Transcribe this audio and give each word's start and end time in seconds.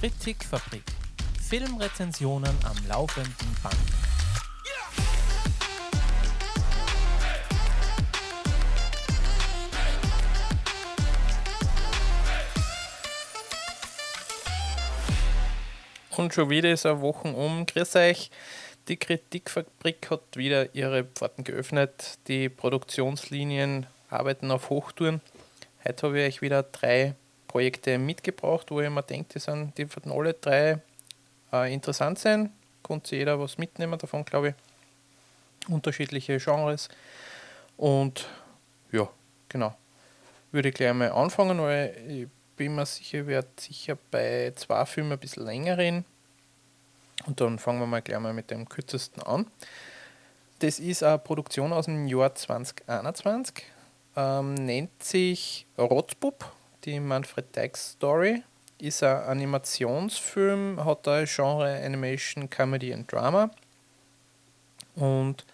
Kritikfabrik. 0.00 0.82
Filmrezensionen 1.46 2.56
am 2.64 2.88
laufenden 2.88 3.34
Band. 3.62 3.76
Und 16.16 16.32
schon 16.32 16.48
wieder 16.48 16.72
ist 16.72 16.86
eine 16.86 17.02
Woche 17.02 17.28
um. 17.28 17.66
Grüß 17.66 17.96
euch. 17.96 18.30
Die 18.88 18.96
Kritikfabrik 18.96 20.10
hat 20.10 20.34
wieder 20.34 20.74
ihre 20.74 21.04
Pforten 21.04 21.44
geöffnet. 21.44 22.20
Die 22.26 22.48
Produktionslinien 22.48 23.86
arbeiten 24.08 24.50
auf 24.50 24.70
Hochtouren. 24.70 25.20
Heute 25.86 26.06
habe 26.06 26.20
ich 26.22 26.36
euch 26.36 26.40
wieder 26.40 26.62
drei 26.62 27.16
Projekte 27.50 27.98
mitgebracht, 27.98 28.70
wo 28.70 28.80
ich 28.80 28.88
mir 28.88 29.02
denke, 29.02 29.34
die, 29.34 29.40
sind, 29.40 29.76
die 29.76 29.90
werden 29.90 30.12
alle 30.12 30.34
drei 30.34 30.78
äh, 31.52 31.74
interessant 31.74 32.16
sein. 32.20 32.52
Konnte 32.80 33.16
jeder 33.16 33.40
was 33.40 33.58
mitnehmen 33.58 33.98
davon, 33.98 34.24
glaube 34.24 34.50
ich. 34.50 34.54
Unterschiedliche 35.68 36.38
Genres. 36.38 36.88
Und 37.76 38.28
ja, 38.92 39.08
genau. 39.48 39.74
Würde 40.52 40.68
ich 40.68 40.74
gleich 40.76 40.94
mal 40.94 41.10
anfangen, 41.10 41.60
weil 41.60 41.96
ich 42.08 42.28
bin 42.54 42.76
mir 42.76 42.86
sicher, 42.86 43.22
ich 43.22 43.26
werde 43.26 43.48
sicher 43.58 43.98
bei 44.12 44.52
zwei 44.54 44.86
Filmen 44.86 45.12
ein 45.12 45.18
bisschen 45.18 45.44
länger 45.44 45.76
reden. 45.76 46.04
Und 47.26 47.40
dann 47.40 47.58
fangen 47.58 47.80
wir 47.80 47.86
mal 47.86 48.00
gleich 48.00 48.20
mal 48.20 48.32
mit 48.32 48.52
dem 48.52 48.68
kürzesten 48.68 49.24
an. 49.24 49.50
Das 50.60 50.78
ist 50.78 51.02
eine 51.02 51.18
Produktion 51.18 51.72
aus 51.72 51.86
dem 51.86 52.06
Jahr 52.06 52.32
2021. 52.32 53.64
Ähm, 54.16 54.54
nennt 54.54 55.02
sich 55.02 55.66
Rotzbub, 55.76 56.44
die 56.84 57.00
Manfred 57.00 57.54
Dykes 57.54 57.92
Story. 57.92 58.42
Ist 58.78 59.02
ein 59.02 59.16
Animationsfilm, 59.16 60.84
hat 60.84 61.06
ein 61.06 61.26
Genre 61.26 61.82
Animation, 61.84 62.48
Comedy 62.48 62.92
and 62.94 63.10
Drama. 63.10 63.50
Und 64.94 65.44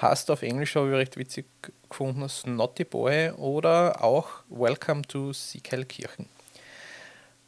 heißt 0.00 0.30
auf 0.30 0.42
Englisch, 0.42 0.74
habe 0.76 0.88
ich 0.88 0.94
recht 0.94 1.16
witzig 1.16 1.46
gefunden, 1.88 2.28
Snotty 2.28 2.84
Boy 2.84 3.30
oder 3.30 4.02
auch 4.02 4.28
Welcome 4.48 5.02
to 5.02 5.32
Siekelkirchen. 5.32 6.28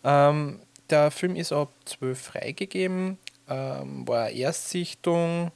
Ähm, 0.05 0.61
der 0.91 1.11
Film 1.11 1.35
ist 1.35 1.53
ab 1.53 1.73
12 1.85 2.21
freigegeben 2.21 3.19
ähm, 3.49 4.07
war 4.07 4.25
eine 4.25 4.37
Erstsichtung, 4.37 5.53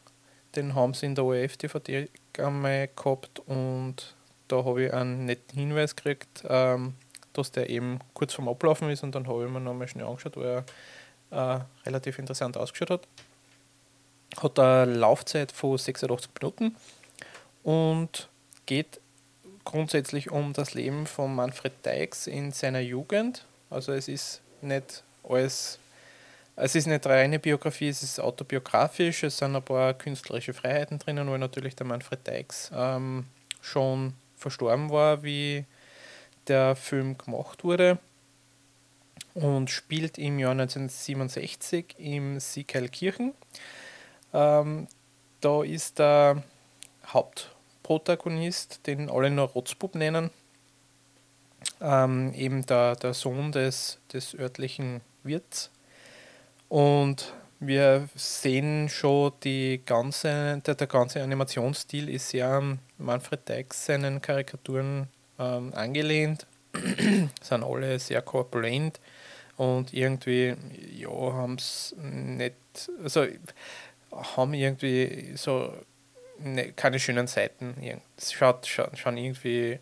den 0.56 0.74
haben 0.74 0.94
sie 0.94 1.06
in 1.06 1.14
der 1.14 1.24
ORF-DVD 1.24 2.08
einmal 2.38 2.88
gehabt 2.88 3.40
und 3.46 4.14
da 4.48 4.64
habe 4.64 4.84
ich 4.84 4.92
einen 4.92 5.26
netten 5.26 5.58
Hinweis 5.58 5.94
gekriegt, 5.96 6.44
ähm, 6.48 6.94
dass 7.32 7.52
der 7.52 7.70
eben 7.70 7.98
kurz 8.14 8.34
vorm 8.34 8.48
Ablaufen 8.48 8.90
ist 8.90 9.02
und 9.02 9.14
dann 9.14 9.26
habe 9.26 9.44
ich 9.44 9.50
mir 9.50 9.60
nochmal 9.60 9.88
schnell 9.88 10.06
angeschaut, 10.06 10.36
weil 10.36 10.64
er 11.30 11.56
äh, 11.56 11.60
relativ 11.86 12.18
interessant 12.18 12.56
ausgeschaut 12.56 12.90
hat. 12.90 13.08
Hat 14.42 14.58
eine 14.58 14.92
Laufzeit 14.92 15.52
von 15.52 15.76
86 15.76 16.30
Minuten 16.40 16.76
und 17.62 18.28
geht 18.66 19.00
grundsätzlich 19.64 20.30
um 20.30 20.52
das 20.52 20.74
Leben 20.74 21.06
von 21.06 21.34
Manfred 21.34 21.72
Dykes 21.84 22.26
in 22.26 22.52
seiner 22.52 22.80
Jugend. 22.80 23.44
Also 23.68 23.92
es 23.92 24.08
ist 24.08 24.40
nicht 24.62 25.02
alles 25.28 25.78
es 26.62 26.74
ist 26.74 26.86
nicht 26.86 27.06
reine 27.06 27.38
Biografie, 27.38 27.88
es 27.88 28.02
ist 28.02 28.20
autobiografisch, 28.20 29.22
es 29.22 29.38
sind 29.38 29.56
ein 29.56 29.62
paar 29.62 29.94
künstlerische 29.94 30.52
Freiheiten 30.52 30.98
drinnen, 30.98 31.30
weil 31.30 31.38
natürlich 31.38 31.74
der 31.74 31.86
Manfred 31.86 32.26
Dykes 32.26 32.70
ähm, 32.74 33.24
schon 33.62 34.12
verstorben 34.36 34.90
war, 34.90 35.22
wie 35.22 35.64
der 36.50 36.76
Film 36.76 37.16
gemacht 37.16 37.64
wurde 37.64 37.98
und 39.34 39.70
spielt 39.70 40.18
im 40.18 40.38
Jahr 40.38 40.52
1967 40.52 41.94
im 41.98 42.40
Siegelkirchen. 42.40 43.32
Ähm, 44.34 44.88
da 45.40 45.62
ist 45.62 45.98
der 45.98 46.42
Hauptprotagonist, 47.06 48.86
den 48.86 49.08
alle 49.08 49.30
nur 49.30 49.48
Rotzbub 49.48 49.94
nennen, 49.94 50.30
ähm, 51.80 52.34
eben 52.34 52.66
der, 52.66 52.96
der 52.96 53.14
Sohn 53.14 53.52
des, 53.52 53.98
des 54.12 54.34
örtlichen 54.34 55.00
Wirts 55.22 55.70
und 56.68 57.34
wir 57.58 58.08
sehen 58.14 58.88
schon, 58.88 59.32
die 59.44 59.82
ganze, 59.84 60.62
der, 60.64 60.74
der 60.76 60.86
ganze 60.86 61.22
Animationsstil 61.22 62.08
ist 62.08 62.30
sehr 62.30 62.48
an 62.48 62.78
Manfred 62.96 63.46
Dykes 63.46 63.86
seinen 63.86 64.22
Karikaturen 64.22 65.08
ähm, 65.38 65.74
angelehnt. 65.74 66.46
sind 67.42 67.64
alle 67.64 67.98
sehr 67.98 68.22
corpulent 68.22 69.00
und 69.56 69.92
irgendwie, 69.92 70.54
ja, 70.92 71.10
haben 71.10 71.54
es 71.54 71.94
nicht, 71.98 72.54
also 73.02 73.26
haben 74.12 74.54
irgendwie 74.54 75.32
so 75.36 75.72
ne, 76.38 76.72
keine 76.72 76.98
schönen 76.98 77.26
Seiten. 77.26 77.74
Es 78.16 78.32
schaut 78.32 78.66
schon, 78.66 78.96
schon 78.96 79.16
irgendwie 79.16 79.78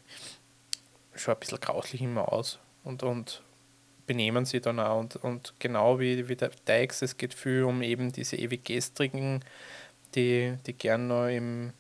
schon 1.14 1.34
ein 1.34 1.40
bisschen 1.40 1.60
grauslich 1.60 2.02
immer 2.02 2.32
aus 2.32 2.58
und, 2.84 3.02
und 3.02 3.42
benehmen 4.06 4.44
sie 4.44 4.60
dann 4.60 4.80
auch. 4.80 4.98
Und, 4.98 5.16
und 5.16 5.54
genau 5.58 6.00
wie, 6.00 6.28
wie 6.28 6.36
der 6.36 6.50
Dykes, 6.66 7.02
es 7.02 7.16
geht 7.16 7.34
viel 7.34 7.64
um 7.64 7.82
eben 7.82 8.12
diese 8.12 8.36
ewig 8.36 8.64
gestrigen, 8.64 9.44
die, 10.14 10.56
die 10.66 10.72
gern 10.72 11.08
noch 11.08 11.28
im, 11.28 11.72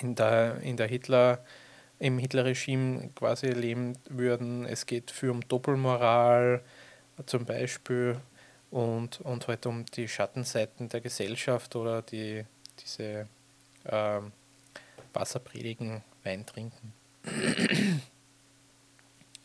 in 0.00 0.14
der, 0.14 0.58
in 0.60 0.76
der 0.76 0.88
Hitler, 0.88 1.44
im 1.98 2.18
Hitlerregime 2.18 3.10
quasi 3.14 3.48
leben 3.48 3.98
würden. 4.08 4.64
Es 4.64 4.86
geht 4.86 5.10
viel 5.10 5.30
um 5.30 5.46
Doppelmoral 5.48 6.62
zum 7.26 7.44
Beispiel 7.44 8.20
und, 8.70 9.20
und 9.22 9.48
halt 9.48 9.66
um 9.66 9.84
die 9.86 10.08
Schattenseiten 10.08 10.88
der 10.88 11.00
Gesellschaft 11.00 11.74
oder 11.74 12.02
die, 12.02 12.44
diese 12.80 13.26
äh, 13.84 14.20
Wasserpredigen, 15.12 16.02
Wein 16.24 16.46
trinken. 16.46 16.92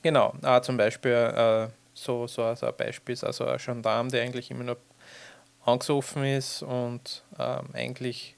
Genau, 0.04 0.34
ah, 0.42 0.62
zum 0.62 0.76
Beispiel 0.76 1.12
äh, 1.12 1.70
so, 1.94 2.28
so, 2.28 2.54
so 2.56 2.68
ein 2.68 2.76
Beispiel 2.76 3.14
ist 3.14 3.24
also 3.24 3.46
ein 3.46 3.58
Gendarm, 3.58 4.10
der 4.10 4.24
eigentlich 4.24 4.52
immer 4.52 4.66
nur 4.66 4.78
angesoffen 5.64 6.26
ist 6.26 6.62
und 6.62 7.24
ähm, 7.40 7.70
eigentlich 7.72 8.36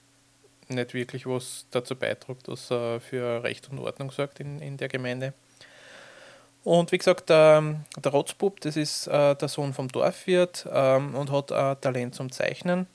nicht 0.70 0.94
wirklich 0.94 1.26
was 1.26 1.66
dazu 1.72 1.96
beiträgt, 1.96 2.48
dass 2.48 2.72
er 2.72 3.00
für 3.00 3.44
Recht 3.44 3.70
und 3.70 3.80
Ordnung 3.80 4.12
sorgt 4.12 4.40
in, 4.40 4.60
in 4.60 4.78
der 4.78 4.88
Gemeinde. 4.88 5.34
Und 6.64 6.92
wie 6.92 6.98
gesagt, 6.98 7.30
der, 7.30 7.76
der 7.96 8.12
Rotzbub, 8.12 8.60
das 8.62 8.76
ist 8.76 9.08
äh, 9.08 9.36
der 9.36 9.48
Sohn 9.48 9.74
vom 9.74 9.88
Dorfwirt 9.88 10.68
ähm, 10.72 11.14
und 11.14 11.32
hat 11.32 11.52
ein 11.52 11.80
Talent 11.80 12.16
zum 12.16 12.32
Zeichnen. 12.32 12.88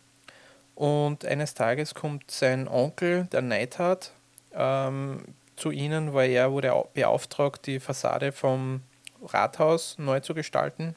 Und 0.75 1.25
eines 1.25 1.54
Tages 1.54 1.94
kommt 1.94 2.30
sein 2.30 2.66
Onkel, 2.66 3.28
der 3.30 3.42
Neidhard, 3.42 4.12
ähm, 4.53 5.22
zu 5.56 5.70
ihnen, 5.70 6.14
weil 6.14 6.30
er 6.30 6.50
wurde 6.50 6.72
beauftragt, 6.94 7.66
die 7.66 7.78
Fassade 7.78 8.32
vom 8.32 8.82
Rathaus 9.22 9.97
neu 9.98 10.20
zu 10.20 10.34
gestalten, 10.34 10.97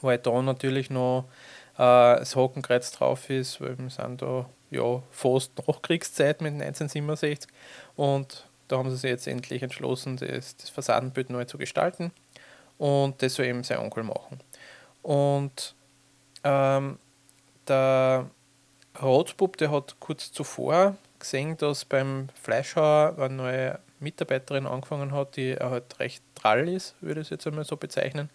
weil 0.00 0.18
da 0.18 0.40
natürlich 0.40 0.88
noch 0.88 1.26
äh, 1.74 2.16
das 2.16 2.36
Hockenkreuz 2.36 2.92
drauf 2.92 3.28
ist, 3.28 3.60
weil 3.60 3.76
wir 3.78 3.90
sind 3.90 4.22
da 4.22 4.48
ja 4.72 5.02
fast 5.10 5.52
Nachkriegszeit 5.66 6.40
mit 6.40 6.54
1967 6.54 7.48
und 7.96 8.46
da 8.68 8.78
haben 8.78 8.90
sie 8.90 8.96
sich 8.96 9.10
jetzt 9.10 9.26
endlich 9.26 9.62
entschlossen, 9.62 10.16
das, 10.16 10.56
das 10.56 10.70
Fassadenbild 10.70 11.30
neu 11.30 11.44
zu 11.44 11.58
gestalten 11.58 12.10
und 12.78 13.22
das 13.22 13.34
soll 13.34 13.46
eben 13.46 13.62
sein 13.62 13.78
Onkel 13.78 14.02
machen. 14.02 14.40
Und 15.02 15.74
ähm, 16.42 16.98
der 17.68 18.30
Rotzbub, 19.00 19.56
der 19.56 19.70
hat 19.70 19.96
kurz 20.00 20.32
zuvor 20.32 20.96
gesehen, 21.18 21.56
dass 21.56 21.84
beim 21.84 22.28
Fleischhauer 22.40 23.16
eine 23.18 23.34
neue 23.34 23.78
Mitarbeiterin 24.00 24.66
angefangen 24.66 25.12
hat, 25.12 25.36
die 25.36 25.54
halt 25.54 25.98
recht 26.00 26.22
trall 26.34 26.68
ist, 26.68 26.94
würde 27.00 27.20
ich 27.20 27.26
es 27.28 27.30
jetzt 27.30 27.46
einmal 27.46 27.64
so 27.64 27.76
bezeichnen. 27.76 28.28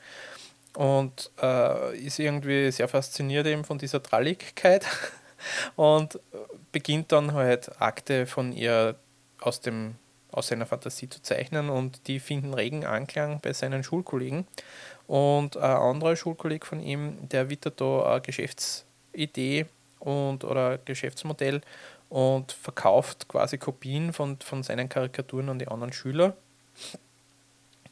Und 0.74 1.32
äh, 1.42 1.98
ist 1.98 2.20
irgendwie 2.20 2.72
sehr 2.72 2.88
fasziniert 2.88 3.48
eben 3.48 3.64
von 3.64 3.78
dieser 3.78 4.02
Tralligkeit 4.02 4.86
und 5.76 6.20
beginnt 6.72 7.12
dann 7.12 7.34
halt 7.34 7.82
Akte 7.82 8.26
von 8.26 8.54
ihr 8.54 8.96
aus, 9.42 9.62
dem, 9.62 9.96
aus 10.32 10.48
seiner 10.48 10.66
Fantasie 10.66 11.10
zu 11.10 11.22
zeichnen 11.22 11.70
und 11.70 12.08
die 12.08 12.20
finden 12.20 12.54
regen 12.54 12.86
Anklang 12.86 13.40
bei 13.42 13.54
seinen 13.54 13.84
Schulkollegen. 13.84 14.48
Und 15.08 15.56
ein 15.58 15.72
anderer 15.72 16.16
Schulkolleg 16.16 16.66
von 16.66 16.82
ihm, 16.82 17.30
der 17.30 17.50
wittert 17.50 17.80
da 17.80 18.12
eine 18.12 18.22
Geschäftsidee 18.22 19.66
und 20.00 20.44
oder 20.44 20.78
Geschäftsmodell 20.80 21.62
und 22.10 22.52
verkauft 22.52 23.28
quasi 23.28 23.58
Kopien 23.58 24.14
von, 24.14 24.38
von 24.40 24.64
seinen 24.64 24.90
Karikaturen 24.90 25.50
an 25.50 25.60
die 25.60 25.68
anderen 25.68 25.94
Schüler. 25.94 26.36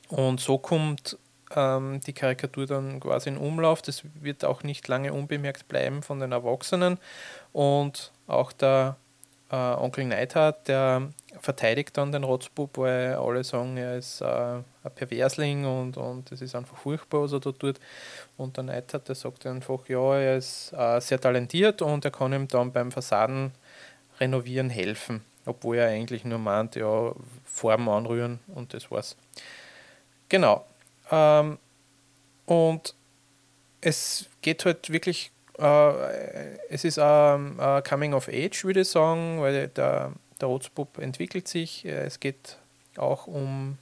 Und 0.10 0.40
so 0.40 0.58
kommt 0.58 1.18
ähm, 1.56 2.00
die 2.06 2.14
Karikatur 2.14 2.66
dann 2.66 3.00
quasi 3.00 3.30
in 3.30 3.38
Umlauf. 3.38 3.82
Das 3.82 4.04
wird 4.22 4.46
auch 4.46 4.64
nicht 4.64 4.88
lange 4.88 5.14
unbemerkt 5.14 5.68
bleiben 5.68 6.02
von 6.02 6.20
den 6.20 6.32
Erwachsenen. 6.32 6.98
Und 7.54 8.12
auch 8.28 8.52
der 8.52 8.96
äh, 9.52 9.56
Onkel 9.56 10.06
Neidhart, 10.06 10.68
der 10.68 11.10
verteidigt 11.40 11.98
dann 11.98 12.12
den 12.12 12.24
Rotzbub, 12.24 12.78
weil 12.78 13.16
alle 13.16 13.44
sagen, 13.44 13.78
er 13.78 13.98
ist 13.98 14.22
äh, 14.22 14.26
ein 14.26 14.64
Perversling 14.96 15.66
und, 15.66 15.98
und 15.98 16.32
es 16.32 16.42
ist 16.42 16.56
einfach 16.56 16.78
furchtbar, 16.78 17.24
was 17.24 17.34
er 17.34 17.40
da 17.40 17.52
tut. 17.52 17.80
Und 18.38 18.58
der 18.58 18.64
Neidhart, 18.64 19.08
der 19.08 19.16
sagt 19.16 19.46
einfach, 19.46 19.88
ja, 19.88 20.16
er 20.18 20.38
ist 20.38 20.74
äh, 20.74 21.00
sehr 21.00 21.20
talentiert 21.20 21.82
und 21.82 22.06
er 22.06 22.12
kann 22.12 22.34
ihm 22.34 22.48
dann 22.48 22.72
beim 22.72 22.92
Fassaden 22.92 23.52
renovieren 24.20 24.70
helfen, 24.70 25.24
obwohl 25.46 25.78
er 25.78 25.90
eigentlich 25.90 26.24
nur 26.24 26.40
meint, 26.40 26.76
ja, 26.76 27.14
Farben 27.44 27.90
anrühren 27.90 28.40
und 28.48 28.74
das 28.74 28.90
war's. 28.90 29.16
Genau. 30.30 30.66
Ähm, 31.12 31.58
und 32.46 32.96
es 33.82 34.26
geht 34.42 34.66
halt 34.66 34.92
wirklich 34.92 35.32
äh, 35.60 36.58
es 36.70 36.84
ist 36.84 37.00
ein 37.00 37.58
ähm, 37.60 37.84
Coming 37.88 38.14
of 38.14 38.28
Age, 38.28 38.64
würde 38.66 38.82
ich 38.82 38.90
sagen, 38.90 39.40
weil 39.42 39.68
der, 39.70 40.12
der 40.40 40.48
Rotzbub 40.48 40.98
entwickelt 40.98 41.48
sich. 41.48 41.86
Äh, 41.86 42.06
es 42.06 42.20
geht 42.20 42.58
auch 42.98 43.28
um 43.28 43.78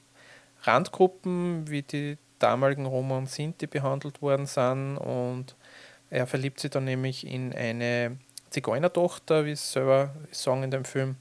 Randgruppen, 0.61 1.69
wie 1.69 1.81
die 1.81 2.17
damaligen 2.39 2.85
Roma 2.85 3.17
und 3.17 3.29
Sinti 3.29 3.67
behandelt 3.67 4.21
worden 4.21 4.45
sind. 4.45 4.97
Und 4.97 5.55
er 6.09 6.27
verliebt 6.27 6.59
sich 6.59 6.71
dann 6.71 6.85
nämlich 6.85 7.25
in 7.25 7.53
eine 7.53 8.17
Zigeunertochter, 8.49 9.45
wie 9.45 9.51
es 9.51 9.71
selber 9.71 10.13
sagen 10.31 10.63
in 10.63 10.71
dem 10.71 10.85
Film. 10.85 11.15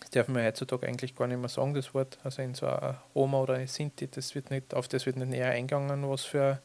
Das 0.00 0.10
darf 0.10 0.28
man 0.28 0.44
heutzutage 0.44 0.86
eigentlich 0.86 1.14
gar 1.14 1.26
nicht 1.26 1.38
mehr 1.38 1.48
sagen, 1.48 1.74
das 1.74 1.94
Wort. 1.94 2.18
Also 2.22 2.42
in 2.42 2.54
so 2.54 2.66
einer 2.66 3.02
Roma 3.14 3.40
oder 3.40 3.54
eine 3.54 3.66
Sinti, 3.66 4.08
das 4.08 4.34
wird 4.34 4.50
nicht, 4.50 4.74
auf 4.74 4.88
das 4.88 5.06
wird 5.06 5.16
nicht 5.16 5.30
näher 5.30 5.50
eingegangen, 5.50 6.08
was 6.08 6.24
für 6.24 6.60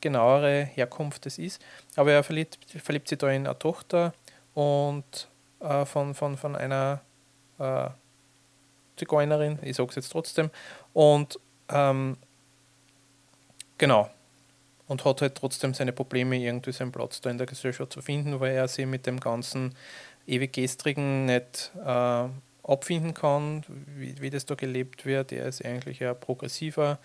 genauere 0.00 0.64
Herkunft 0.64 1.26
es 1.26 1.38
ist. 1.38 1.62
Aber 1.96 2.12
er 2.12 2.22
verliebt, 2.22 2.58
verliebt 2.82 3.08
sich 3.08 3.18
da 3.18 3.28
in 3.30 3.46
eine 3.46 3.58
Tochter 3.58 4.12
und 4.54 5.28
äh, 5.60 5.84
von, 5.84 6.14
von, 6.14 6.36
von 6.36 6.56
einer 6.56 7.00
äh, 7.58 7.88
Zigeunerin, 8.96 9.58
ich 9.62 9.76
sage 9.76 9.90
es 9.90 9.96
jetzt 9.96 10.10
trotzdem. 10.10 10.50
Und 10.92 11.38
ähm, 11.68 12.16
genau. 13.78 14.10
Und 14.86 15.04
hat 15.04 15.22
halt 15.22 15.34
trotzdem 15.34 15.74
seine 15.74 15.92
Probleme, 15.92 16.36
irgendwie 16.36 16.72
seinen 16.72 16.92
Platz 16.92 17.20
da 17.20 17.30
in 17.30 17.38
der 17.38 17.46
Gesellschaft 17.46 17.92
zu 17.92 18.02
finden, 18.02 18.38
weil 18.40 18.52
er 18.52 18.68
sich 18.68 18.86
mit 18.86 19.06
dem 19.06 19.18
ganzen 19.18 19.74
ewig 20.26 20.52
Gestrigen 20.52 21.24
nicht 21.24 21.72
äh, 21.84 22.28
abfinden 22.64 23.14
kann, 23.14 23.64
wie, 23.68 24.20
wie 24.20 24.30
das 24.30 24.46
da 24.46 24.54
gelebt 24.54 25.06
wird. 25.06 25.32
Er 25.32 25.46
ist 25.46 25.64
eigentlich 25.64 26.02
ein 26.02 26.18
progressiver 26.18 26.98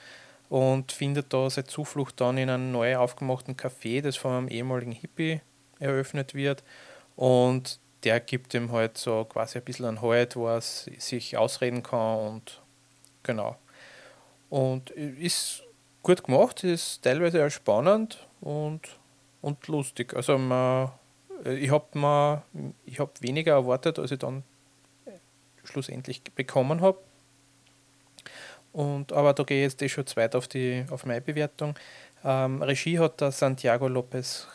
und 0.50 0.92
findet 0.92 1.34
da 1.34 1.50
seine 1.50 1.68
Zuflucht 1.68 2.20
dann 2.22 2.38
in 2.38 2.50
einem 2.50 2.72
neu 2.72 2.98
aufgemachten 2.98 3.56
Café, 3.56 4.02
das 4.02 4.18
von 4.18 4.32
einem 4.32 4.48
ehemaligen 4.48 4.92
Hippie 4.92 5.42
eröffnet 5.80 6.34
wird. 6.34 6.64
Und 7.16 7.80
der 8.04 8.20
gibt 8.20 8.54
ihm 8.54 8.72
halt 8.72 8.98
so 8.98 9.26
quasi 9.26 9.60
ein 9.60 9.66
bisschen 9.66 9.86
einen 9.86 10.02
Halt, 10.02 10.36
wo 10.36 10.48
er 10.48 10.62
sich 10.62 11.38
ausreden 11.38 11.84
kann 11.84 12.18
und 12.20 12.62
genau. 13.24 13.58
Und 14.50 14.90
ist 14.90 15.64
gut 16.02 16.24
gemacht, 16.24 16.64
ist 16.64 17.04
teilweise 17.04 17.46
auch 17.46 17.50
spannend 17.50 18.28
und, 18.42 18.82
und 19.42 19.68
lustig. 19.68 20.16
Also 20.16 20.38
man, 20.38 20.92
ich 21.46 21.70
habe 21.70 22.42
hab 22.98 23.22
weniger 23.22 23.54
erwartet, 23.54 24.00
als 24.00 24.12
ich 24.12 24.20
dann 24.20 24.44
schlussendlich 25.70 26.24
bekommen 26.36 26.82
habe. 26.82 27.00
Und, 28.72 29.14
aber 29.14 29.34
da 29.34 29.44
gehe 29.44 29.66
ich 29.66 29.72
jetzt 29.72 29.82
eh 29.82 29.90
schon 29.90 30.06
zweit 30.06 30.36
auf, 30.36 30.48
die, 30.48 30.86
auf 30.90 31.06
meine 31.06 31.22
Bewertung. 31.22 31.76
Ähm, 32.24 32.62
Regie 32.62 33.00
hat 33.00 33.22
der 33.22 33.32
Santiago 33.32 33.88
Lopez 33.88 34.48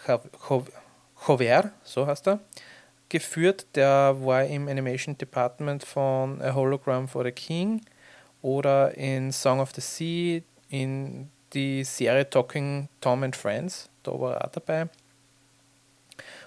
Jover, 1.27 1.73
so 1.83 2.07
heißt 2.07 2.29
er, 2.29 2.41
geführt. 3.09 3.67
Der 3.75 4.15
war 4.21 4.45
im 4.45 4.69
Animation 4.69 5.17
Department 5.17 5.85
von 5.85 6.41
A 6.43 6.55
Hologram 6.55 7.09
for 7.09 7.25
the 7.25 7.33
King 7.33 7.81
oder 8.43 8.95
in 8.97 9.33
Song 9.33 9.61
of 9.61 9.73
the 9.75 9.81
Sea, 9.81 10.43
in 10.69 11.31
die 11.55 11.85
Serie 11.85 12.29
Talking 12.29 12.89
Tom 13.01 13.23
and 13.23 13.35
Friends, 13.35 13.89
da 14.03 14.13
war 14.13 14.35
er 14.35 14.45
auch 14.45 14.53
dabei. 14.53 14.89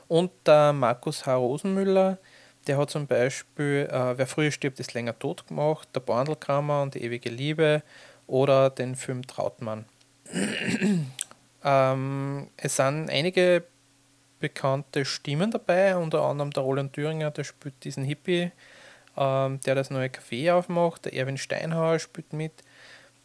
Und 0.08 0.32
der 0.46 0.74
Markus 0.74 1.26
H. 1.26 1.36
Rosenmüller, 1.36 2.18
der 2.68 2.78
hat 2.78 2.90
zum 2.90 3.08
Beispiel 3.08 3.88
äh, 3.92 4.18
Wer 4.18 4.28
früher 4.28 4.52
stirbt, 4.52 4.80
ist 4.80 4.94
länger 4.94 5.18
tot 5.18 5.48
gemacht, 5.48 5.88
Der 5.96 6.02
Bandelkramer 6.02 6.82
und 6.82 6.96
die 6.96 7.04
ewige 7.04 7.30
Liebe 7.30 7.84
oder 8.28 8.70
den 8.70 8.96
Film 8.96 9.26
Trautmann. 9.26 9.86
ähm, 11.64 12.48
es 12.58 12.76
sind 12.76 13.10
einige 13.10 13.64
bekannte 14.40 15.06
Stimmen 15.06 15.52
dabei, 15.52 15.96
unter 15.96 16.22
anderem 16.24 16.52
der 16.52 16.64
Roland 16.64 16.94
Thüringer, 16.94 17.32
der 17.32 17.44
spielt 17.44 17.84
diesen 17.84 18.04
Hippie, 18.04 18.52
ähm, 19.16 19.60
der 19.62 19.76
das 19.76 19.90
neue 19.90 20.10
Café 20.10 20.54
aufmacht, 20.54 21.06
der 21.06 21.14
Erwin 21.14 21.38
Steinhauer 21.38 22.00
spielt 22.00 22.34
mit, 22.34 22.52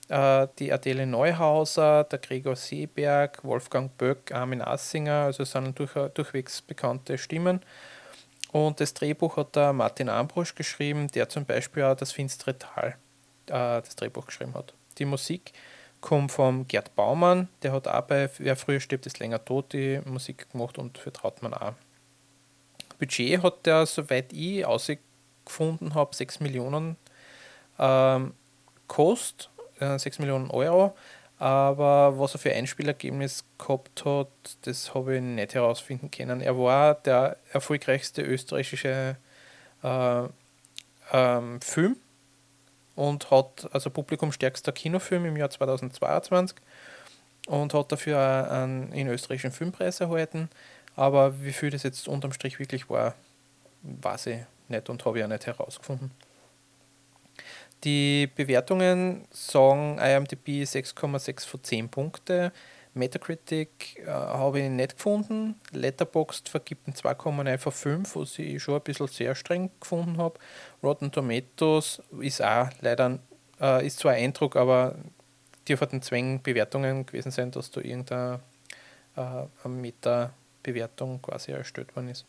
äh, 0.09 0.47
die 0.59 0.73
Adele 0.73 1.07
Neuhauser, 1.07 2.05
der 2.05 2.19
Gregor 2.19 2.57
Seeberg, 2.57 3.45
Wolfgang 3.45 3.97
Böck, 3.99 4.33
Armin 4.33 4.63
Assinger, 4.63 5.25
also 5.25 5.45
sind 5.45 5.79
durch, 5.79 5.93
durchwegs 6.15 6.63
bekannte 6.63 7.19
Stimmen. 7.19 7.61
Und 8.53 8.81
das 8.81 8.93
Drehbuch 8.95 9.37
hat 9.37 9.57
der 9.57 9.73
Martin 9.73 10.11
Ambrosch 10.11 10.55
geschrieben, 10.55 11.09
der 11.09 11.29
zum 11.29 11.47
Beispiel 11.47 11.85
auch 11.85 11.97
das 11.97 12.13
Finstere 12.13 12.59
Tal 12.59 12.97
äh, 13.47 13.81
das 13.81 13.97
Drehbuch 13.97 14.27
geschrieben 14.27 14.55
hat. 14.55 14.75
Die 14.99 15.07
Musik 15.07 15.53
kommt 16.03 16.33
von 16.33 16.69
Gerd 16.69 16.95
Baumann, 16.95 17.49
der 17.63 17.73
hat 17.73 17.89
auch 17.89 18.03
bei 18.03 18.29
Wer 18.39 18.57
früher 18.57 18.81
stirbt, 18.81 19.07
ist 19.07 19.19
länger 19.21 19.43
tot 19.43 19.73
die 19.73 20.01
Musik 20.05 20.51
gemacht 20.51 20.77
und 20.77 20.99
für 20.99 21.13
Trautmann 21.13 21.55
auch. 21.55 21.73
Budget 22.99 23.43
hat 23.43 23.65
der, 23.67 23.87
soweit 23.87 24.33
ich 24.33 24.67
ausgefunden 24.67 25.95
habe, 25.95 26.15
6 26.15 26.41
Millionen 26.41 26.97
ähm, 27.79 28.35
Kost, 28.87 29.51
äh, 29.81 29.99
6 29.99 30.19
Millionen 30.19 30.51
Euro. 30.51 30.95
Aber 31.43 32.21
was 32.21 32.37
er 32.37 32.39
für 32.39 32.53
Einspielergebnis 32.53 33.45
gehabt 33.59 34.05
hat, 34.05 34.29
das 34.63 34.95
habe 34.95 35.17
ich 35.17 35.23
nicht 35.23 35.55
herausfinden 35.55 36.09
können. 36.09 36.41
Er 36.41 36.57
war 36.57 36.95
der 36.95 37.37
erfolgreichste 37.53 38.23
österreichische 38.23 39.17
äh, 39.83 40.23
ähm, 41.13 41.61
Film 41.61 41.97
und 42.95 43.33
hat 43.33 43.69
also 43.73 43.91
publikumstärkster 43.91 44.71
Kinofilm 44.71 45.27
im 45.27 45.37
Jahr 45.37 45.51
2022 45.51 46.57
und 47.49 47.75
hat 47.75 47.91
dafür 47.91 48.49
einen 48.49 48.93
in 48.93 49.09
österreichischen 49.09 49.51
Filmpreis 49.51 49.99
erhalten. 49.99 50.49
Aber 50.95 51.43
wie 51.43 51.53
viel 51.53 51.71
das 51.71 51.83
jetzt 51.83 52.07
unterm 52.07 52.33
Strich 52.33 52.61
wirklich 52.61 52.89
war, 52.89 53.17
weiß 53.83 54.27
ich 54.29 54.39
nicht 54.69 54.89
und 54.89 55.05
habe 55.05 55.19
ich 55.19 55.25
auch 55.25 55.29
nicht 55.29 55.47
herausgefunden. 55.47 56.13
Die 57.85 58.29
Bewertungen 58.29 59.27
sagen 59.31 59.99
IMDb 59.99 60.63
6,6 60.63 61.47
von 61.47 61.65
10 61.65 61.89
Punkte. 61.89 62.53
Metacritic 62.95 63.99
äh, 63.99 64.11
habe 64.11 64.61
ich 64.61 64.71
nicht 64.71 64.97
gefunden. 64.97 65.57
Letterboxd 65.73 66.49
vergibt 66.49 66.87
ein 66.87 66.95
2,9 66.95 67.59
von 67.59 67.73
5, 67.73 68.17
was 68.17 68.39
ich 68.39 68.63
schon 68.63 68.77
ein 68.77 68.83
bisschen 68.83 69.09
sehr 69.09 69.35
streng 69.35 69.71
gefunden 69.81 70.19
habe. 70.19 70.39
Rotten 70.83 71.11
Tomatoes 71.11 72.03
ist 72.21 72.43
auch 72.43 72.69
leider, 72.81 73.19
äh, 73.61 73.85
ist 73.87 73.99
zwar 73.99 74.13
ein 74.13 74.25
Eindruck, 74.25 74.57
aber 74.57 74.95
dürften 75.67 76.03
Zwängen 76.03 76.43
Bewertungen 76.43 77.07
gewesen 77.07 77.31
sein, 77.33 77.51
dass 77.51 77.71
da 77.71 77.81
irgendeine 77.81 78.41
äh, 79.17 79.69
Meta-Bewertung 79.69 81.21
quasi 81.23 81.53
erstellt 81.53 81.97
worden 81.97 82.11
ist. 82.11 82.27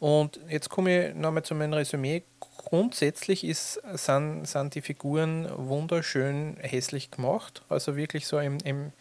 Und 0.00 0.40
jetzt 0.48 0.68
komme 0.68 1.10
ich 1.10 1.14
nochmal 1.14 1.44
zu 1.44 1.54
meinem 1.54 1.74
Resümee 1.74 2.24
grundsätzlich 2.64 3.44
ist, 3.44 3.80
sind, 3.94 4.46
sind 4.46 4.74
die 4.74 4.80
Figuren 4.80 5.48
wunderschön 5.54 6.56
hässlich 6.60 7.10
gemacht. 7.10 7.62
Also 7.68 7.96
wirklich 7.96 8.26
so 8.26 8.38
im, 8.38 8.58
im, 8.64 8.92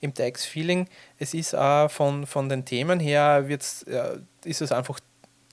im 0.00 0.14
Teix-Feeling. 0.14 0.88
Es 1.18 1.34
ist 1.34 1.54
auch 1.54 1.90
von, 1.90 2.26
von 2.26 2.48
den 2.48 2.64
Themen 2.64 3.00
her, 3.00 3.48
wird's, 3.48 3.84
ist 4.44 4.60
es 4.60 4.72
einfach 4.72 5.00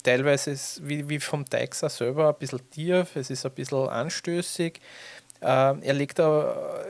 teilweise 0.03 0.51
ist, 0.51 0.87
wie, 0.87 1.07
wie 1.09 1.19
vom 1.19 1.45
Teix 1.45 1.79
selber 1.79 2.29
ein 2.29 2.35
bisschen 2.35 2.69
tief, 2.69 3.15
es 3.15 3.29
ist 3.29 3.45
ein 3.45 3.51
bisschen 3.53 3.87
anstößig. 3.87 4.79
Äh, 5.41 5.45
er 5.45 5.93
legt 5.93 6.19
da, 6.19 6.83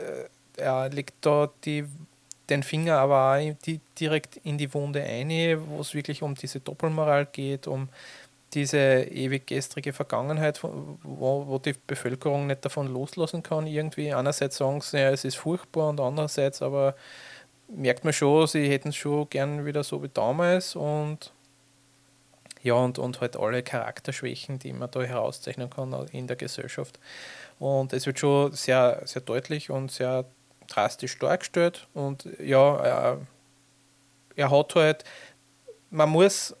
äh, 0.56 0.60
er 0.60 0.88
legt 0.90 1.14
da 1.20 1.50
die, 1.64 1.84
den 2.50 2.62
Finger 2.62 2.98
aber 2.98 3.38
auch 3.38 3.54
die, 3.64 3.80
direkt 3.98 4.36
in 4.38 4.58
die 4.58 4.72
Wunde 4.74 5.02
ein, 5.02 5.30
wo 5.68 5.80
es 5.80 5.94
wirklich 5.94 6.22
um 6.22 6.34
diese 6.34 6.60
Doppelmoral 6.60 7.26
geht, 7.26 7.66
um 7.66 7.88
diese 8.54 9.04
ewig 9.04 9.46
gestrige 9.46 9.92
Vergangenheit, 9.92 10.62
wo, 10.62 11.46
wo 11.46 11.58
die 11.58 11.74
Bevölkerung 11.86 12.46
nicht 12.46 12.64
davon 12.64 12.86
loslassen 12.86 13.42
kann, 13.42 13.66
irgendwie. 13.66 14.12
Einerseits 14.12 14.56
sagen 14.56 14.80
sie, 14.80 14.98
ja, 14.98 15.10
es 15.10 15.24
ist 15.24 15.36
furchtbar 15.36 15.88
und 15.88 16.00
andererseits 16.00 16.62
aber 16.62 16.94
merkt 17.68 18.04
man 18.04 18.12
schon, 18.12 18.46
sie 18.46 18.68
hätten 18.68 18.88
es 18.88 18.96
schon 18.96 19.28
gern 19.30 19.64
wieder 19.66 19.84
so 19.84 20.02
wie 20.02 20.08
damals 20.08 20.76
und 20.76 21.32
ja, 22.62 22.74
und, 22.74 22.98
und 22.98 23.20
halt 23.20 23.36
alle 23.36 23.62
Charakterschwächen, 23.62 24.58
die 24.58 24.72
man 24.72 24.90
da 24.90 25.02
herauszeichnen 25.02 25.68
kann 25.68 25.92
in 26.12 26.26
der 26.26 26.36
Gesellschaft. 26.36 26.98
Und 27.58 27.92
es 27.92 28.06
wird 28.06 28.18
schon 28.18 28.52
sehr, 28.52 29.02
sehr 29.04 29.20
deutlich 29.20 29.70
und 29.70 29.92
sehr 29.92 30.24
drastisch 30.68 31.18
dargestellt. 31.18 31.86
Und 31.92 32.26
ja, 32.38 32.76
er, 32.78 33.18
er 34.34 34.50
hat 34.50 34.74
halt, 34.74 35.04
man 35.90 36.08
muss 36.08 36.56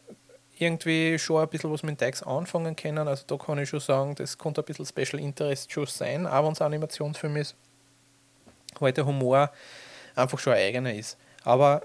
irgendwie 0.58 1.18
schon 1.18 1.42
ein 1.42 1.48
bisschen 1.48 1.72
was 1.72 1.82
mit 1.82 2.00
Dykes 2.00 2.22
anfangen 2.22 2.76
können. 2.76 3.08
Also 3.08 3.24
da 3.26 3.36
kann 3.36 3.58
ich 3.58 3.68
schon 3.68 3.80
sagen, 3.80 4.14
das 4.14 4.38
könnte 4.38 4.62
ein 4.62 4.64
bisschen 4.64 4.86
Special 4.86 5.20
Interest 5.20 5.70
schon 5.70 5.86
sein, 5.86 6.26
auch 6.26 6.44
wenn 6.44 6.52
es 6.52 6.60
ein 6.60 6.66
Animationsfilm 6.66 7.36
ist, 7.36 7.56
weil 8.78 8.92
der 8.92 9.06
Humor 9.06 9.50
einfach 10.14 10.38
schon 10.38 10.52
ein 10.52 10.60
eigener 10.60 10.94
ist. 10.94 11.18
Aber 11.42 11.82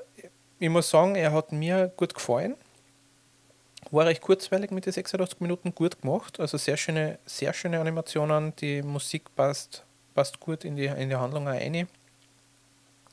ich 0.59 0.69
muss 0.69 0.89
sagen, 0.89 1.15
er 1.15 1.31
hat 1.31 1.51
mir 1.51 1.91
gut 1.95 2.13
gefallen. 2.13 2.55
War 3.91 4.05
recht 4.05 4.21
kurzweilig 4.21 4.71
mit 4.71 4.85
den 4.85 4.93
86 4.93 5.39
Minuten, 5.39 5.73
gut 5.73 6.01
gemacht. 6.01 6.39
Also 6.39 6.57
sehr 6.57 6.77
schöne, 6.77 7.17
sehr 7.25 7.53
schöne 7.53 7.79
Animationen. 7.79 8.55
Die 8.57 8.81
Musik 8.81 9.33
passt, 9.35 9.83
passt 10.13 10.39
gut 10.39 10.63
in 10.63 10.75
die, 10.75 10.85
in 10.85 11.09
die 11.09 11.15
Handlung 11.15 11.47
rein. 11.47 11.87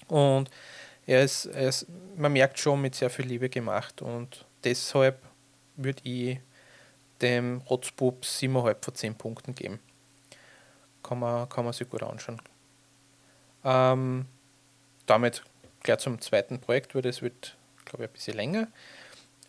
Und 0.09 0.51
er 1.07 1.23
ist, 1.23 1.47
er 1.47 1.69
ist, 1.69 1.87
man 2.17 2.33
merkt 2.33 2.59
schon, 2.59 2.83
mit 2.83 2.95
sehr 2.95 3.11
viel 3.11 3.27
Liebe 3.27 3.49
gemacht. 3.49 4.03
Und 4.03 4.45
deshalb 4.65 5.19
würde 5.77 6.01
ich 6.05 6.39
dem 7.23 7.63
Rotzbub 7.69 8.23
7,5 8.23 8.77
von 8.85 8.95
10 8.95 9.15
Punkten 9.17 9.55
geben. 9.55 9.81
Kann 11.03 11.19
man, 11.19 11.49
kann 11.49 11.65
man 11.65 11.73
sich 11.73 11.89
gut 11.89 12.03
anschauen. 12.03 12.41
Ähm, 13.65 14.27
damit 15.07 15.43
gleich 15.83 15.99
zum 15.99 16.21
zweiten 16.21 16.61
Projekt, 16.61 16.95
weil 16.95 17.03
das 17.03 17.23
wird, 17.23 17.57
glaube 17.85 18.05
ich, 18.05 18.11
ein 18.11 18.13
bisschen 18.13 18.37
länger. 18.37 18.69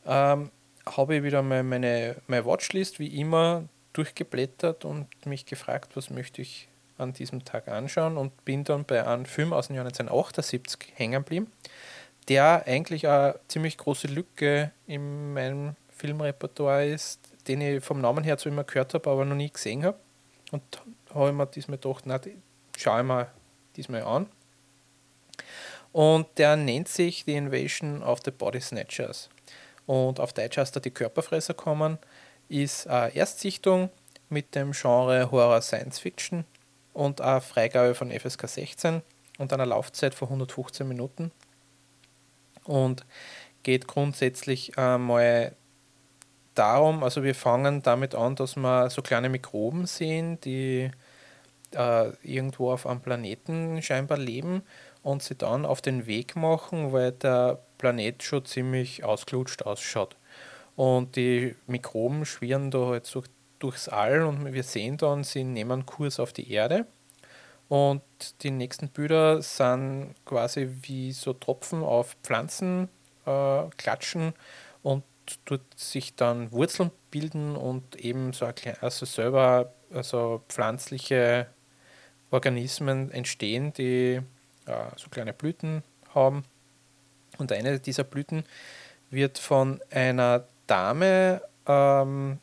Ähm, 0.06 0.52
habe 0.86 1.18
ich 1.18 1.24
wieder 1.24 1.42
mal 1.42 1.64
meine, 1.64 2.16
meine 2.28 2.46
Watchlist 2.46 3.00
wie 3.00 3.20
immer 3.20 3.66
durchgeblättert 3.94 4.86
und 4.86 5.08
mich 5.26 5.46
gefragt, 5.46 5.96
was 5.96 6.10
möchte 6.10 6.42
ich 6.42 6.70
an 6.98 7.14
diesem 7.14 7.46
Tag 7.46 7.68
anschauen 7.68 8.18
und 8.18 8.46
bin 8.46 8.64
dann 8.64 8.86
bei 8.86 9.06
einem 9.06 9.26
Film 9.26 9.54
aus 9.54 9.68
dem 9.68 9.76
Jahr 9.76 9.86
1978 9.86 10.94
hängen 10.96 11.24
geblieben, 11.24 11.52
der 12.28 12.64
eigentlich 12.66 13.08
eine 13.08 13.40
ziemlich 13.48 13.78
große 13.78 14.08
Lücke 14.08 14.72
in 14.88 15.34
meinem 15.34 15.76
Filmrepertoire 15.98 16.86
ist, 16.86 17.20
den 17.48 17.62
ich 17.62 17.84
vom 17.84 18.02
Namen 18.02 18.24
her 18.24 18.38
zwar 18.38 18.52
immer 18.52 18.64
gehört 18.64 18.94
habe, 18.94 19.10
aber 19.10 19.26
noch 19.26 19.36
nie 19.36 19.52
gesehen 19.52 19.84
habe. 19.84 19.98
Und 20.52 20.64
habe 21.14 21.30
ich 21.30 21.36
mir 21.36 21.46
diesmal 21.48 21.78
gedacht, 21.78 22.04
na, 22.06 22.20
schaue 22.78 23.02
ich 23.02 23.06
mir 23.06 23.32
diesmal 23.76 24.04
an. 24.04 24.28
Und 25.92 26.28
der 26.38 26.56
nennt 26.56 26.88
sich 26.88 27.24
The 27.26 27.36
Invasion 27.36 28.04
of 28.04 28.20
the 28.24 28.32
Body 28.32 28.62
Snatchers. 28.62 29.30
Und 29.86 30.20
auf 30.20 30.34
Deutsch 30.34 30.58
heißt 30.58 30.76
er 30.76 30.82
Die 30.82 30.92
Körperfresser 30.92 31.54
kommen, 31.54 31.98
ist 32.50 32.88
eine 32.88 33.16
Erstsichtung 33.16 33.90
mit 34.30 34.54
dem 34.56 34.74
Genre 34.74 35.32
Horror 35.32 35.62
Science 35.62 36.00
Fiction 36.00 36.46
und 36.94 37.22
eine 37.22 37.42
Freigabe 37.42 37.96
von 37.96 38.12
FSK 38.12 38.48
16 38.48 39.02
und 39.38 39.54
einer 39.54 39.66
Laufzeit 39.66 40.14
von 40.14 40.28
115 40.28 40.88
Minuten. 40.88 41.32
Und 42.64 43.06
geht 43.64 43.88
grundsätzlich 43.88 44.78
einmal 44.78 45.56
darum, 46.58 47.04
also 47.04 47.24
wir 47.24 47.36
fangen 47.36 47.82
damit 47.82 48.16
an, 48.16 48.36
dass 48.36 48.56
wir 48.56 48.90
so 48.90 49.02
kleine 49.02 49.30
Mikroben 49.30 49.86
sehen, 49.86 50.40
die 50.42 50.92
äh, 51.76 52.10
irgendwo 52.24 52.72
auf 52.72 52.88
einem 52.88 53.02
Planeten 53.02 53.82
scheinbar 53.82 54.18
leben 54.18 54.64
und 55.04 55.24
sie 55.24 55.36
dann 55.36 55.66
auf 55.66 55.82
den 55.82 56.06
Weg 56.06 56.36
machen, 56.36 56.92
weil 56.92 57.12
der 57.12 57.60
Planet 57.78 58.24
schon 58.24 58.46
ziemlich 58.46 59.04
ausgelutscht 59.04 59.64
ausschaut. 59.64 60.16
Und 60.76 61.16
die 61.16 61.56
Mikroben 61.66 62.26
schwirren 62.26 62.72
da 62.72 62.88
halt 62.88 63.06
so 63.06 63.24
durchs 63.60 63.90
All 63.90 64.24
und 64.24 64.54
wir 64.54 64.64
sehen 64.64 64.98
dann, 64.98 65.24
sie 65.24 65.44
nehmen 65.44 65.86
Kurs 65.86 66.20
auf 66.20 66.34
die 66.34 66.52
Erde. 66.52 66.86
Und 67.70 68.02
die 68.44 68.52
nächsten 68.52 68.90
Bilder 68.90 69.42
sind 69.42 70.16
quasi 70.26 70.70
wie 70.84 71.12
so 71.12 71.34
Tropfen 71.34 71.84
auf 71.84 72.16
Pflanzen 72.24 72.90
äh, 73.26 73.64
klatschen 73.78 74.34
und 74.84 75.04
dort 75.46 75.62
sich 75.76 76.16
dann 76.16 76.52
Wurzeln 76.52 76.92
bilden 77.12 77.56
und 77.56 77.96
eben 77.96 78.34
so 78.34 78.48
also 78.82 79.06
selber 79.06 79.74
also 79.92 80.44
pflanzliche 80.48 81.48
Organismen 82.32 83.12
entstehen, 83.12 83.74
die 83.74 84.22
äh, 84.66 84.90
so 84.98 85.10
kleine 85.10 85.34
Blüten 85.34 85.84
haben. 86.14 86.44
Und 87.38 87.52
eine 87.52 87.80
dieser 87.80 88.04
Blüten 88.04 88.44
wird 89.10 89.38
von 89.38 89.82
einer 89.92 90.46
Dame 90.66 91.42
ähm, 91.66 92.40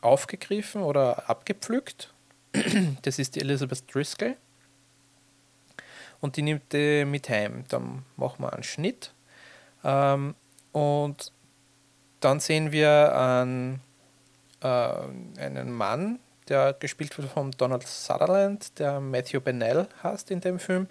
aufgegriffen 0.00 0.82
oder 0.82 1.28
abgepflückt. 1.28 2.12
Das 3.02 3.18
ist 3.18 3.34
die 3.34 3.40
Elizabeth 3.40 3.82
Driscoll. 3.92 4.36
Und 6.20 6.36
die 6.36 6.42
nimmt 6.42 6.72
die 6.72 7.04
mit 7.04 7.28
heim. 7.28 7.64
Dann 7.68 8.04
machen 8.16 8.42
wir 8.42 8.52
einen 8.52 8.62
Schnitt. 8.62 9.12
Ähm, 9.82 10.34
und 10.72 11.32
dann 12.24 12.40
sehen 12.40 12.72
wir 12.72 13.14
einen, 13.14 13.80
äh, 14.62 14.66
einen 14.66 15.70
Mann, 15.70 16.18
der 16.48 16.72
gespielt 16.72 17.16
wird 17.18 17.30
von 17.30 17.50
Donald 17.52 17.86
Sutherland, 17.86 18.78
der 18.78 19.00
Matthew 19.00 19.40
Bennell 19.40 19.88
heißt 20.02 20.30
in 20.30 20.40
dem 20.40 20.58
Film. 20.58 20.88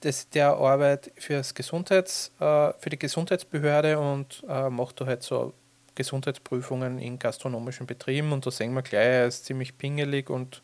Das, 0.00 0.28
der 0.30 0.54
arbeitet 0.56 1.12
fürs 1.22 1.54
Gesundheits, 1.54 2.32
äh, 2.40 2.72
für 2.78 2.90
die 2.90 2.98
Gesundheitsbehörde 2.98 3.98
und 3.98 4.42
äh, 4.48 4.68
macht 4.70 5.00
da 5.00 5.06
halt 5.06 5.22
so 5.22 5.54
Gesundheitsprüfungen 5.94 6.98
in 6.98 7.18
gastronomischen 7.18 7.86
Betrieben 7.86 8.32
und 8.32 8.44
da 8.44 8.50
sehen 8.50 8.74
wir 8.74 8.82
gleich, 8.82 9.06
er 9.06 9.26
ist 9.26 9.44
ziemlich 9.44 9.78
pingelig 9.78 10.28
und, 10.30 10.62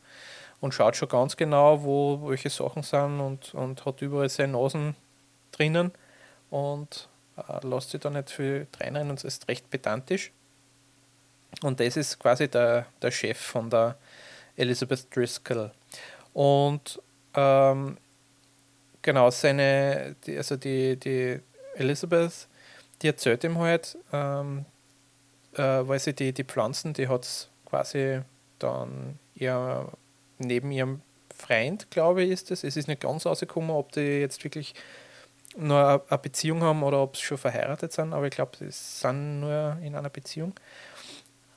und 0.60 0.74
schaut 0.74 0.96
schon 0.96 1.08
ganz 1.08 1.36
genau, 1.36 1.84
wo 1.84 2.28
welche 2.28 2.50
Sachen 2.50 2.82
sind 2.82 3.20
und, 3.20 3.54
und 3.54 3.84
hat 3.84 4.02
überall 4.02 4.28
seine 4.28 4.52
Nasen 4.52 4.96
drinnen 5.52 5.92
und 6.50 7.08
äh, 7.48 7.66
lässt 7.66 7.90
sich 7.90 8.00
da 8.00 8.10
nicht 8.10 8.30
viel 8.30 8.66
reinrennen 8.78 9.10
und 9.10 9.24
ist 9.24 9.48
recht 9.48 9.68
pedantisch. 9.70 10.32
Und 11.62 11.80
das 11.80 11.96
ist 11.96 12.18
quasi 12.18 12.48
der, 12.48 12.86
der 13.02 13.10
Chef 13.10 13.38
von 13.38 13.70
der 13.70 13.96
Elizabeth 14.56 15.14
Driscoll. 15.14 15.70
Und 16.32 17.00
ähm, 17.34 17.96
genau, 19.02 19.30
seine, 19.30 20.16
die, 20.26 20.36
also 20.36 20.56
die, 20.56 20.96
die 20.96 21.40
Elizabeth, 21.74 22.48
die 23.02 23.08
erzählt 23.08 23.44
ihm 23.44 23.58
halt, 23.58 23.96
ähm, 24.12 24.64
äh, 25.54 25.62
weil 25.62 25.98
sie 25.98 26.12
die, 26.12 26.32
die 26.32 26.44
Pflanzen, 26.44 26.92
die 26.92 27.08
hat 27.08 27.48
quasi 27.64 28.20
dann 28.58 29.18
ihr, 29.34 29.90
neben 30.38 30.70
ihrem 30.70 31.02
Freund, 31.34 31.90
glaube 31.90 32.22
ich, 32.22 32.30
ist 32.30 32.50
es. 32.50 32.64
Es 32.64 32.76
ist 32.76 32.88
nicht 32.88 33.00
ganz 33.00 33.26
rausgekommen, 33.26 33.70
ob 33.70 33.92
die 33.92 34.20
jetzt 34.20 34.44
wirklich 34.44 34.74
nur 35.60 36.04
eine 36.08 36.18
Beziehung 36.18 36.62
haben 36.62 36.82
oder 36.82 37.02
ob 37.02 37.16
sie 37.16 37.22
schon 37.22 37.38
verheiratet 37.38 37.92
sind, 37.92 38.12
aber 38.12 38.26
ich 38.26 38.32
glaube, 38.32 38.56
sie 38.58 38.70
sind 38.70 39.40
nur 39.40 39.78
in 39.82 39.94
einer 39.94 40.10
Beziehung 40.10 40.54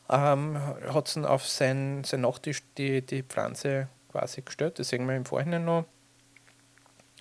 ähm, 0.10 0.57
hat 0.93 1.07
es 1.07 1.17
auf 1.17 1.48
seinen 1.48 2.03
sein 2.03 2.22
Nachttisch 2.22 2.62
die, 2.77 3.01
die 3.01 3.24
Pflanze 3.24 3.88
quasi 4.12 4.41
gestellt. 4.41 4.79
Das 4.79 4.89
sehen 4.89 5.07
wir 5.07 5.15
im 5.15 5.25
Vorhinein 5.25 5.65
noch. 5.65 5.86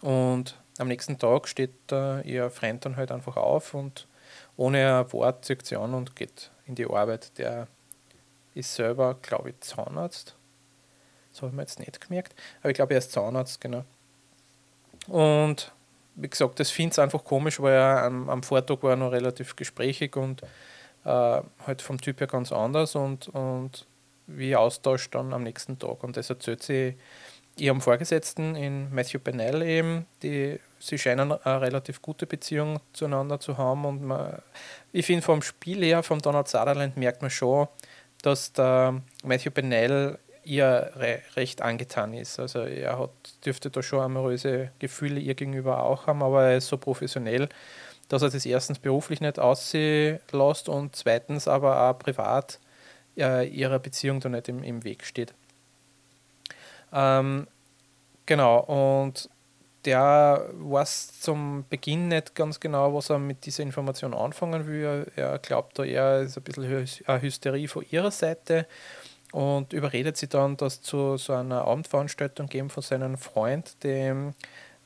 Und 0.02 0.60
am 0.78 0.88
nächsten 0.88 1.18
Tag 1.18 1.48
steht 1.48 1.92
äh, 1.92 2.20
ihr 2.22 2.50
Freund 2.50 2.84
dann 2.84 2.96
halt 2.96 3.12
einfach 3.12 3.36
auf 3.36 3.74
und 3.74 4.08
ohne 4.56 4.98
ein 4.98 5.12
Wort 5.12 5.44
zieht 5.44 5.64
sie 5.64 5.76
an 5.76 5.94
und 5.94 6.16
geht 6.16 6.50
in 6.66 6.74
die 6.74 6.86
Arbeit. 6.86 7.38
Der 7.38 7.68
ist 8.54 8.74
selber, 8.74 9.16
glaube 9.22 9.50
ich, 9.50 9.60
Zahnarzt. 9.60 10.36
Das 11.30 11.40
habe 11.40 11.50
ich 11.50 11.56
mir 11.56 11.62
jetzt 11.62 11.78
nicht 11.78 12.00
gemerkt. 12.00 12.34
Aber 12.60 12.70
ich 12.70 12.74
glaube, 12.74 12.92
er 12.92 12.98
ist 12.98 13.12
Zahnarzt, 13.12 13.60
genau. 13.60 13.84
Und 15.06 15.72
wie 16.14 16.28
gesagt, 16.28 16.60
das 16.60 16.70
finde 16.70 16.92
ich 16.92 17.00
einfach 17.00 17.24
komisch, 17.24 17.60
weil 17.60 17.74
er 17.74 18.04
am, 18.04 18.28
am 18.28 18.42
Vortag 18.42 18.82
war 18.82 18.96
noch 18.96 19.12
relativ 19.12 19.56
gesprächig 19.56 20.16
und 20.16 20.42
äh, 21.04 21.40
halt 21.66 21.82
vom 21.82 22.00
Typ 22.00 22.20
her 22.20 22.26
ganz 22.26 22.52
anders 22.52 22.94
und, 22.94 23.28
und 23.28 23.86
wie 24.26 24.54
austauscht 24.56 25.14
dann 25.14 25.32
am 25.32 25.42
nächsten 25.42 25.78
Tag. 25.78 26.04
Und 26.04 26.16
das 26.16 26.30
erzählt 26.30 26.62
sie 26.62 26.96
ihrem 27.56 27.80
Vorgesetzten 27.80 28.54
in 28.56 28.92
Matthew 28.94 29.18
Bennell 29.18 29.62
eben, 29.62 30.06
die 30.22 30.58
sie 30.78 30.98
scheinen 30.98 31.32
eine 31.32 31.60
relativ 31.60 32.00
gute 32.02 32.26
Beziehung 32.26 32.80
zueinander 32.92 33.38
zu 33.38 33.58
haben 33.58 33.84
und 33.84 34.02
man, 34.02 34.40
ich 34.92 35.06
finde 35.06 35.22
vom 35.22 35.42
Spiel 35.42 35.82
her, 35.84 36.02
vom 36.02 36.20
Donald 36.20 36.48
Sutherland 36.48 36.96
merkt 36.96 37.22
man 37.22 37.30
schon, 37.30 37.68
dass 38.22 38.52
der 38.52 39.00
Matthew 39.22 39.50
Bennell 39.50 40.18
ihr 40.44 40.90
re 40.96 41.20
recht 41.36 41.62
angetan 41.62 42.14
ist. 42.14 42.38
Also 42.38 42.60
er 42.60 42.98
hat, 42.98 43.10
dürfte 43.44 43.70
da 43.70 43.82
schon 43.82 44.00
amoröse 44.00 44.70
Gefühle 44.78 45.20
ihr 45.20 45.34
gegenüber 45.34 45.82
auch 45.82 46.06
haben, 46.06 46.22
aber 46.22 46.44
er 46.44 46.56
ist 46.58 46.68
so 46.68 46.78
professionell, 46.78 47.48
dass 48.08 48.22
er 48.22 48.30
das 48.30 48.44
erstens 48.44 48.78
beruflich 48.78 49.20
nicht 49.20 49.38
aussehen 49.38 50.20
lässt 50.32 50.68
und 50.68 50.96
zweitens 50.96 51.48
aber 51.48 51.90
auch 51.90 51.98
privat 51.98 52.58
äh, 53.16 53.46
ihrer 53.48 53.78
Beziehung 53.78 54.20
da 54.20 54.28
nicht 54.28 54.48
im, 54.48 54.62
im 54.62 54.84
Weg 54.84 55.04
steht. 55.04 55.34
Ähm, 56.92 57.46
genau, 58.26 58.60
und 58.60 59.30
der 59.84 60.48
weiß 60.52 61.20
zum 61.20 61.64
Beginn 61.68 62.08
nicht 62.08 62.34
ganz 62.34 62.60
genau, 62.60 62.94
was 62.94 63.10
er 63.10 63.18
mit 63.18 63.46
dieser 63.46 63.64
Information 63.64 64.14
anfangen 64.14 64.66
will. 64.66 65.10
Er 65.16 65.38
glaubt 65.38 65.78
da 65.78 65.84
eher, 65.84 66.20
ist 66.20 66.36
ein 66.36 66.44
bisschen 66.44 66.86
eine 67.06 67.22
Hysterie 67.22 67.66
von 67.66 67.84
ihrer 67.90 68.10
Seite 68.12 68.66
und 69.32 69.72
überredet 69.72 70.16
sie 70.16 70.28
dann, 70.28 70.56
dass 70.56 70.82
zu 70.82 71.16
so 71.16 71.32
einer 71.32 71.66
Abendveranstaltung 71.66 72.46
geben 72.46 72.70
von 72.70 72.82
seinem 72.82 73.18
Freund, 73.18 73.82
dem 73.82 74.34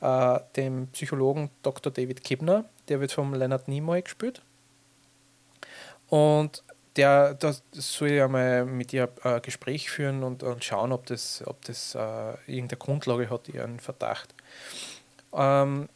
äh, 0.01 0.39
dem 0.55 0.87
Psychologen 0.87 1.49
Dr. 1.63 1.91
David 1.91 2.23
Kibner, 2.23 2.65
der 2.87 2.99
wird 2.99 3.11
vom 3.11 3.33
Leonard 3.33 3.67
Nimoy 3.67 4.01
gespielt. 4.01 4.41
Und 6.09 6.63
der, 6.95 7.33
das 7.33 7.63
soll 7.71 8.11
ja 8.11 8.27
mal 8.27 8.65
mit 8.65 8.93
ihr 8.93 9.09
ein 9.23 9.41
Gespräch 9.41 9.89
führen 9.89 10.23
und, 10.23 10.43
und 10.43 10.63
schauen, 10.63 10.91
ob 10.91 11.05
das, 11.05 11.43
ob 11.45 11.63
das 11.65 11.95
äh, 11.95 12.33
irgendeine 12.47 12.77
Grundlage 12.79 13.29
hat, 13.29 13.49
ihren 13.49 13.79
Verdacht. 13.79 14.33
Ähm, 15.33 15.89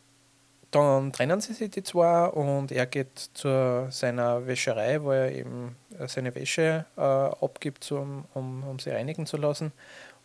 dann 0.72 1.12
trennen 1.12 1.42
sie 1.42 1.54
sich 1.54 1.70
die 1.70 1.84
zwei 1.84 2.28
und 2.28 2.72
er 2.72 2.86
geht 2.86 3.20
zu 3.34 3.88
seiner 3.92 4.48
Wäscherei, 4.48 5.02
wo 5.04 5.12
er 5.12 5.32
eben 5.32 5.76
seine 6.08 6.34
Wäsche 6.34 6.86
äh, 6.98 7.02
abgibt, 7.02 7.92
um, 7.92 8.26
um, 8.34 8.64
um 8.64 8.80
sie 8.80 8.90
reinigen 8.90 9.26
zu 9.26 9.38
lassen. 9.38 9.74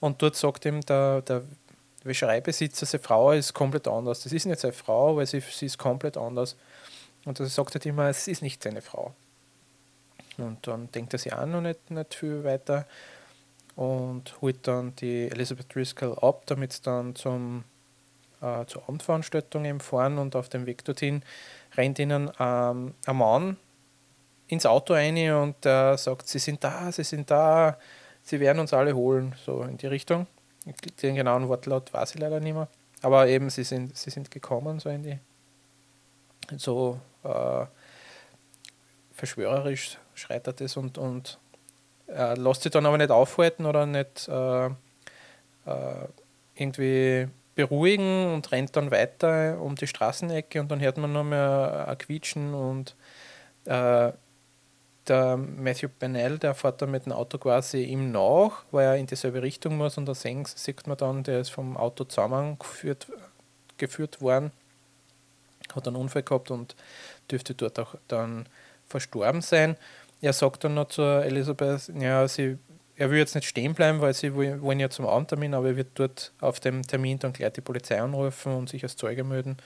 Und 0.01 0.23
dort 0.23 0.37
sagt 0.37 0.65
ihm 0.65 0.81
der, 0.83 1.23
der 1.23 1.43
Wäschereibesitzer, 2.05 2.87
seine 2.87 3.03
Frau 3.03 3.33
ist 3.33 3.55
komplett 3.55 3.89
anders. 3.89 4.23
Das 4.23 4.33
ist 4.33 4.47
nicht 4.47 4.61
seine 4.61 4.73
Frau, 4.73 5.17
weil 5.17 5.27
sie, 5.27 5.41
sie 5.41 5.67
ist 5.67 5.79
komplett 5.79 6.17
anders. 6.17 6.57
Und 7.25 7.41
er 7.41 7.47
sagt 7.47 7.75
halt 7.75 7.87
immer, 7.87 8.09
es 8.09 8.29
ist 8.29 8.43
nicht 8.43 8.63
seine 8.63 8.83
Frau. 8.83 9.15
Und 10.39 10.67
dann 10.67 10.91
denkt 10.93 11.13
er 11.13 11.19
sich 11.19 11.33
auch 11.33 11.47
noch 11.47 11.61
nicht, 11.61 11.91
nicht 11.91 12.15
viel 12.15 12.45
weiter 12.45 12.87
und 13.75 14.41
holt 14.41 14.67
dann 14.67 14.95
die 14.97 15.31
Elizabeth 15.31 15.75
Driscoll 15.75 16.17
ab, 16.21 16.43
damit 16.47 16.73
sie 16.73 16.83
dann 16.83 17.15
zum, 17.15 17.65
äh, 18.47 18.67
zur 18.67 18.83
Abendveranstaltung 18.85 19.65
eben 19.65 19.81
fahren 19.81 20.19
und 20.19 20.37
auf 20.37 20.49
dem 20.49 20.67
Weg 20.67 20.85
dorthin 20.85 21.23
rennt 21.77 21.99
ihnen 21.99 22.31
ähm, 22.39 22.95
ein 23.07 23.17
Mann 23.17 23.57
ins 24.49 24.67
Auto 24.67 24.95
rein 24.95 25.33
und 25.33 25.65
der 25.65 25.99
sagt, 25.99 26.29
sie 26.29 26.39
sind 26.39 26.63
da, 26.63 26.91
sie 26.93 27.05
sind 27.05 27.31
da, 27.31 27.79
sie 28.23 28.41
werden 28.41 28.61
uns 28.61 28.73
alle 28.73 28.95
holen, 28.95 29.35
so 29.45 29.63
in 29.63 29.77
die 29.77 29.87
Richtung. 29.87 30.27
Den 31.03 31.15
genauen 31.15 31.49
Wortlaut 31.49 31.93
weiß 31.93 32.15
ich 32.15 32.21
leider 32.21 32.41
nicht 32.41 32.55
mehr. 32.55 32.69
Aber 33.03 33.29
eben, 33.29 33.51
sie 33.51 33.65
sind, 33.65 33.97
sie 33.97 34.11
sind 34.11 34.31
gekommen, 34.31 34.81
so 34.81 34.89
in 34.89 35.03
die, 35.03 35.19
so 36.57 37.01
äh, 37.25 37.67
verschwörerisch 39.13 39.99
schreit 40.15 40.47
er 40.47 40.53
das 40.53 40.77
und, 40.77 40.99
und 40.99 41.39
er 42.07 42.37
lässt 42.37 42.63
sich 42.63 42.73
dann 42.73 42.87
aber 42.87 42.99
nicht 42.99 43.11
aufhalten 43.11 43.67
oder 43.67 43.87
nicht 43.87 44.29
äh, 44.29 44.67
äh, 44.67 46.09
irgendwie 46.55 47.29
beruhigen 47.57 48.33
und 48.33 48.53
rennt 48.53 48.77
dann 48.77 48.93
weiter 48.93 49.61
um 49.61 49.75
die 49.75 49.89
Straßenecke 49.89 50.61
und 50.61 50.71
dann 50.71 50.81
hört 50.81 50.99
man 50.99 51.13
noch 51.13 51.25
mehr 51.25 51.87
ein 51.89 51.99
Quietschen 51.99 52.55
und 52.55 52.95
äh, 53.65 54.13
der 55.09 55.37
Matthew 55.37 55.89
Bennell, 55.99 56.39
der 56.39 56.55
fährt 56.55 56.83
dann 56.83 56.91
mit 56.91 57.07
dem 57.07 57.13
Auto 57.13 57.39
quasi 57.39 57.83
ihm 57.85 58.13
nach, 58.13 58.65
weil 58.71 58.87
er 58.87 58.97
in 58.97 59.07
dieselbe 59.07 59.43
Richtung 59.43 59.77
muss 59.77 59.99
und 59.99 60.07
da 60.07 60.15
sieht 60.15 60.87
man 60.87 60.97
dann, 60.97 61.23
der 61.23 61.41
ist 61.41 61.51
vom 61.51 61.77
Auto 61.77 62.05
zusammengeführt 62.05 63.07
geführt 63.79 64.21
worden, 64.21 64.53
hat 65.75 65.87
einen 65.87 65.97
Unfall 65.97 66.23
gehabt 66.23 66.51
und 66.51 66.77
dürfte 67.31 67.55
dort 67.55 67.79
auch 67.79 67.95
dann 68.09 68.49
verstorben 68.87 69.43
sein. 69.43 69.77
Er 70.21 70.33
sagt 70.33 70.65
dann 70.65 70.75
noch 70.75 70.89
zur 70.89 71.25
Elisabeth, 71.25 71.93
ja, 71.99 72.27
sie, 72.27 72.59
er 72.97 73.11
will 73.11 73.19
jetzt 73.19 73.35
nicht 73.35 73.47
stehen 73.47 73.75
bleiben, 73.75 74.01
weil 74.01 74.15
sie 74.15 74.35
wollen 74.35 74.81
ja 74.81 74.89
zum 74.89 75.07
Abendtermin, 75.07 75.55
aber 75.55 75.69
er 75.69 75.77
wird 75.77 75.89
dort 75.95 76.33
auf 76.41 76.61
dem 76.61 76.83
Termin 76.83 77.19
dann 77.19 77.33
gleich 77.33 77.53
die 77.53 77.61
Polizei 77.61 78.01
anrufen 78.01 78.55
und 78.55 78.69
sich 78.69 78.83
als 78.83 78.97
Zeuge 78.97 79.23
melden, 79.23 79.59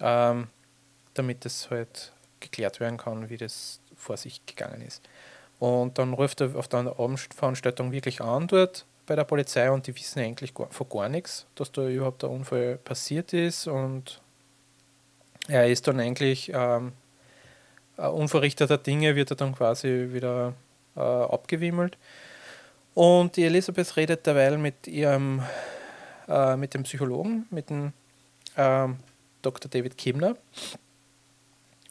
ähm, 0.00 0.46
damit 1.14 1.44
es 1.44 1.70
halt 1.70 2.12
geklärt 2.40 2.80
werden 2.80 2.98
kann, 2.98 3.28
wie 3.28 3.36
das 3.36 3.80
vor 3.96 4.16
sich 4.16 4.44
gegangen 4.46 4.82
ist. 4.82 5.02
Und 5.58 5.98
dann 5.98 6.12
ruft 6.12 6.40
er 6.40 6.56
auf 6.56 6.68
der 6.68 6.80
Abendveranstaltung 6.80 7.92
wirklich 7.92 8.20
an 8.20 8.48
dort 8.48 8.84
bei 9.06 9.16
der 9.16 9.24
Polizei 9.24 9.70
und 9.70 9.86
die 9.86 9.96
wissen 9.96 10.20
eigentlich 10.20 10.52
von 10.52 10.88
gar 10.88 11.08
nichts, 11.08 11.46
dass 11.54 11.72
da 11.72 11.86
überhaupt 11.88 12.22
der 12.22 12.30
Unfall 12.30 12.78
passiert 12.78 13.32
ist 13.32 13.66
und 13.66 14.20
er 15.48 15.68
ist 15.68 15.88
dann 15.88 15.98
eigentlich 15.98 16.52
ähm, 16.54 16.92
unverrichteter 17.96 18.78
Dinge, 18.78 19.16
wird 19.16 19.30
er 19.30 19.36
dann 19.36 19.54
quasi 19.54 20.08
wieder 20.12 20.54
äh, 20.96 21.00
abgewimmelt. 21.00 21.96
Und 22.94 23.36
die 23.36 23.44
Elisabeth 23.44 23.96
redet 23.96 24.26
derweil 24.26 24.58
mit 24.58 24.86
ihrem 24.86 25.42
äh, 26.28 26.56
mit 26.56 26.74
dem 26.74 26.82
Psychologen, 26.82 27.46
mit 27.50 27.70
dem 27.70 27.92
äh, 28.56 28.88
Dr. 29.42 29.70
David 29.70 29.96
Kimner, 29.96 30.36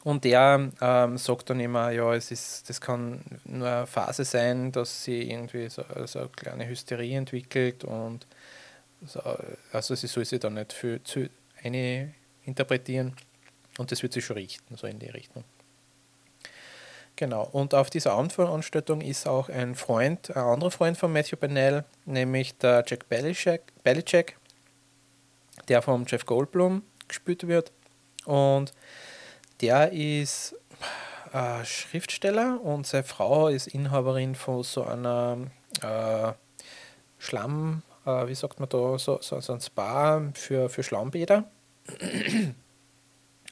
und 0.03 0.24
der 0.24 0.72
ähm, 0.81 1.17
sagt 1.17 1.50
dann 1.50 1.60
immer, 1.60 1.91
ja, 1.91 2.13
es 2.15 2.31
ist, 2.31 2.67
das 2.69 2.82
kann 2.82 3.21
nur 3.45 3.67
eine 3.67 3.88
Phase 3.88 4.26
sein, 4.26 4.71
dass 4.71 5.04
sie 5.04 5.30
irgendwie 5.30 5.69
so, 5.69 5.84
so 6.06 6.19
eine 6.19 6.30
kleine 6.30 6.67
Hysterie 6.67 7.17
entwickelt 7.17 7.84
und 7.84 8.26
so, 9.06 9.21
also 9.71 9.95
sie 9.95 10.08
soll 10.08 10.26
sich 10.26 10.39
dann 10.39 10.56
nicht 10.56 10.73
für 10.73 11.04
zu 11.04 11.30
eine 11.63 12.13
interpretieren 12.45 13.15
und 13.78 13.91
das 13.91 14.02
wird 14.02 14.13
sich 14.13 14.26
schon 14.26 14.38
richten, 14.38 14.76
so 14.76 14.88
in 14.88 14.97
die 14.97 15.10
Richtung. 15.10 15.43
Genau, 17.21 17.47
und 17.51 17.75
auf 17.75 17.91
dieser 17.91 18.13
Abendveranstaltung 18.13 18.99
ist 18.99 19.27
auch 19.27 19.47
ein 19.47 19.75
Freund, 19.75 20.36
ein 20.36 20.41
anderer 20.41 20.71
Freund 20.71 20.97
von 20.97 21.13
Matthew 21.13 21.36
Bennell, 21.38 21.86
nämlich 22.05 22.57
der 22.57 22.84
Jack 22.88 23.07
Belichick, 23.10 24.38
der 25.67 25.84
vom 25.84 26.05
Jeff 26.07 26.25
Goldblum 26.25 26.81
gespielt 27.07 27.47
wird. 27.47 27.71
Und 28.25 28.71
der 29.62 29.91
ist 29.91 30.55
äh, 31.31 31.63
Schriftsteller 31.63 32.60
und 32.60 32.88
seine 32.88 33.03
Frau 33.03 33.49
ist 33.49 33.67
Inhaberin 33.67 34.34
von 34.34 34.63
so 34.63 34.84
einer 34.84 35.38
äh, 35.84 36.34
Schlamm, 37.19 37.84
äh, 38.07 38.25
wie 38.25 38.34
sagt 38.34 38.60
man 38.60 38.67
da, 38.67 38.97
so, 38.97 39.19
so, 39.21 39.39
so 39.41 39.53
ein 39.53 39.62
Spa 39.62 40.23
für, 40.34 40.69
für 40.69 40.81
Schlammbäder. 40.81 41.43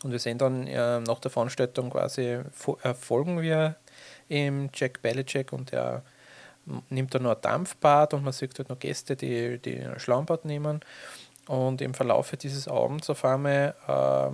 Und 0.03 0.11
wir 0.11 0.19
sehen 0.19 0.37
dann 0.37 0.65
äh, 0.67 0.99
nach 1.01 1.19
der 1.19 1.31
Veranstaltung 1.31 1.89
quasi, 1.89 2.39
äh, 2.83 2.93
folgen 2.93 3.41
wir 3.41 3.75
im 4.29 4.69
Jack 4.73 5.01
Belichick 5.01 5.51
und 5.51 5.71
der 5.71 6.03
nimmt 6.89 7.13
dann 7.13 7.23
noch 7.23 7.35
ein 7.35 7.41
Dampfbad 7.41 8.13
und 8.13 8.23
man 8.23 8.33
sieht 8.33 8.57
halt 8.57 8.69
noch 8.69 8.79
Gäste, 8.79 9.15
die, 9.15 9.57
die 9.57 9.79
ein 9.79 9.99
Schlammbad 9.99 10.45
nehmen. 10.45 10.81
Und 11.47 11.81
im 11.81 11.93
Verlauf 11.93 12.31
dieses 12.37 12.67
Abends 12.67 13.09
auf 13.09 13.25
einmal 13.25 13.73
äh, 13.87 14.29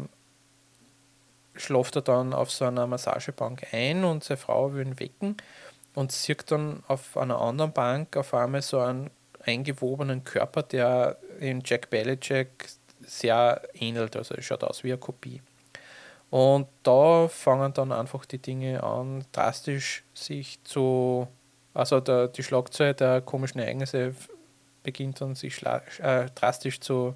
schläft 1.59 1.95
er 1.95 2.01
dann 2.01 2.33
auf 2.33 2.51
so 2.51 2.65
einer 2.65 2.87
Massagebank 2.87 3.67
ein 3.71 4.03
und 4.03 4.23
seine 4.23 4.37
Frau 4.37 4.73
will 4.73 4.85
ihn 4.85 4.99
wecken 4.99 5.37
und 5.93 6.11
sieht 6.11 6.51
dann 6.51 6.83
auf 6.87 7.15
einer 7.17 7.39
anderen 7.39 7.71
Bank 7.71 8.17
auf 8.17 8.33
einmal 8.33 8.61
so 8.61 8.79
einen 8.79 9.09
eingewobenen 9.45 10.23
Körper, 10.23 10.63
der 10.63 11.17
in 11.39 11.61
Jack 11.63 11.89
Belichick 11.89 12.67
sehr 13.01 13.61
ähnelt, 13.73 14.15
also 14.15 14.35
er 14.35 14.41
schaut 14.41 14.63
aus 14.63 14.83
wie 14.83 14.91
eine 14.91 14.97
Kopie. 14.97 15.41
Und 16.35 16.67
da 16.83 17.29
fangen 17.29 17.71
dann 17.71 17.93
einfach 17.93 18.25
die 18.25 18.39
Dinge 18.39 18.83
an, 18.83 19.23
drastisch 19.31 20.03
sich 20.13 20.61
zu, 20.65 21.29
also 21.73 22.01
der, 22.01 22.27
die 22.27 22.43
Schlagzahl 22.43 22.93
der 22.93 23.21
komischen 23.21 23.61
Ereignisse 23.61 24.13
beginnt 24.83 25.21
dann 25.21 25.35
sich 25.35 25.65
äh, 25.65 26.25
drastisch 26.35 26.81
zu 26.81 27.15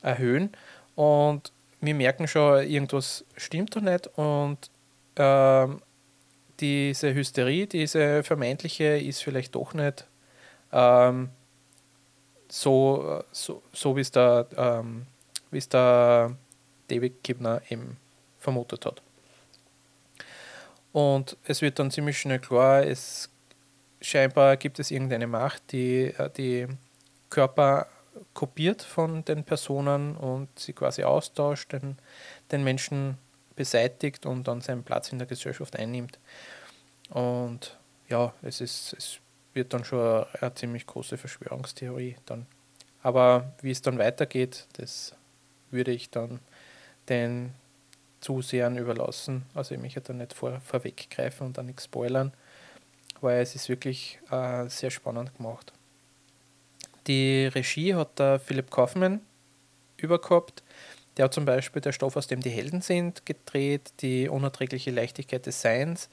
erhöhen. 0.00 0.52
Und 0.94 1.52
wir 1.82 1.94
merken 1.94 2.26
schon, 2.26 2.66
irgendwas 2.66 3.22
stimmt 3.36 3.76
da 3.76 3.82
nicht 3.82 4.06
und 4.16 4.70
ähm, 5.16 5.82
diese 6.58 7.12
Hysterie, 7.12 7.66
diese 7.66 8.22
vermeintliche, 8.22 8.96
ist 8.96 9.22
vielleicht 9.22 9.56
doch 9.56 9.74
nicht 9.74 10.06
ähm, 10.72 11.28
so, 12.48 13.22
so, 13.30 13.62
so 13.74 13.94
wie 13.94 14.00
es 14.00 14.10
der, 14.10 14.46
ähm, 14.56 15.04
der 15.52 16.34
David 16.88 17.22
Kibner 17.22 17.60
eben 17.68 17.98
vermutet 18.38 18.86
hat. 18.86 19.02
Und 20.92 21.36
es 21.44 21.62
wird 21.62 21.78
dann 21.78 21.90
ziemlich 21.90 22.18
schnell 22.18 22.38
klar, 22.38 22.82
es 22.82 23.30
scheinbar 24.00 24.56
gibt 24.56 24.78
es 24.78 24.90
irgendeine 24.90 25.26
Macht, 25.26 25.72
die 25.72 26.06
äh, 26.06 26.30
die 26.30 26.66
Körper 27.30 27.88
kopiert 28.34 28.82
von 28.82 29.24
den 29.24 29.44
Personen 29.44 30.16
und 30.16 30.48
sie 30.58 30.72
quasi 30.72 31.04
austauscht, 31.04 31.72
den, 31.72 31.98
den 32.50 32.64
Menschen 32.64 33.18
beseitigt 33.54 34.26
und 34.26 34.48
dann 34.48 34.60
seinen 34.60 34.82
Platz 34.82 35.12
in 35.12 35.18
der 35.18 35.26
Gesellschaft 35.26 35.76
einnimmt. 35.76 36.18
Und 37.10 37.78
ja, 38.08 38.32
es, 38.42 38.60
ist, 38.60 38.94
es 38.96 39.18
wird 39.54 39.72
dann 39.72 39.84
schon 39.84 40.24
eine 40.40 40.54
ziemlich 40.54 40.86
große 40.86 41.18
Verschwörungstheorie 41.18 42.16
dann. 42.26 42.46
Aber 43.02 43.52
wie 43.62 43.70
es 43.70 43.82
dann 43.82 43.98
weitergeht, 43.98 44.66
das 44.74 45.14
würde 45.70 45.92
ich 45.92 46.10
dann 46.10 46.40
den 47.08 47.54
Zusehern 48.20 48.76
überlassen. 48.76 49.44
Also 49.54 49.74
ich 49.74 49.80
möchte 49.80 50.00
da 50.00 50.12
nicht 50.12 50.32
vor, 50.32 50.60
vorweggreifen 50.60 51.46
und 51.46 51.58
dann 51.58 51.66
nichts 51.66 51.84
spoilern, 51.84 52.32
weil 53.20 53.40
es 53.40 53.54
ist 53.54 53.68
wirklich 53.68 54.18
äh, 54.30 54.68
sehr 54.68 54.90
spannend 54.90 55.34
gemacht. 55.36 55.72
Die 57.06 57.46
Regie 57.46 57.94
hat 57.94 58.18
der 58.18 58.38
Philipp 58.38 58.70
Kaufmann 58.70 59.20
übergehabt. 59.96 60.62
Der 61.16 61.24
hat 61.24 61.34
zum 61.34 61.44
Beispiel 61.44 61.82
Der 61.82 61.92
Stoff, 61.92 62.16
aus 62.16 62.26
dem 62.26 62.40
die 62.40 62.50
Helden 62.50 62.80
sind, 62.80 63.26
gedreht, 63.26 63.92
Die 64.00 64.28
unerträgliche 64.28 64.90
Leichtigkeit 64.90 65.46
des 65.46 65.60
Seins, 65.60 66.08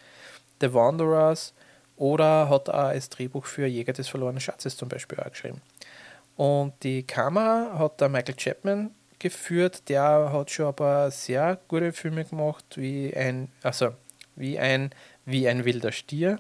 The 0.62 0.74
Wanderers 0.74 1.54
oder 1.98 2.50
hat 2.50 2.70
auch 2.70 2.74
als 2.74 3.10
Drehbuch 3.10 3.46
für 3.46 3.66
Jäger 3.66 3.94
des 3.94 4.08
verlorenen 4.08 4.42
Schatzes 4.42 4.78
zum 4.78 4.90
Beispiel 4.90 5.20
auch 5.20 5.30
geschrieben. 5.30 5.62
Und 6.36 6.74
die 6.84 7.04
Kamera 7.04 7.78
hat 7.78 8.02
der 8.02 8.10
Michael 8.10 8.36
Chapman 8.36 8.92
geführt, 9.30 9.90
der 9.90 10.32
hat 10.32 10.52
schon 10.52 10.76
paar 10.76 11.12
sehr 11.12 11.60
gute 11.68 11.92
Filme 11.92 12.26
gemacht, 12.26 12.66
wie 12.76 13.16
ein, 13.16 13.50
also 13.64 13.92
wie 14.36 14.60
ein 14.60 14.92
Wie 15.26 15.48
ein 15.48 15.66
wilder 15.66 15.92
Stier 15.92 16.40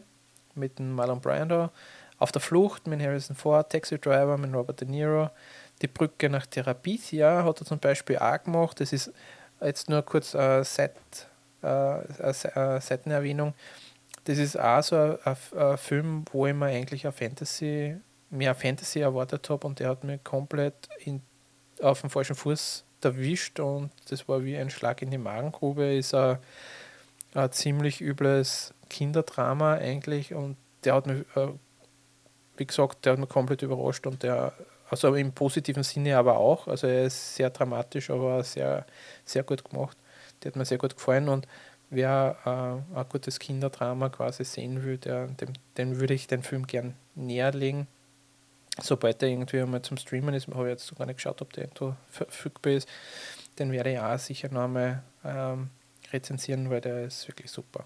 mit 0.53 0.77
dem 0.79 0.93
Marlon 0.93 1.19
Brando, 1.19 1.69
Auf 2.17 2.31
der 2.31 2.41
Flucht 2.41 2.87
mit 2.87 3.01
Harrison 3.01 3.35
Ford, 3.35 3.71
Taxi 3.71 3.99
Driver 3.99 4.37
mit 4.37 4.53
Robert 4.53 4.81
De 4.81 4.87
Niro, 4.87 5.29
Die 5.81 5.87
Brücke 5.87 6.29
nach 6.29 6.45
Therapisia 6.45 7.43
hat 7.43 7.61
er 7.61 7.65
zum 7.65 7.79
Beispiel 7.79 8.17
auch 8.17 8.43
gemacht. 8.43 8.79
Das 8.79 8.93
ist 8.93 9.11
jetzt 9.61 9.89
nur 9.89 10.01
kurz 10.03 10.35
eine, 10.35 10.63
Set, 10.63 10.95
äh, 11.61 11.67
eine 11.67 12.81
Seitenerwähnung. 12.81 13.53
Das 14.25 14.37
ist 14.37 14.59
auch 14.59 14.81
so 14.81 14.95
ein, 14.95 15.37
ein, 15.55 15.77
Film, 15.77 16.25
wo 16.31 16.47
ich 16.47 16.53
mir 16.53 16.67
eigentlich 16.67 17.05
eine 17.05 17.13
Fantasy, 17.13 17.97
mehr 18.29 18.55
Fantasy 18.55 18.99
erwartet 18.99 19.49
habe 19.49 19.67
und 19.67 19.79
der 19.79 19.89
hat 19.89 20.03
mich 20.03 20.23
komplett 20.23 20.89
in, 20.99 21.21
auf 21.81 22.01
dem 22.01 22.09
falschen 22.09 22.35
Fuß 22.35 22.85
erwischt 23.01 23.59
und 23.59 23.91
das 24.09 24.27
war 24.27 24.43
wie 24.43 24.57
ein 24.57 24.69
Schlag 24.69 25.01
in 25.01 25.11
die 25.11 25.17
Magengrube. 25.17 25.95
Ist 25.95 26.13
ein, 26.13 26.39
ein 27.33 27.51
ziemlich 27.51 28.01
übles 28.01 28.73
Kinderdrama 28.89 29.75
eigentlich 29.75 30.33
und 30.33 30.57
der 30.83 30.95
hat 30.95 31.07
mich, 31.07 31.19
äh, 31.35 31.49
wie 32.57 32.65
gesagt, 32.65 33.05
der 33.05 33.13
hat 33.13 33.19
mich 33.19 33.29
komplett 33.29 33.61
überrascht 33.61 34.07
und 34.07 34.23
der, 34.23 34.53
also 34.89 35.13
im 35.15 35.33
positiven 35.33 35.83
Sinne 35.83 36.17
aber 36.17 36.37
auch. 36.37 36.67
Also 36.67 36.87
er 36.87 37.05
ist 37.05 37.35
sehr 37.35 37.49
dramatisch, 37.49 38.09
aber 38.09 38.43
sehr, 38.43 38.85
sehr 39.23 39.43
gut 39.43 39.69
gemacht. 39.69 39.97
Der 40.43 40.51
hat 40.51 40.55
mir 40.55 40.65
sehr 40.65 40.77
gut 40.77 40.95
gefallen 40.95 41.29
und 41.29 41.47
wer 41.89 42.37
äh, 42.45 42.99
ein 42.99 43.09
gutes 43.09 43.39
Kinderdrama 43.39 44.09
quasi 44.09 44.43
sehen 44.43 44.83
will, 44.83 44.97
der, 44.97 45.27
dem, 45.27 45.53
den 45.77 45.99
würde 45.99 46.13
ich 46.13 46.27
den 46.27 46.43
Film 46.43 46.67
gern 46.67 46.95
näher 47.15 47.51
legen. 47.51 47.87
Sobald 48.81 49.21
der 49.21 49.29
irgendwie 49.29 49.61
einmal 49.61 49.81
zum 49.81 49.97
Streamen 49.97 50.33
ist, 50.33 50.47
habe 50.47 50.65
ich 50.65 50.71
jetzt 50.71 50.87
sogar 50.87 51.07
nicht 51.07 51.17
geschaut, 51.17 51.41
ob 51.41 51.53
der 51.53 51.65
irgendwo 51.65 51.95
verfügbar 52.09 52.73
ist, 52.73 52.89
den 53.57 53.71
werde 53.71 53.93
ich 53.93 53.99
auch 53.99 54.19
sicher 54.19 54.49
noch 54.49 54.63
einmal 54.63 55.01
ähm, 55.23 55.69
rezensieren, 56.11 56.69
weil 56.69 56.81
der 56.81 57.05
ist 57.05 57.27
wirklich 57.27 57.49
super. 57.51 57.85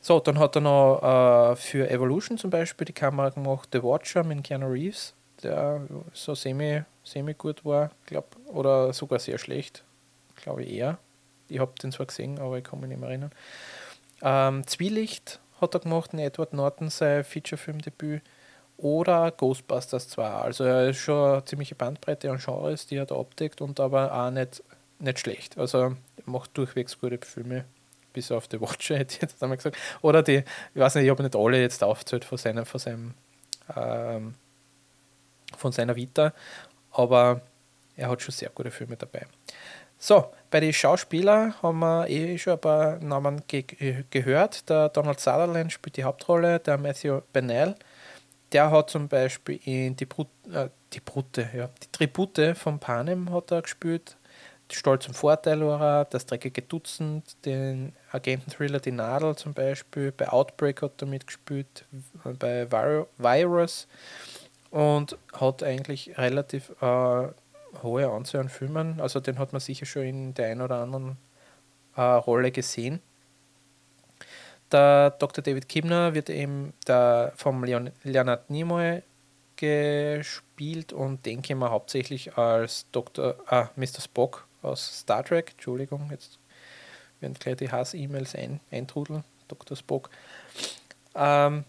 So, 0.00 0.20
dann 0.20 0.38
hat 0.38 0.56
er 0.56 0.60
noch 0.60 1.52
äh, 1.52 1.56
für 1.56 1.88
Evolution 1.88 2.36
zum 2.36 2.50
Beispiel 2.50 2.84
die 2.84 2.92
Kamera 2.92 3.30
gemacht, 3.30 3.70
The 3.72 3.82
Watcher 3.82 4.24
mit 4.24 4.44
Keanu 4.44 4.66
Reeves, 4.66 5.14
der 5.42 5.80
so 6.12 6.34
semi, 6.34 6.82
semi 7.04 7.34
gut 7.34 7.64
war, 7.64 7.90
glaube 8.06 8.28
oder 8.46 8.92
sogar 8.92 9.18
sehr 9.18 9.38
schlecht, 9.38 9.84
glaube 10.36 10.64
ich 10.64 10.72
eher. 10.72 10.98
Ich 11.48 11.58
habe 11.58 11.72
den 11.82 11.92
zwar 11.92 12.06
gesehen, 12.06 12.38
aber 12.38 12.58
ich 12.58 12.64
kann 12.64 12.80
mich 12.80 12.88
nicht 12.88 13.00
mehr 13.00 13.08
erinnern. 13.08 13.32
Ähm, 14.22 14.66
Zwielicht 14.66 15.40
hat 15.60 15.74
er 15.74 15.80
gemacht, 15.80 16.12
in 16.12 16.18
Edward 16.18 16.52
Norton 16.52 16.90
sein 16.90 17.24
Featurefilmdebüt. 17.24 18.22
Oder 18.76 19.30
Ghostbusters 19.30 20.08
2. 20.08 20.24
Also 20.24 20.64
er 20.64 20.88
ist 20.88 20.98
schon 20.98 21.32
eine 21.32 21.44
ziemliche 21.44 21.74
Bandbreite 21.74 22.30
an 22.30 22.38
Genres, 22.38 22.86
die 22.86 22.96
er 22.96 23.06
da 23.06 23.16
abdeckt 23.16 23.60
und 23.60 23.78
aber 23.80 24.12
auch 24.12 24.30
nicht, 24.30 24.62
nicht 24.98 25.18
schlecht. 25.20 25.58
Also 25.58 25.78
er 25.78 25.96
macht 26.26 26.56
durchwegs 26.56 26.98
gute 26.98 27.18
Filme, 27.24 27.64
bis 28.12 28.32
auf 28.32 28.48
The 28.50 28.60
Watcher, 28.60 28.96
hätte 28.98 29.14
ich 29.14 29.22
jetzt 29.22 29.42
einmal 29.42 29.56
gesagt. 29.56 29.76
Oder 30.02 30.22
die, 30.22 30.42
ich 30.74 30.80
weiß 30.80 30.96
nicht, 30.96 31.04
ich 31.04 31.10
habe 31.10 31.22
nicht 31.22 31.36
alle 31.36 31.60
jetzt 31.60 31.84
aufgezählt 31.84 32.24
von, 32.24 32.38
seiner, 32.38 32.66
von, 32.66 32.80
seinem, 32.80 33.14
ähm, 33.76 34.34
von 35.56 35.72
seiner 35.72 35.94
Vita, 35.94 36.32
aber 36.90 37.42
er 37.96 38.08
hat 38.10 38.22
schon 38.22 38.32
sehr 38.32 38.50
gute 38.50 38.72
Filme 38.72 38.96
dabei. 38.96 39.26
So, 39.98 40.32
bei 40.50 40.60
den 40.60 40.72
Schauspielern 40.72 41.54
haben 41.62 41.78
wir 41.78 42.08
eh 42.08 42.36
schon 42.36 42.54
ein 42.54 42.60
paar 42.60 42.98
Namen 42.98 43.42
ge 43.46 43.64
gehört. 44.10 44.68
Der 44.68 44.88
Donald 44.88 45.20
Sutherland 45.20 45.72
spielt 45.72 45.96
die 45.96 46.04
Hauptrolle, 46.04 46.58
der 46.58 46.76
Matthew 46.76 47.20
Bennell. 47.32 47.76
Der 48.54 48.70
hat 48.70 48.88
zum 48.88 49.08
Beispiel 49.08 49.60
in 49.64 49.96
die, 49.96 50.06
Brut 50.06 50.28
äh, 50.50 50.68
die 50.92 51.00
Brute, 51.00 51.50
ja, 51.54 51.68
die 51.82 51.90
Tribute 51.90 52.56
von 52.56 52.78
Panem 52.78 53.32
hat 53.32 53.50
er 53.50 53.62
gespielt. 53.62 54.16
Stolz 54.72 55.06
und 55.06 55.14
Vorteil 55.14 55.60
war 55.60 55.80
er, 55.80 56.04
das 56.06 56.24
dreckige 56.26 56.62
Dutzend, 56.62 57.36
den 57.44 57.92
Agenten-Thriller 58.12 58.80
Die 58.80 58.92
Nadel 58.92 59.36
zum 59.36 59.54
Beispiel, 59.54 60.10
bei 60.10 60.28
Outbreak 60.28 60.82
hat 60.82 61.02
er 61.02 61.06
mitgespielt, 61.06 61.84
bei 62.38 62.70
Virus 62.70 63.86
und 64.70 65.18
hat 65.32 65.62
eigentlich 65.62 66.16
relativ 66.16 66.70
äh, 66.80 67.28
hohe 67.82 68.08
Anzahl 68.08 68.42
an 68.42 68.48
Filmen. 68.48 69.00
Also 69.00 69.20
den 69.20 69.38
hat 69.38 69.52
man 69.52 69.60
sicher 69.60 69.86
schon 69.86 70.02
in 70.02 70.34
der 70.34 70.46
einen 70.46 70.62
oder 70.62 70.76
anderen 70.76 71.18
äh, 71.96 72.00
Rolle 72.00 72.50
gesehen. 72.50 73.00
Der 74.74 75.10
Dr. 75.10 75.44
David 75.44 75.68
Kibner 75.68 76.14
wird 76.14 76.28
eben 76.28 76.72
der, 76.88 77.32
vom 77.36 77.62
Leon, 77.62 77.92
Leonard 78.02 78.50
Nimoy 78.50 79.04
gespielt 79.54 80.92
und 80.92 81.24
den 81.26 81.42
kennen 81.42 81.60
wir 81.60 81.70
hauptsächlich 81.70 82.36
als 82.36 82.84
Dr. 82.90 83.36
Ah, 83.46 83.68
Mr. 83.76 84.00
Spock 84.02 84.48
aus 84.62 84.98
Star 84.98 85.24
Trek. 85.24 85.52
Entschuldigung, 85.52 86.08
jetzt 86.10 86.40
werden 87.20 87.34
gleich 87.38 87.54
die 87.54 87.70
Hass-E-Mails 87.70 88.34
ein, 88.34 88.58
eintrudeln. 88.72 89.22
Dr. 89.46 89.76
Spock. 89.76 90.10
Ähm, 91.14 91.62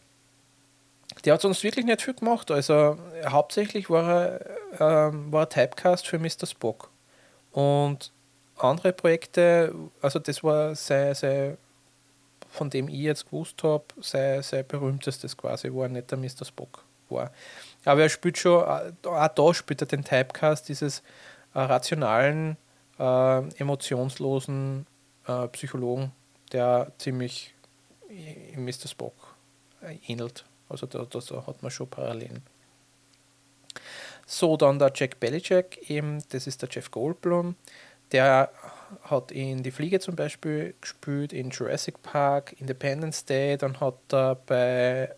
der 1.26 1.34
hat 1.36 1.41
sonst 1.41 1.63
wirklich 1.63 1.86
nicht 1.86 2.02
viel 2.02 2.15
gemacht. 2.15 2.50
Also 2.50 2.98
hauptsächlich 3.24 3.88
war 3.91 4.39
er, 4.80 5.10
ähm, 5.10 5.32
war 5.32 5.44
er 5.44 5.50
Typecast 5.50 6.08
für 6.08 6.18
Mr. 6.18 6.48
Spock. 6.48 6.89
Und 7.52 8.12
andere 8.58 8.94
Projekte, 8.94 9.76
also 10.02 10.18
das 10.18 10.44
war 10.44 10.74
sein, 10.74 11.13
sein 11.13 11.58
von 12.56 12.70
dem 12.70 12.88
ich 12.88 13.00
jetzt 13.00 13.26
gewusst 13.26 13.63
habe, 13.63 13.86
sein, 14.02 14.41
sein 14.41 14.65
berühmtestes 14.68 15.36
quasi, 15.38 15.72
wo 15.72 15.84
er 15.84 15.89
nicht 15.89 16.10
der 16.10 16.18
Mr. 16.18 16.46
Spock 16.46 16.84
war. 17.10 17.32
Aber 17.84 18.02
er 18.02 18.10
spielt 18.10 18.38
schon, 18.38 18.63
äh, 18.63 19.08
auch 19.08 19.28
da 19.28 19.54
spielt 19.54 19.82
er 19.82 19.88
den 19.88 20.04
Typecast 20.04 20.68
dieses 20.70 21.04
äh, 21.54 21.60
rationalen, 21.60 22.58
äh, 23.00 23.39
emotionslosen 23.60 24.88
äh, 25.28 25.48
Psychologen, 25.50 26.12
der 26.52 26.91
ziemlich 26.98 27.54
Mr. 28.56 28.88
Spock 28.88 29.36
äh, 29.82 29.98
ähnelt. 30.08 30.46
Also 30.70 30.88
da, 30.88 31.06
da, 31.06 31.20
da 31.20 31.48
hat 31.48 31.62
man 31.62 31.72
schon 31.72 31.89
Parallelen. 31.89 32.41
So, 34.26 34.58
dann 34.58 34.80
der 34.80 34.91
Jack 34.96 35.20
Belichick, 35.20 35.89
eben, 35.89 36.24
das 36.30 36.48
ist 36.48 36.62
der 36.62 36.70
Jeff 36.72 36.89
Goldblum. 36.89 37.56
Der 38.12 38.50
hat 39.04 39.32
in 39.32 39.63
Die 39.63 39.71
Fliege 39.71 40.00
zum 40.00 40.15
Beispiel 40.15 40.76
gespielt, 40.82 41.34
in 41.34 41.50
Jurassic 41.50 42.02
Park, 42.02 42.56
Independence 42.60 43.26
Day, 43.26 43.58
dann 43.58 43.80
hat 43.80 43.98
er 44.12 44.36
bei, 44.36 45.13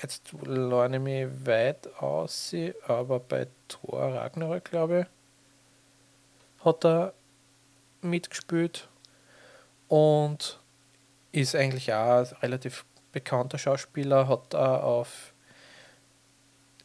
jetzt 0.00 0.32
lerne 0.44 0.96
ich 0.96 1.02
mich 1.02 1.46
weit 1.46 1.86
aus, 2.00 2.54
aber 2.86 3.20
bei 3.20 3.46
Thor 3.68 4.14
Ragnarök, 4.14 4.64
glaube 4.64 5.00
ich, 5.00 6.64
hat 6.64 6.84
er 6.84 7.12
mitgespielt 8.00 8.88
und 9.88 10.58
ist 11.32 11.54
eigentlich 11.54 11.92
auch 11.92 12.26
relativ 12.42 12.84
bekannter 13.12 13.58
Schauspieler, 13.58 14.28
hat 14.28 14.54
er 14.54 14.84
auf 14.84 15.32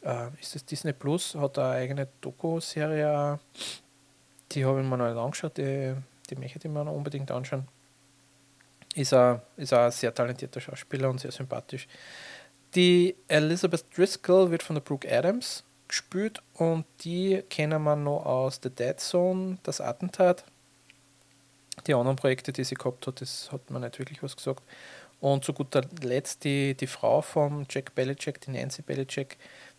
äh, 0.02 0.28
ist 0.40 0.54
das 0.54 0.64
Disney 0.64 0.92
Plus, 0.92 1.34
hat 1.34 1.58
eine 1.58 1.70
eigene 1.70 2.08
Doku-Serie, 2.20 3.38
die 4.52 4.64
habe 4.64 4.80
ich 4.80 4.86
mir 4.86 4.96
noch 4.96 5.08
nicht 5.08 5.18
angeschaut, 5.18 5.56
die, 5.58 5.94
die 6.30 6.36
möchte 6.36 6.66
ich 6.66 6.74
unbedingt 6.74 7.30
anschauen. 7.30 7.66
Ist 8.94 9.14
ein, 9.14 9.40
ist 9.56 9.72
ein 9.72 9.90
sehr 9.90 10.14
talentierter 10.14 10.60
Schauspieler 10.60 11.10
und 11.10 11.20
sehr 11.20 11.30
sympathisch. 11.30 11.86
Die 12.74 13.16
Elizabeth 13.28 13.84
Driscoll 13.96 14.50
wird 14.50 14.62
von 14.62 14.74
der 14.74 14.80
Brooke 14.82 15.10
Adams 15.10 15.64
gespielt 15.88 16.42
und 16.54 16.84
die 17.00 17.42
kennen 17.48 17.82
wir 17.82 17.96
noch 17.96 18.26
aus 18.26 18.60
The 18.62 18.70
Dead 18.70 18.98
Zone, 19.00 19.58
das 19.62 19.80
Attentat. 19.80 20.44
Die 21.86 21.94
anderen 21.94 22.16
Projekte, 22.16 22.52
die 22.52 22.64
sie 22.64 22.74
gehabt 22.74 23.06
hat, 23.06 23.20
das 23.20 23.50
hat 23.52 23.70
man 23.70 23.82
nicht 23.82 23.98
wirklich 23.98 24.22
was 24.22 24.36
gesagt. 24.36 24.62
Und 25.20 25.44
zu 25.44 25.52
guter 25.52 25.82
Letzt 26.02 26.44
die, 26.44 26.74
die 26.74 26.86
Frau 26.86 27.22
von 27.22 27.66
Jack 27.70 27.94
Belichick, 27.94 28.40
die 28.40 28.50
Nancy 28.50 28.82
Belichick, 28.82 29.38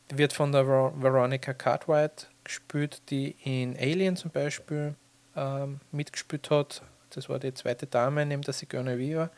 wird 0.10 0.34
von 0.34 0.52
der 0.52 0.68
Veronica 0.68 1.54
Cartwright 1.54 2.30
gespielt, 2.44 3.02
die 3.10 3.36
in 3.44 3.78
Alien 3.78 4.16
zum 4.16 4.32
Beispiel 4.32 4.96
ähm, 5.40 5.80
mitgespielt 5.92 6.50
hat. 6.50 6.82
Das 7.12 7.30
war 7.30 7.40
die 7.40 7.54
zweite 7.54 7.88
Dame 7.88 8.26
neben 8.26 8.42
der 8.42 8.54
Sigourney 8.54 8.98
Weaver. 9.00 9.30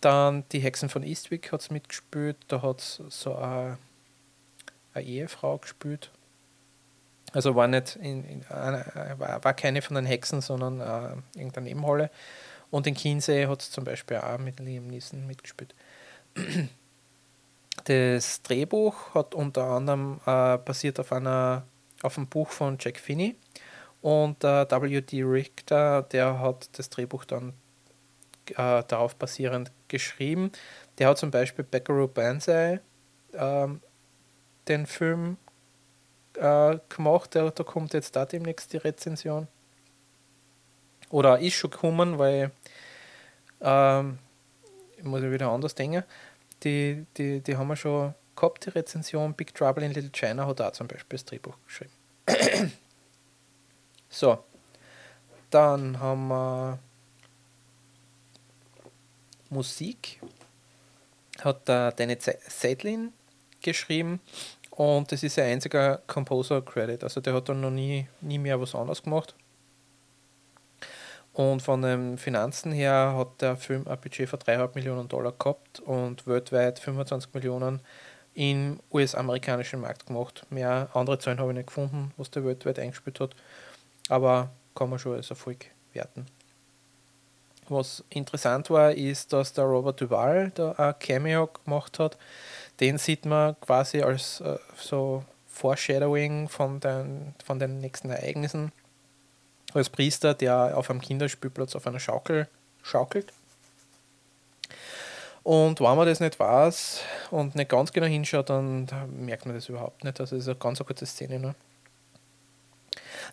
Dann 0.00 0.44
die 0.52 0.60
Hexen 0.60 0.88
von 0.88 1.02
Eastwick 1.02 1.52
hat 1.52 1.60
es 1.60 1.70
mitgespielt. 1.70 2.36
Da 2.48 2.62
hat 2.62 2.80
es 2.80 3.02
so 3.08 3.34
eine, 3.34 3.78
eine, 4.94 5.04
Ehefrau 5.04 5.58
gespielt. 5.58 6.10
Also 7.32 7.54
war 7.54 7.66
nicht 7.66 7.96
in, 7.96 8.24
in, 8.24 8.44
war, 8.48 9.44
war 9.44 9.54
keine 9.54 9.82
von 9.82 9.96
den 9.96 10.06
Hexen, 10.06 10.40
sondern 10.40 10.80
äh, 10.80 11.38
irgendeine 11.38 11.66
Nebenrolle. 11.66 12.10
Und 12.70 12.86
in 12.86 12.94
Kinsey 12.94 13.44
hat 13.44 13.62
es 13.62 13.70
zum 13.70 13.84
Beispiel 13.84 14.18
auch 14.18 14.38
mit 14.38 14.60
Liam 14.60 14.86
Neeson 14.86 15.26
mitgespielt. 15.26 15.74
Das 17.84 18.42
Drehbuch 18.42 19.14
hat 19.14 19.34
unter 19.34 19.64
anderem 19.64 20.18
äh, 20.26 20.56
basiert 20.56 20.98
auf, 20.98 21.12
einer, 21.12 21.64
auf 22.02 22.16
einem 22.16 22.26
Buch 22.26 22.48
von 22.48 22.78
Jack 22.80 22.98
Finney. 22.98 23.36
Und 24.06 24.44
äh, 24.44 24.70
W.D. 24.70 25.24
Richter, 25.24 26.02
der 26.02 26.38
hat 26.38 26.78
das 26.78 26.90
Drehbuch 26.90 27.24
dann 27.24 27.54
äh, 28.50 28.84
darauf 28.86 29.16
basierend 29.16 29.72
geschrieben. 29.88 30.52
Der 30.98 31.08
hat 31.08 31.18
zum 31.18 31.32
Beispiel 31.32 31.64
Buckaroo 31.64 32.06
Banzai 32.06 32.78
ähm, 33.34 33.80
den 34.68 34.86
Film 34.86 35.38
äh, 36.34 36.78
gemacht. 36.88 37.34
Der, 37.34 37.50
da 37.50 37.64
kommt 37.64 37.94
jetzt 37.94 38.14
da 38.14 38.24
demnächst 38.26 38.72
die 38.72 38.76
Rezension 38.76 39.48
oder 41.10 41.40
ist 41.40 41.54
schon 41.54 41.70
gekommen, 41.70 42.16
weil 42.16 42.52
ähm, 43.60 44.20
muss 45.02 45.24
ich 45.24 45.32
wieder 45.32 45.50
anders 45.50 45.74
denken. 45.74 46.04
Die, 46.62 47.06
die, 47.16 47.40
die 47.40 47.56
haben 47.56 47.66
wir 47.66 47.74
schon 47.74 48.14
gehabt, 48.36 48.66
die 48.66 48.70
Rezension. 48.70 49.34
Big 49.34 49.52
Trouble 49.52 49.84
in 49.84 49.90
Little 49.90 50.10
China 50.12 50.46
hat 50.46 50.60
auch 50.60 50.70
zum 50.70 50.86
Beispiel 50.86 51.16
das 51.18 51.24
Drehbuch 51.24 51.56
geschrieben. 51.66 51.90
So, 54.08 54.38
dann 55.50 55.98
haben 56.00 56.28
wir 56.28 56.78
Musik. 59.50 60.20
Hat 61.40 61.68
der 61.68 61.92
Danny 61.92 62.16
Sedlin 62.18 63.12
geschrieben 63.60 64.20
und 64.70 65.10
das 65.12 65.22
ist 65.22 65.38
ein 65.38 65.52
einziger 65.52 65.98
Composer-Credit. 66.06 67.02
Also 67.02 67.20
der 67.20 67.34
hat 67.34 67.48
dann 67.48 67.60
noch 67.60 67.70
nie, 67.70 68.08
nie 68.20 68.38
mehr 68.38 68.60
was 68.60 68.74
anderes 68.74 69.02
gemacht. 69.02 69.34
Und 71.32 71.60
von 71.60 71.82
den 71.82 72.16
Finanzen 72.16 72.72
her 72.72 73.14
hat 73.14 73.42
der 73.42 73.56
Film 73.56 73.86
ein 73.86 74.00
Budget 74.00 74.28
von 74.28 74.38
3,5 74.38 74.74
Millionen 74.74 75.08
Dollar 75.08 75.32
gehabt 75.32 75.80
und 75.80 76.26
weltweit 76.26 76.78
25 76.78 77.34
Millionen 77.34 77.80
im 78.32 78.80
US-amerikanischen 78.90 79.80
Markt 79.80 80.06
gemacht. 80.06 80.46
Mehr 80.50 80.88
andere 80.94 81.18
Zahlen 81.18 81.38
habe 81.38 81.50
ich 81.52 81.56
nicht 81.56 81.68
gefunden, 81.68 82.12
was 82.16 82.30
der 82.30 82.44
weltweit 82.44 82.78
eingespielt 82.78 83.20
hat, 83.20 83.36
aber 84.08 84.50
kann 84.74 84.90
man 84.90 84.98
schon 84.98 85.14
als 85.14 85.30
Erfolg 85.30 85.66
werten. 85.92 86.26
Was 87.68 88.04
interessant 88.10 88.70
war, 88.70 88.92
ist, 88.92 89.32
dass 89.32 89.52
der 89.52 89.64
Robert 89.64 90.00
Duval 90.00 90.52
da 90.54 90.72
ein 90.72 90.94
Cameo 91.00 91.48
gemacht 91.48 91.98
hat. 91.98 92.16
Den 92.78 92.98
sieht 92.98 93.24
man 93.24 93.58
quasi 93.60 94.02
als 94.02 94.40
äh, 94.40 94.58
so 94.76 95.24
Foreshadowing 95.48 96.48
von 96.48 96.78
den, 96.80 97.34
von 97.44 97.58
den 97.58 97.80
nächsten 97.80 98.10
Ereignissen 98.10 98.70
als 99.74 99.90
Priester, 99.90 100.34
der 100.34 100.76
auf 100.76 100.90
einem 100.90 101.00
Kinderspielplatz 101.00 101.74
auf 101.74 101.86
einer 101.86 101.98
Schaukel 101.98 102.46
schaukelt. 102.82 103.32
Und 105.42 105.80
wenn 105.80 105.96
man 105.96 106.06
das 106.06 106.20
nicht 106.20 106.38
weiß 106.38 107.00
und 107.30 107.54
nicht 107.54 107.70
ganz 107.70 107.92
genau 107.92 108.06
hinschaut, 108.06 108.50
dann 108.50 108.88
merkt 109.12 109.46
man 109.46 109.54
das 109.54 109.68
überhaupt 109.68 110.02
nicht. 110.04 110.20
Also, 110.20 110.36
das 110.36 110.44
ist 110.44 110.48
eine 110.48 110.58
ganz 110.58 110.78
kurze 110.80 111.06
Szene 111.06 111.38
nur. 111.38 111.54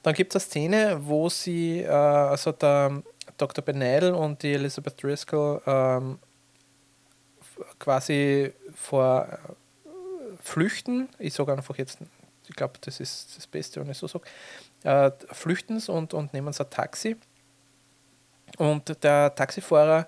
Dann 0.04 0.13
gibt 0.13 0.36
es 0.36 0.44
eine 0.44 0.50
Szene, 0.50 1.00
wo 1.02 1.30
sie, 1.30 1.82
äh, 1.82 1.88
also 1.89 2.52
der 2.52 3.02
Dr. 3.38 3.63
Benel 3.63 4.13
und 4.13 4.44
die 4.44 4.54
Elizabeth 4.54 5.02
Driscoll 5.02 5.62
ähm, 5.66 6.20
quasi 7.80 8.54
vor 8.76 9.28
äh, 9.28 9.88
Flüchten, 10.42 11.10
ich 11.20 11.34
sage 11.34 11.54
einfach 11.54 11.78
jetzt, 11.78 12.00
ich 12.48 12.56
glaube, 12.56 12.74
das 12.82 13.00
ist 13.00 13.38
das 13.38 13.48
Beste, 13.48 13.80
wenn 13.80 13.89
ich 13.89 13.98
so 13.98 14.08
sage, 14.08 14.26
äh, 14.84 15.12
flüchten 15.32 15.82
und, 15.88 16.13
und 16.13 16.34
nehmen 16.34 16.54
ein 16.54 16.70
Taxi. 16.70 17.16
Und 18.58 19.04
der 19.04 19.34
Taxifahrer 19.34 20.08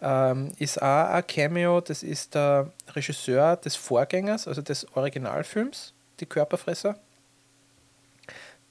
ähm, 0.00 0.52
ist 0.58 0.80
auch 0.80 1.10
ein 1.10 1.26
Cameo, 1.26 1.80
das 1.80 2.02
ist 2.02 2.34
der 2.34 2.72
Regisseur 2.94 3.56
des 3.56 3.76
Vorgängers, 3.76 4.48
also 4.48 4.62
des 4.62 4.86
Originalfilms, 4.96 5.92
Die 6.20 6.26
Körperfresser. 6.26 6.98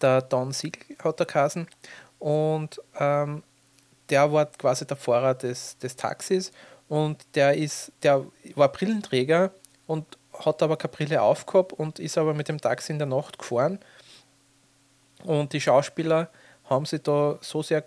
Der 0.04 0.22
Don 0.22 0.52
Siegel 0.52 0.96
hat 1.04 1.20
der 1.20 1.26
Kasen. 1.26 1.68
Und 2.20 2.80
ähm, 3.00 3.44
der 4.10 4.32
war 4.32 4.46
quasi 4.46 4.86
der 4.86 4.98
Fahrer 4.98 5.34
des, 5.34 5.78
des 5.78 5.96
Taxis 5.96 6.52
und 6.88 7.26
der 7.36 7.56
ist, 7.56 7.92
der 8.04 8.26
war 8.56 8.72
Brillenträger 8.72 9.52
und 9.88 10.06
hat 10.38 10.62
aber 10.62 10.78
keine 10.78 10.94
Brille 10.94 11.22
aufgehabt 11.22 11.74
und 11.74 12.00
ist 12.00 12.18
aber 12.18 12.34
mit 12.34 12.48
dem 12.48 12.60
Taxi 12.60 12.92
in 12.92 13.00
der 13.00 13.08
Nacht 13.08 13.39
gefahren 13.39 13.80
und 15.24 15.54
die 15.54 15.62
Schauspieler 15.62 16.30
haben 16.66 16.86
sich 16.86 17.02
da 17.02 17.38
so 17.42 17.63
sehr 17.63 17.84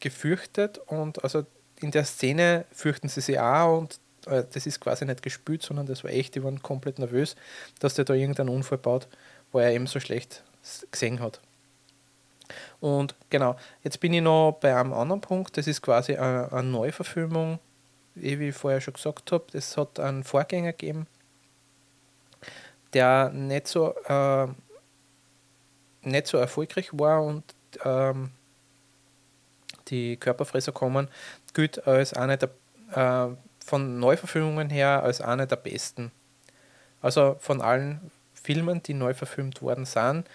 gefürchtet 0.00 0.78
und 0.86 1.22
also 1.24 1.44
in 1.80 1.90
der 1.90 2.04
Szene 2.04 2.64
fürchten 2.72 3.08
sie 3.08 3.20
sich 3.20 3.38
auch 3.38 3.78
und 3.78 4.00
äh, 4.26 4.44
das 4.52 4.66
ist 4.66 4.80
quasi 4.80 5.04
nicht 5.04 5.22
gespielt, 5.22 5.62
sondern 5.62 5.86
das 5.86 6.04
war 6.04 6.10
echt, 6.10 6.34
die 6.34 6.42
waren 6.42 6.62
komplett 6.62 6.98
nervös, 6.98 7.36
dass 7.80 7.94
der 7.94 8.04
da 8.04 8.14
irgendeinen 8.14 8.48
Unfall 8.48 8.78
baut, 8.78 9.08
wo 9.52 9.58
er 9.58 9.72
eben 9.72 9.86
so 9.86 10.00
schlecht 10.00 10.42
gesehen 10.90 11.20
hat. 11.20 11.40
Und 12.80 13.14
genau, 13.30 13.56
jetzt 13.82 14.00
bin 14.00 14.12
ich 14.12 14.22
noch 14.22 14.58
bei 14.60 14.74
einem 14.74 14.92
anderen 14.92 15.20
Punkt, 15.20 15.56
das 15.56 15.66
ist 15.66 15.82
quasi 15.82 16.16
eine, 16.16 16.50
eine 16.52 16.68
Neuverfilmung, 16.68 17.58
wie 18.14 18.48
ich 18.48 18.54
vorher 18.54 18.80
schon 18.80 18.94
gesagt 18.94 19.32
habe, 19.32 19.44
es 19.52 19.76
hat 19.76 20.00
einen 20.00 20.24
Vorgänger 20.24 20.72
gegeben, 20.72 21.06
der 22.92 23.30
nicht 23.30 23.68
so 23.68 23.94
äh, 24.06 24.48
nicht 26.02 26.26
so 26.26 26.38
erfolgreich 26.38 26.90
war 26.92 27.22
und 27.22 27.44
ähm, 27.84 28.30
die 29.88 30.16
Körperfresser 30.16 30.72
kommen, 30.72 31.08
gilt 31.54 31.86
als 31.86 32.14
eine 32.14 32.38
der, 32.38 32.50
äh, 32.92 33.34
von 33.64 33.98
Neuverfilmungen 33.98 34.70
her 34.70 35.02
als 35.02 35.20
eine 35.20 35.46
der 35.46 35.56
besten. 35.56 36.12
Also 37.00 37.36
von 37.40 37.60
allen 37.60 38.10
Filmen, 38.34 38.82
die 38.82 38.94
neu 38.94 39.14
verfilmt 39.14 39.62
worden 39.62 39.84
sind, 39.84 40.26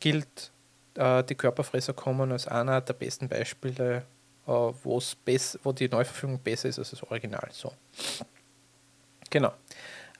gilt 0.00 0.50
die 0.96 1.34
Körperfresser 1.34 1.92
kommen 1.92 2.32
als 2.32 2.48
einer 2.48 2.80
der 2.80 2.94
besten 2.94 3.28
Beispiele, 3.28 4.04
äh, 4.46 4.50
wo 4.50 5.00
die 5.72 5.88
Neuverfilmung 5.88 6.40
besser 6.40 6.68
ist 6.68 6.78
als 6.78 6.90
das 6.90 7.02
Original. 7.04 7.48
So. 7.52 7.72
Genau. 9.30 9.52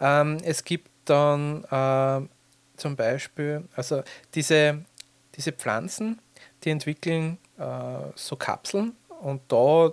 Ähm, 0.01 0.39
es 0.45 0.63
gibt 0.63 0.89
dann 1.07 1.65
äh, 1.65 2.29
zum 2.77 2.97
Beispiel, 2.97 3.69
also 3.75 4.03
diese 4.35 4.85
diese 5.41 5.53
Pflanzen, 5.53 6.21
die 6.65 6.71
entwickeln 6.71 7.39
äh, 7.59 7.65
so 8.15 8.37
Kapseln 8.37 8.97
und 9.21 9.41
da 9.49 9.93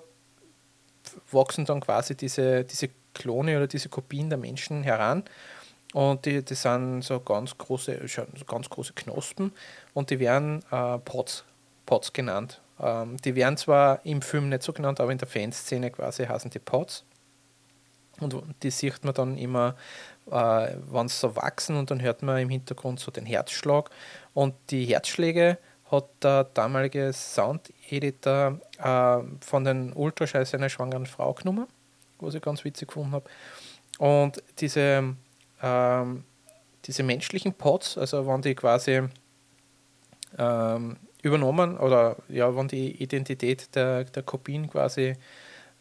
wachsen 1.32 1.66
dann 1.66 1.80
quasi 1.80 2.16
diese, 2.16 2.64
diese 2.66 2.90
Klone 3.14 3.58
oder 3.58 3.68
diese 3.68 3.90
Kopien 3.90 4.30
der 4.30 4.38
Menschen 4.38 4.84
heran. 4.84 5.24
Und 5.94 6.26
die, 6.26 6.44
die 6.44 6.56
sind 6.56 7.02
so 7.02 7.20
ganz 7.20 7.58
große, 7.58 8.00
ganz 8.46 8.70
große 8.70 8.94
Knospen 8.94 9.54
und 9.94 10.10
die 10.10 10.20
werden 10.20 10.64
äh, 10.72 10.98
Pots, 11.00 11.46
Pots 11.86 12.12
genannt. 12.12 12.62
Ähm, 12.80 13.18
die 13.18 13.36
werden 13.36 13.58
zwar 13.58 14.06
im 14.06 14.22
Film 14.22 14.50
nicht 14.50 14.64
so 14.64 14.74
genannt, 14.74 15.00
aber 15.00 15.12
in 15.12 15.18
der 15.18 15.28
Fanszene 15.28 15.90
quasi 15.92 16.26
heißen 16.26 16.52
die 16.52 16.60
Pots. 16.60 17.04
Und 18.20 18.36
die 18.64 18.72
sieht 18.72 19.04
man 19.04 19.14
dann 19.14 19.38
immer, 19.38 19.76
äh, 20.28 20.76
wenn 20.92 21.08
sie 21.08 21.18
so 21.18 21.36
wachsen 21.36 21.78
und 21.78 21.92
dann 21.92 22.02
hört 22.02 22.24
man 22.24 22.40
im 22.40 22.50
Hintergrund 22.50 23.00
so 23.00 23.12
den 23.12 23.26
Herzschlag. 23.26 23.90
Und 24.34 24.56
die 24.70 24.86
Herzschläge 24.86 25.58
hat 25.92 26.06
der 26.22 26.44
damalige 26.46 27.14
Sound-Editor 27.14 28.60
äh, 28.80 29.18
von 29.46 29.64
den 29.64 29.94
Ultrascheiß 29.94 30.54
einer 30.56 30.70
schwangeren 30.70 31.06
Frau 31.06 31.34
genommen, 31.34 31.68
was 32.20 32.34
ich 32.34 32.42
ganz 32.42 32.64
witzig 32.64 32.90
gefunden 32.90 33.14
habe. 33.14 33.30
Und 34.00 34.44
diese, 34.60 35.16
ähm, 35.62 36.24
diese 36.86 37.04
menschlichen 37.04 37.54
Pods, 37.54 37.98
also 37.98 38.26
wenn 38.28 38.42
die 38.42 38.56
quasi 38.56 39.04
ähm, 40.38 40.98
übernommen 41.22 41.78
oder 41.78 42.18
ja, 42.30 42.56
wenn 42.56 42.68
die 42.68 43.02
Identität 43.02 43.76
der, 43.76 44.06
der 44.06 44.24
Kopien 44.24 44.70
quasi 44.70 45.16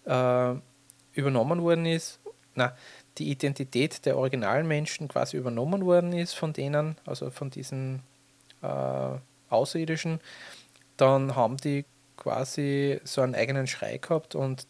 äh, 0.04 0.54
übernommen 1.12 1.62
worden 1.62 1.86
ist, 1.86 2.20
na, 2.54 2.74
die 3.18 3.30
Identität 3.30 4.04
der 4.04 4.16
originalen 4.16 4.66
Menschen 4.66 5.08
quasi 5.08 5.36
übernommen 5.36 5.84
worden 5.84 6.12
ist 6.12 6.34
von 6.34 6.52
denen, 6.52 6.96
also 7.06 7.30
von 7.30 7.50
diesen 7.50 8.02
äh, 8.62 9.18
Außerirdischen, 9.48 10.20
dann 10.96 11.36
haben 11.36 11.56
die 11.58 11.84
quasi 12.16 13.00
so 13.04 13.20
einen 13.20 13.34
eigenen 13.34 13.66
Schrei 13.66 13.98
gehabt 13.98 14.34
und 14.34 14.66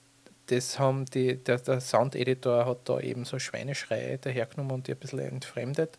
das 0.47 0.79
haben 0.79 1.07
die, 1.07 1.37
der, 1.37 1.59
der 1.59 1.81
Sound-Editor 1.81 2.67
hat 2.67 2.89
da 2.89 3.01
eben 3.01 3.25
so 3.25 3.39
Schweineschreie 3.39 4.19
dahergenommen 4.19 4.73
und 4.73 4.87
die 4.87 4.93
ein 4.93 4.99
bisschen 4.99 5.21
entfremdet 5.21 5.99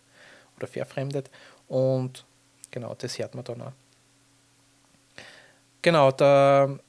oder 0.57 0.67
verfremdet 0.67 1.29
und 1.67 2.25
genau, 2.71 2.95
das 2.95 3.19
hört 3.19 3.35
man 3.35 3.43
dann 3.43 3.61
auch. 3.61 3.73
Genau, 5.81 6.11
der 6.11 6.79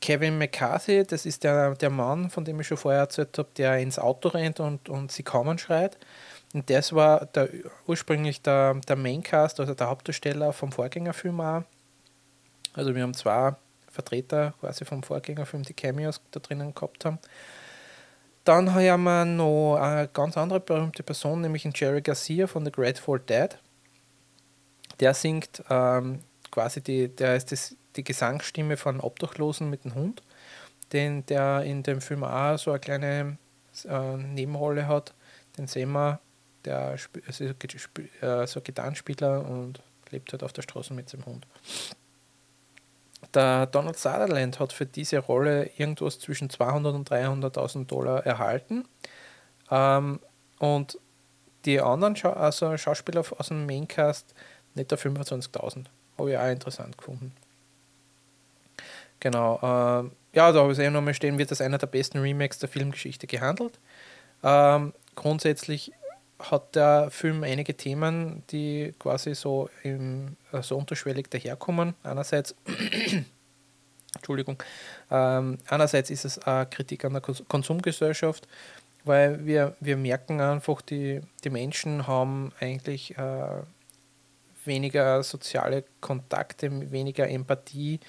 Kevin 0.00 0.38
McCarthy, 0.38 1.04
das 1.04 1.26
ist 1.26 1.44
der, 1.44 1.74
der 1.74 1.90
Mann, 1.90 2.30
von 2.30 2.44
dem 2.44 2.60
ich 2.60 2.66
schon 2.66 2.76
vorher 2.76 3.00
erzählt 3.00 3.36
habe, 3.36 3.48
der 3.56 3.78
ins 3.78 3.98
Auto 3.98 4.28
rennt 4.28 4.60
und, 4.60 4.88
und 4.88 5.12
sie 5.12 5.22
kommen 5.22 5.58
schreit. 5.58 5.98
Und 6.54 6.68
das 6.70 6.92
war 6.94 7.26
der, 7.26 7.48
ursprünglich 7.86 8.42
der, 8.42 8.74
der 8.88 8.96
Maincast, 8.96 9.60
also 9.60 9.74
der 9.74 9.88
Hauptdarsteller 9.88 10.52
vom 10.52 10.72
Vorgängerfilm 10.72 11.40
auch. 11.40 11.62
Also 12.72 12.94
wir 12.94 13.02
haben 13.02 13.14
zwei 13.14 13.54
Vertreter 13.90 14.54
quasi 14.60 14.84
vom 14.84 15.02
Vorgängerfilm, 15.02 15.62
die 15.62 15.74
Cameos 15.74 16.20
da 16.30 16.40
drinnen 16.40 16.74
gehabt 16.74 17.04
haben. 17.04 17.18
Dann 18.44 18.72
haben 18.74 19.02
wir 19.02 19.24
noch 19.24 19.76
eine 19.76 20.08
ganz 20.08 20.36
andere 20.36 20.60
berühmte 20.60 21.02
Person, 21.02 21.42
nämlich 21.42 21.68
Jerry 21.74 22.00
Garcia 22.00 22.46
von 22.46 22.64
The 22.64 22.72
Grateful 22.72 23.20
Dead. 23.20 23.58
Der 24.98 25.14
singt 25.14 25.62
ähm, 25.68 26.20
quasi 26.50 26.80
die, 26.82 27.08
der 27.08 27.36
ist 27.36 27.52
das 27.52 27.76
die 27.96 28.04
Gesangsstimme 28.04 28.76
von 28.76 29.00
Obdachlosen 29.00 29.68
mit 29.68 29.84
dem 29.84 29.94
Hund, 29.94 30.22
den 30.92 31.26
der 31.26 31.62
in 31.62 31.82
dem 31.82 32.00
Film 32.00 32.24
auch 32.24 32.56
so 32.56 32.70
eine 32.70 32.80
kleine 32.80 33.38
äh, 33.84 34.16
Nebenrolle 34.16 34.86
hat. 34.86 35.14
Den 35.58 35.66
sehen 35.66 35.92
wir, 35.92 36.20
der 36.64 36.96
also 37.26 37.44
äh, 37.44 38.46
so 38.46 38.60
Gitarrenspieler 38.60 39.44
und 39.44 39.82
lebt 40.10 40.32
halt 40.32 40.42
auf 40.42 40.52
der 40.52 40.62
Straße 40.62 40.94
mit 40.94 41.08
seinem 41.08 41.26
Hund. 41.26 41.46
Der 43.34 43.66
Donald 43.66 43.98
Sutherland 43.98 44.58
hat 44.58 44.72
für 44.72 44.86
diese 44.86 45.18
Rolle 45.18 45.70
irgendwas 45.76 46.18
zwischen 46.18 46.50
200 46.50 46.94
und 46.94 47.10
300.000 47.10 47.86
Dollar 47.86 48.26
erhalten. 48.26 48.86
Ähm, 49.70 50.20
und 50.58 50.98
die 51.64 51.80
anderen 51.80 52.16
Scha 52.16 52.32
also 52.32 52.76
Schauspieler 52.76 53.24
aus 53.38 53.48
dem 53.48 53.66
Maincast 53.66 54.34
nicht 54.74 54.90
der 54.90 54.98
25.000. 54.98 55.86
Habe 56.18 56.30
ich 56.30 56.38
auch 56.38 56.48
interessant 56.48 56.96
gefunden. 56.98 57.32
Genau. 59.20 59.56
Äh, 59.56 60.10
ja, 60.32 60.52
da 60.52 60.60
habe 60.60 60.72
ich 60.72 60.78
es 60.78 60.84
eh 60.84 60.90
nochmal 60.90 61.14
stehen, 61.14 61.38
wird 61.38 61.50
das 61.50 61.60
einer 61.60 61.78
der 61.78 61.86
besten 61.86 62.18
Remakes 62.18 62.58
der 62.58 62.68
Filmgeschichte 62.68 63.26
gehandelt. 63.26 63.78
Ähm, 64.42 64.94
grundsätzlich 65.14 65.92
hat 66.40 66.74
der 66.74 67.10
Film 67.10 67.42
einige 67.44 67.76
Themen, 67.76 68.42
die 68.50 68.94
quasi 68.98 69.34
so, 69.34 69.68
im, 69.82 70.36
so 70.62 70.76
unterschwellig 70.76 71.28
daherkommen. 71.30 71.94
Einerseits, 72.02 72.54
Entschuldigung, 74.14 74.62
ähm, 75.10 75.58
einerseits 75.68 76.10
ist 76.10 76.24
es 76.24 76.38
eine 76.38 76.66
Kritik 76.66 77.04
an 77.04 77.12
der 77.12 77.22
Konsumgesellschaft, 77.22 78.48
weil 79.04 79.44
wir, 79.44 79.76
wir 79.80 79.96
merken 79.96 80.40
einfach, 80.40 80.82
die, 80.82 81.20
die 81.44 81.50
Menschen 81.50 82.06
haben 82.06 82.52
eigentlich 82.60 83.16
äh, 83.16 83.62
weniger 84.64 85.22
soziale 85.22 85.84
Kontakte, 86.00 86.90
weniger 86.90 87.28
Empathie. 87.28 88.00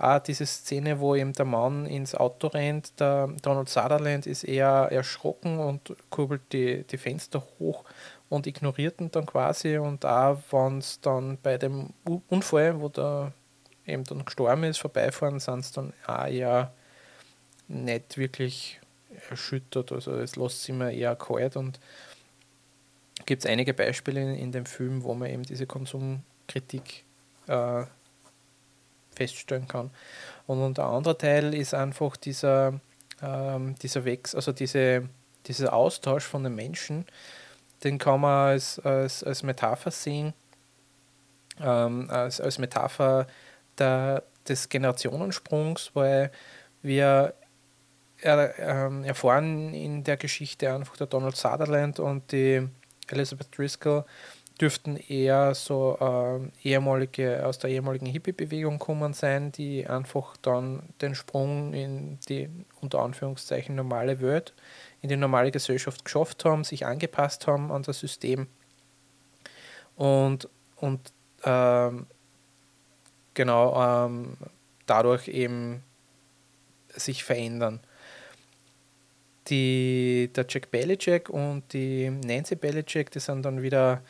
Auch 0.00 0.18
diese 0.18 0.46
Szene, 0.46 0.98
wo 0.98 1.14
eben 1.14 1.34
der 1.34 1.44
Mann 1.44 1.84
ins 1.84 2.14
Auto 2.14 2.46
rennt, 2.46 2.98
der 2.98 3.28
Donald 3.42 3.68
Sutherland 3.68 4.26
ist 4.26 4.44
eher 4.44 4.88
erschrocken 4.90 5.58
und 5.58 5.94
kurbelt 6.08 6.40
die, 6.52 6.84
die 6.84 6.96
Fenster 6.96 7.46
hoch 7.58 7.84
und 8.30 8.46
ignoriert 8.46 8.98
ihn 9.02 9.10
dann 9.10 9.26
quasi. 9.26 9.76
Und 9.76 10.06
auch 10.06 10.38
wenn 10.52 10.78
es 10.78 11.02
dann 11.02 11.36
bei 11.42 11.58
dem 11.58 11.90
Unfall, 12.30 12.80
wo 12.80 12.88
der 12.88 13.32
eben 13.84 14.04
dann 14.04 14.24
gestorben 14.24 14.64
ist, 14.64 14.78
vorbeifahren, 14.78 15.38
sind 15.38 15.60
es 15.60 15.72
dann 15.72 15.92
auch 16.06 16.26
eher 16.26 16.72
nicht 17.68 18.16
wirklich 18.16 18.80
erschüttert. 19.28 19.92
Also 19.92 20.12
es 20.12 20.34
lässt 20.34 20.62
sich 20.62 20.70
immer 20.70 20.90
eher 20.90 21.14
kalt 21.14 21.56
und 21.56 21.78
gibt 23.26 23.44
es 23.44 23.50
einige 23.50 23.74
Beispiele 23.74 24.22
in, 24.22 24.34
in, 24.34 24.52
dem 24.52 24.64
Film, 24.64 25.02
wo 25.02 25.12
man 25.12 25.28
eben 25.28 25.42
diese 25.42 25.66
Konsumkritik 25.66 27.04
äh, 27.48 27.84
feststellen 29.20 29.68
kann. 29.68 29.90
Und, 30.46 30.78
der 30.78 30.86
andere 30.86 31.18
Teil 31.18 31.54
ist 31.54 31.74
einfach 31.74 32.16
dieser, 32.16 32.80
ähm, 33.22 33.74
dieser 33.82 34.04
Wechsel, 34.06 34.36
also 34.36 34.52
diese, 34.52 35.08
dieser 35.46 35.72
Austausch 35.74 36.24
von 36.24 36.42
den 36.42 36.54
Menschen, 36.54 37.04
den 37.84 37.98
kann 37.98 38.22
man 38.22 38.48
als, 38.48 38.78
als, 38.80 39.22
als 39.22 39.42
Metapher 39.42 39.90
sehen, 39.90 40.32
ähm, 41.60 42.08
als, 42.10 42.40
als 42.40 42.58
Metapher 42.58 43.26
der, 43.78 44.22
des 44.48 44.68
Generationensprungs, 44.68 45.90
weil 45.94 46.30
wir 46.82 47.34
er, 48.22 48.58
ähm, 48.58 49.04
erfahren 49.04 49.74
in 49.74 50.02
der 50.02 50.16
Geschichte 50.16 50.72
einfach 50.72 50.96
der 50.96 51.06
Donald 51.06 51.36
Sutherland 51.36 52.00
und 52.00 52.32
die 52.32 52.66
Elizabeth 53.08 53.56
Driscoll 53.56 54.04
dürften 54.60 54.96
eher 54.96 55.54
so 55.54 55.96
äh, 56.00 56.68
ehemalige, 56.68 57.46
aus 57.46 57.58
der 57.58 57.70
ehemaligen 57.70 58.06
Hippie-Bewegung 58.06 58.78
kommen 58.78 59.14
sein, 59.14 59.52
die 59.52 59.86
einfach 59.86 60.36
dann 60.36 60.82
den 61.00 61.14
Sprung 61.14 61.72
in 61.72 62.18
die 62.28 62.48
unter 62.80 63.00
Anführungszeichen 63.00 63.74
normale 63.74 64.20
Welt, 64.20 64.52
in 65.00 65.08
die 65.08 65.16
normale 65.16 65.50
Gesellschaft 65.50 66.04
geschafft 66.04 66.44
haben, 66.44 66.64
sich 66.64 66.84
angepasst 66.84 67.46
haben 67.46 67.72
an 67.72 67.82
das 67.82 68.00
System. 68.00 68.48
Und, 69.96 70.48
und 70.76 71.12
ähm, 71.44 72.06
genau 73.32 74.06
ähm, 74.06 74.36
dadurch 74.86 75.28
eben 75.28 75.82
sich 76.88 77.24
verändern. 77.24 77.80
Die, 79.48 80.30
der 80.36 80.44
Jack 80.48 80.70
Belichick 80.70 81.30
und 81.30 81.72
die 81.72 82.10
Nancy 82.10 82.56
Belichick, 82.56 83.10
die 83.10 83.20
sind 83.20 83.42
dann 83.42 83.62
wieder 83.62 84.02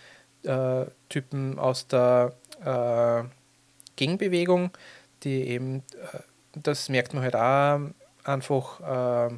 äh, 0.45 0.87
Typen 1.09 1.59
aus 1.59 1.87
der 1.87 2.33
äh, 2.65 3.25
Gegenbewegung, 3.97 4.71
die 5.23 5.49
eben, 5.49 5.79
äh, 6.13 6.19
das 6.55 6.89
merkt 6.89 7.15
man 7.15 7.23
halt 7.23 7.37
auch, 7.37 7.81
einfach 8.25 9.29
äh, 9.29 9.35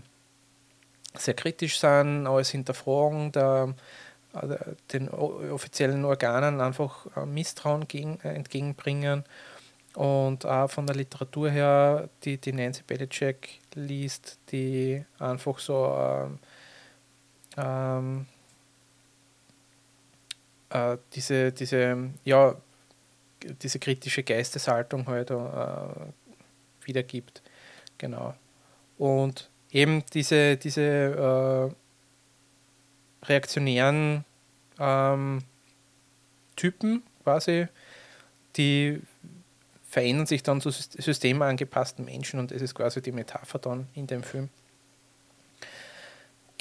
sehr 1.16 1.34
kritisch 1.34 1.78
sind, 1.78 2.26
alles 2.26 2.50
hinterfragen, 2.50 3.32
der, 3.32 3.74
äh, 4.34 4.56
den 4.92 5.08
offiziellen 5.08 6.04
Organen 6.04 6.60
einfach 6.60 7.06
Misstrauen 7.26 7.86
gegen, 7.88 8.20
entgegenbringen. 8.20 9.24
Und 9.94 10.46
auch 10.46 10.70
von 10.70 10.86
der 10.86 10.96
Literatur 10.96 11.50
her, 11.50 12.08
die, 12.24 12.38
die 12.38 12.52
Nancy 12.52 12.82
Belichick 12.82 13.60
liest, 13.74 14.38
die 14.50 15.04
einfach 15.18 15.58
so 15.58 15.94
ähm, 15.98 16.38
ähm, 17.58 18.26
äh, 20.72 20.96
diese, 21.12 21.52
diese, 21.52 22.11
ja, 22.24 22.56
diese 23.62 23.78
kritische 23.78 24.22
Geisteshaltung 24.22 25.06
halt 25.06 25.30
äh, 25.30 25.35
wiedergibt. 26.85 27.42
Genau. 27.98 28.35
Und 28.98 29.50
eben 29.70 30.04
diese, 30.12 30.56
diese 30.56 31.74
äh, 33.22 33.26
reaktionären 33.26 34.24
ähm, 34.78 35.42
Typen 36.56 37.02
quasi, 37.22 37.68
die 38.56 39.00
verändern 39.85 40.26
sich 40.26 40.42
dann 40.42 40.61
zu 40.61 40.70
systemangepassten 40.70 42.04
Menschen 42.04 42.40
und 42.40 42.50
es 42.50 42.62
ist 42.62 42.74
quasi 42.74 43.02
die 43.02 43.12
Metapher 43.12 43.58
dann 43.58 43.88
in 43.94 44.06
dem 44.06 44.22
Film. 44.22 44.48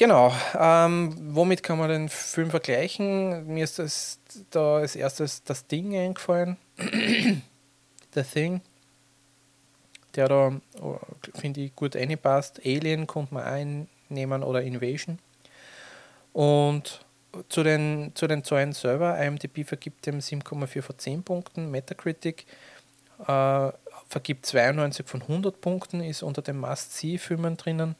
Genau, 0.01 0.33
ähm, 0.57 1.13
womit 1.35 1.61
kann 1.61 1.77
man 1.77 1.87
den 1.87 2.09
Film 2.09 2.49
vergleichen? 2.49 3.45
Mir 3.45 3.63
ist 3.63 3.77
das 3.77 4.19
da 4.49 4.77
als 4.77 4.95
erstes 4.95 5.43
das 5.43 5.67
Ding 5.67 5.95
eingefallen, 5.95 6.57
The 8.15 8.23
Thing, 8.23 8.61
der 10.15 10.27
da, 10.27 10.59
oh, 10.81 10.97
finde 11.35 11.61
ich, 11.61 11.75
gut 11.75 11.95
einpasst. 11.95 12.61
Alien 12.65 13.05
kommt 13.05 13.31
man 13.31 13.43
einnehmen 13.43 14.41
oder 14.41 14.63
Invasion. 14.63 15.19
Und 16.33 17.05
zu 17.49 17.61
den, 17.61 18.11
zu 18.15 18.25
den 18.25 18.43
Zahlen 18.43 18.73
selber, 18.73 19.23
IMDb 19.23 19.63
vergibt 19.63 20.07
dem 20.07 20.17
7,4 20.17 20.81
von 20.81 20.97
10 20.97 21.21
Punkten, 21.21 21.69
Metacritic 21.69 22.47
äh, 23.27 23.69
vergibt 24.09 24.47
92 24.47 25.07
von 25.07 25.21
100 25.21 25.61
Punkten, 25.61 26.01
ist 26.01 26.23
unter 26.23 26.41
den 26.41 26.57
Must-See-Filmen 26.57 27.55
drinnen. 27.55 27.95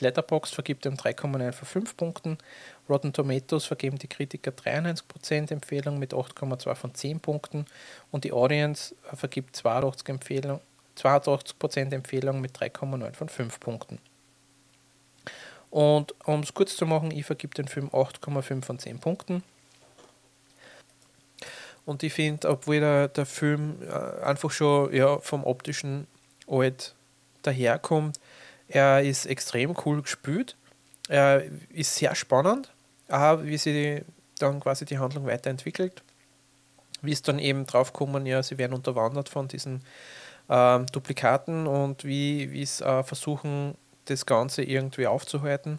Letterboxd 0.00 0.54
vergibt 0.54 0.86
ihm 0.86 0.94
3,9 0.94 1.52
von 1.52 1.68
5 1.68 1.96
Punkten. 1.96 2.38
Rotten 2.88 3.12
Tomatoes 3.12 3.64
vergeben 3.64 3.98
die 3.98 4.08
Kritiker 4.08 4.50
93% 4.50 5.50
Empfehlung 5.50 5.98
mit 5.98 6.12
8,2 6.14 6.74
von 6.74 6.94
10 6.94 7.20
Punkten. 7.20 7.66
Und 8.10 8.24
die 8.24 8.32
Audience 8.32 8.94
vergibt 9.14 9.56
82%, 9.56 10.08
Empfehlung, 10.08 10.60
82 10.96 11.92
Empfehlung 11.92 12.40
mit 12.40 12.56
3,9 12.56 13.14
von 13.14 13.28
5 13.28 13.60
Punkten. 13.60 13.98
Und 15.70 16.14
um 16.26 16.40
es 16.40 16.52
kurz 16.52 16.76
zu 16.76 16.84
machen, 16.84 17.10
ich 17.10 17.24
vergib 17.24 17.54
den 17.54 17.66
Film 17.66 17.88
8,5 17.88 18.62
von 18.62 18.78
10 18.78 18.98
Punkten. 18.98 19.42
Und 21.84 22.02
ich 22.02 22.12
finde, 22.12 22.48
obwohl 22.48 22.80
der, 22.80 23.08
der 23.08 23.26
Film 23.26 23.76
äh, 23.82 24.22
einfach 24.22 24.50
schon 24.50 24.94
ja, 24.94 25.18
vom 25.18 25.44
optischen 25.44 26.06
alt 26.46 26.94
daherkommt, 27.42 28.20
er 28.68 29.02
ist 29.02 29.26
extrem 29.26 29.76
cool 29.84 30.02
gespielt. 30.02 30.56
Er 31.08 31.42
ist 31.70 31.96
sehr 31.96 32.14
spannend, 32.14 32.72
wie 33.08 33.58
sich 33.58 34.02
dann 34.38 34.60
quasi 34.60 34.84
die 34.84 34.98
Handlung 34.98 35.26
weiterentwickelt. 35.26 36.02
Wie 37.02 37.12
es 37.12 37.22
dann 37.22 37.38
eben 37.38 37.66
drauf 37.66 37.92
kommen, 37.92 38.26
ja, 38.26 38.42
sie 38.42 38.58
werden 38.58 38.74
unterwandert 38.74 39.28
von 39.28 39.48
diesen 39.48 39.82
äh, 40.48 40.80
Duplikaten 40.92 41.66
und 41.66 42.04
wie 42.04 42.62
es 42.62 42.80
äh, 42.80 43.02
versuchen, 43.02 43.74
das 44.04 44.26
Ganze 44.26 44.62
irgendwie 44.62 45.06
aufzuhalten. 45.06 45.78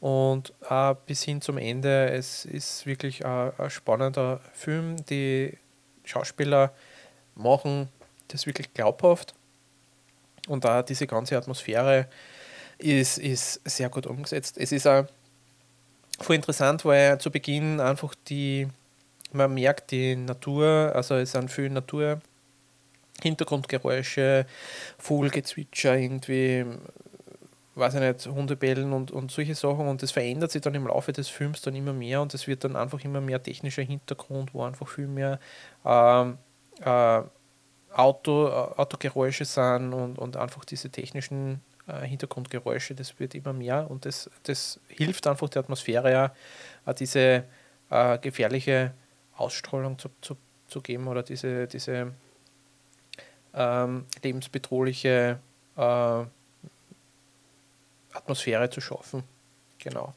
Und 0.00 0.52
äh, 0.68 0.94
bis 1.06 1.22
hin 1.22 1.40
zum 1.40 1.58
Ende, 1.58 2.10
es 2.10 2.44
ist 2.44 2.86
wirklich 2.86 3.24
ein, 3.24 3.52
ein 3.58 3.70
spannender 3.70 4.40
Film. 4.52 4.96
Die 5.06 5.56
Schauspieler 6.04 6.72
machen 7.34 7.88
das 8.28 8.46
wirklich 8.46 8.72
glaubhaft. 8.74 9.34
Und 10.48 10.64
da 10.64 10.82
diese 10.82 11.06
ganze 11.06 11.36
Atmosphäre 11.36 12.08
ist, 12.78 13.18
ist 13.18 13.60
sehr 13.64 13.88
gut 13.88 14.06
umgesetzt. 14.06 14.56
Es 14.58 14.72
ist 14.72 14.86
auch 14.86 15.06
voll 16.18 16.36
interessant, 16.36 16.84
weil 16.84 17.18
zu 17.18 17.30
Beginn 17.30 17.80
einfach 17.80 18.14
die, 18.28 18.68
man 19.32 19.54
merkt 19.54 19.90
die 19.90 20.16
Natur, 20.16 20.92
also 20.94 21.14
es 21.14 21.32
sind 21.32 21.50
viele 21.50 21.70
Natur, 21.70 22.20
Hintergrundgeräusche, 23.22 24.46
Vogelgezwitscher, 24.98 25.96
irgendwie 25.96 26.66
weiß 27.74 27.94
ich 27.94 28.00
nicht, 28.00 28.26
Hundebellen 28.26 28.92
und, 28.92 29.10
und 29.10 29.30
solche 29.30 29.54
Sachen 29.54 29.88
und 29.88 30.02
das 30.02 30.10
verändert 30.10 30.50
sich 30.50 30.60
dann 30.60 30.74
im 30.74 30.86
Laufe 30.86 31.12
des 31.12 31.28
Films 31.28 31.62
dann 31.62 31.74
immer 31.74 31.92
mehr 31.92 32.20
und 32.20 32.34
es 32.34 32.46
wird 32.46 32.64
dann 32.64 32.76
einfach 32.76 33.02
immer 33.02 33.20
mehr 33.20 33.42
technischer 33.42 33.82
Hintergrund, 33.82 34.52
wo 34.52 34.64
einfach 34.64 34.88
viel 34.88 35.06
mehr 35.06 35.40
ähm, 35.84 36.36
äh, 36.84 37.22
Auto, 37.94 38.48
Autogeräusche 38.48 39.44
sind 39.44 39.92
und, 39.92 40.18
und 40.18 40.36
einfach 40.36 40.64
diese 40.64 40.90
technischen 40.90 41.60
äh, 41.86 42.06
Hintergrundgeräusche, 42.06 42.94
das 42.94 43.18
wird 43.18 43.34
immer 43.34 43.52
mehr 43.52 43.90
und 43.90 44.04
das, 44.04 44.30
das 44.44 44.80
hilft 44.88 45.26
einfach 45.26 45.48
der 45.48 45.60
Atmosphäre 45.60 46.10
ja, 46.12 46.34
äh, 46.86 46.94
diese 46.94 47.44
äh, 47.90 48.18
gefährliche 48.18 48.92
Ausstrahlung 49.36 49.98
zu, 49.98 50.08
zu, 50.20 50.36
zu 50.68 50.80
geben 50.80 51.08
oder 51.08 51.22
diese, 51.22 51.66
diese 51.66 52.12
ähm, 53.54 54.06
lebensbedrohliche 54.22 55.38
äh, 55.76 56.24
Atmosphäre 58.12 58.70
zu 58.70 58.80
schaffen. 58.80 59.22
Genau. 59.78 60.14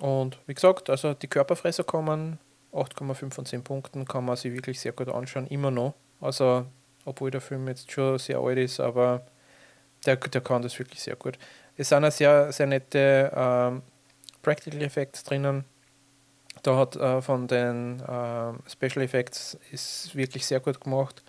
Und 0.00 0.38
wie 0.46 0.54
gesagt, 0.54 0.90
also 0.90 1.14
die 1.14 1.28
Körperfresser 1.28 1.84
kommen 1.84 2.38
8,5 2.72 3.32
von 3.32 3.46
10 3.46 3.64
Punkten, 3.64 4.04
kann 4.04 4.24
man 4.24 4.36
sich 4.36 4.52
wirklich 4.52 4.80
sehr 4.80 4.92
gut 4.92 5.08
anschauen, 5.08 5.46
immer 5.46 5.70
noch. 5.70 5.94
Also, 6.20 6.66
obwohl 7.04 7.30
der 7.30 7.40
Film 7.40 7.68
jetzt 7.68 7.90
schon 7.90 8.18
sehr 8.18 8.38
alt 8.38 8.58
ist, 8.58 8.80
aber 8.80 9.26
der, 10.06 10.16
der 10.16 10.40
kann 10.40 10.62
das 10.62 10.78
wirklich 10.78 11.00
sehr 11.00 11.16
gut. 11.16 11.38
Es 11.76 11.88
sind 11.88 12.04
auch 12.04 12.10
sehr, 12.10 12.52
sehr 12.52 12.66
nette 12.66 13.32
ähm, 13.34 13.82
Practical 14.42 14.82
Effects 14.82 15.24
drinnen. 15.24 15.64
Da 16.62 16.76
hat 16.76 16.96
äh, 16.96 17.22
von 17.22 17.46
den 17.46 18.00
äh, 18.00 18.52
Special 18.68 19.04
Effects 19.04 19.58
ist 19.70 20.14
wirklich 20.16 20.44
sehr 20.44 20.60
gut 20.60 20.80
gemacht. 20.80 21.22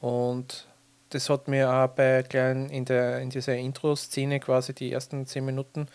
Und 0.00 0.66
das 1.10 1.28
hat 1.28 1.48
mir 1.48 1.72
auch 1.72 1.88
bei 1.88 2.22
kleinen 2.22 2.70
in, 2.70 2.84
der, 2.84 3.20
in 3.20 3.30
dieser 3.30 3.56
Intro-Szene 3.56 4.40
quasi 4.40 4.72
die 4.74 4.92
ersten 4.92 5.26
zehn 5.26 5.44
Minuten, 5.44 5.88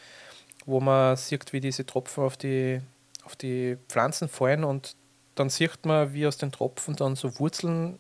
wo 0.66 0.80
man 0.80 1.16
sieht, 1.16 1.54
wie 1.54 1.60
diese 1.60 1.86
Tropfen 1.86 2.24
auf 2.24 2.38
die, 2.38 2.82
auf 3.24 3.36
die 3.36 3.78
Pflanzen 3.88 4.30
fallen 4.30 4.64
und 4.64 4.96
dann 5.36 5.50
sieht 5.50 5.86
man, 5.86 6.14
wie 6.14 6.28
aus 6.28 6.38
den 6.38 6.52
Tropfen 6.52 6.96
dann 6.96 7.16
so 7.16 7.40
Wurzeln 7.40 8.00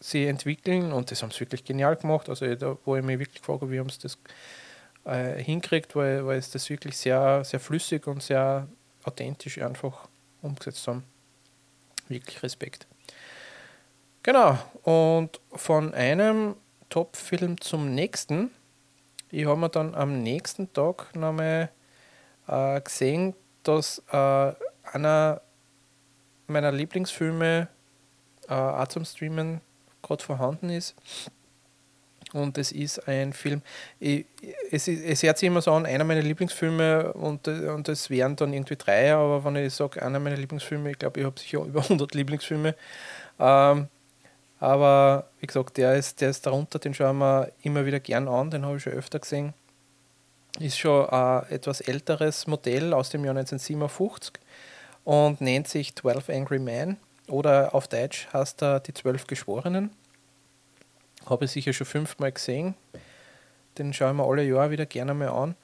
sie 0.00 0.26
entwickeln 0.26 0.92
und 0.92 1.10
das 1.10 1.22
haben 1.22 1.30
sie 1.30 1.40
wirklich 1.40 1.64
genial 1.64 1.96
gemacht. 1.96 2.28
Also 2.28 2.54
da, 2.54 2.76
wo 2.84 2.96
ich 2.96 3.04
mich 3.04 3.18
wirklich 3.18 3.42
frage, 3.42 3.70
wie 3.70 3.78
haben 3.78 3.88
sie 3.88 4.00
das 4.00 4.18
äh, 5.04 5.42
hinkriegt, 5.42 5.96
weil, 5.96 6.26
weil 6.26 6.38
es 6.38 6.50
das 6.50 6.68
wirklich 6.68 6.96
sehr, 6.96 7.44
sehr 7.44 7.60
flüssig 7.60 8.06
und 8.06 8.22
sehr 8.22 8.68
authentisch 9.04 9.60
einfach 9.60 10.08
umgesetzt 10.42 10.86
haben. 10.88 11.04
Wirklich 12.08 12.42
Respekt. 12.42 12.86
Genau, 14.22 14.58
und 14.82 15.40
von 15.52 15.94
einem 15.94 16.56
Top-Film 16.88 17.60
zum 17.60 17.94
nächsten. 17.94 18.50
Ich 19.30 19.46
habe 19.46 19.58
mir 19.58 19.68
dann 19.68 19.94
am 19.94 20.22
nächsten 20.22 20.72
Tag 20.72 21.14
nochmal 21.14 21.70
äh, 22.48 22.80
gesehen, 22.80 23.34
dass 23.62 24.02
äh, 24.10 24.52
einer 24.82 25.42
meiner 26.46 26.72
Lieblingsfilme 26.72 27.68
äh, 28.48 28.52
auch 28.52 28.88
zum 28.88 29.04
Streamen 29.04 29.60
gerade 30.06 30.22
vorhanden 30.22 30.70
ist. 30.70 30.94
Und 32.32 32.58
es 32.58 32.72
ist 32.72 33.06
ein 33.08 33.32
Film, 33.32 33.62
ich, 34.00 34.26
es, 34.70 34.88
es 34.88 35.22
hört 35.22 35.38
sich 35.38 35.46
immer 35.46 35.62
so 35.62 35.72
an, 35.72 35.86
einer 35.86 36.04
meiner 36.04 36.22
Lieblingsfilme 36.22 37.12
und, 37.12 37.46
und 37.46 37.88
es 37.88 38.10
wären 38.10 38.34
dann 38.36 38.52
irgendwie 38.52 38.76
drei, 38.76 39.14
aber 39.14 39.44
wenn 39.44 39.56
ich 39.56 39.72
sage, 39.74 40.02
einer 40.02 40.18
meiner 40.18 40.36
Lieblingsfilme, 40.36 40.90
ich 40.90 40.98
glaube, 40.98 41.20
ich 41.20 41.26
habe 41.26 41.38
sicher 41.38 41.60
über 41.64 41.82
100 41.82 42.14
Lieblingsfilme. 42.14 42.74
Ähm, 43.38 43.88
aber 44.58 45.30
wie 45.40 45.46
gesagt, 45.46 45.76
der 45.76 45.94
ist, 45.94 46.20
der 46.20 46.30
ist 46.30 46.44
darunter, 46.46 46.78
den 46.78 46.94
schauen 46.94 47.18
wir 47.18 47.52
immer 47.62 47.86
wieder 47.86 48.00
gern 48.00 48.26
an, 48.26 48.50
den 48.50 48.64
habe 48.64 48.76
ich 48.76 48.82
schon 48.82 48.94
öfter 48.94 49.18
gesehen. 49.18 49.54
Ist 50.58 50.78
schon 50.78 51.08
ein 51.08 51.46
etwas 51.50 51.80
älteres 51.80 52.46
Modell 52.46 52.92
aus 52.92 53.10
dem 53.10 53.24
Jahr 53.24 53.36
1957 53.36 54.32
und 55.04 55.40
nennt 55.40 55.68
sich 55.68 55.94
12 55.94 56.30
Angry 56.30 56.58
Men 56.58 56.96
oder 57.28 57.74
auf 57.74 57.88
Deutsch 57.88 58.28
heißt 58.32 58.62
er 58.62 58.80
Die 58.80 58.94
Zwölf 58.94 59.26
Geschworenen. 59.26 59.90
Habe 61.28 61.46
ich 61.46 61.50
sicher 61.50 61.72
schon 61.72 61.86
fünfmal 61.86 62.32
gesehen. 62.32 62.74
Den 63.78 63.92
schaue 63.92 64.10
ich 64.10 64.16
mir 64.16 64.24
alle 64.24 64.44
Jahre 64.44 64.70
wieder 64.70 64.86
gerne 64.86 65.14
mal 65.14 65.28
an. 65.28 65.56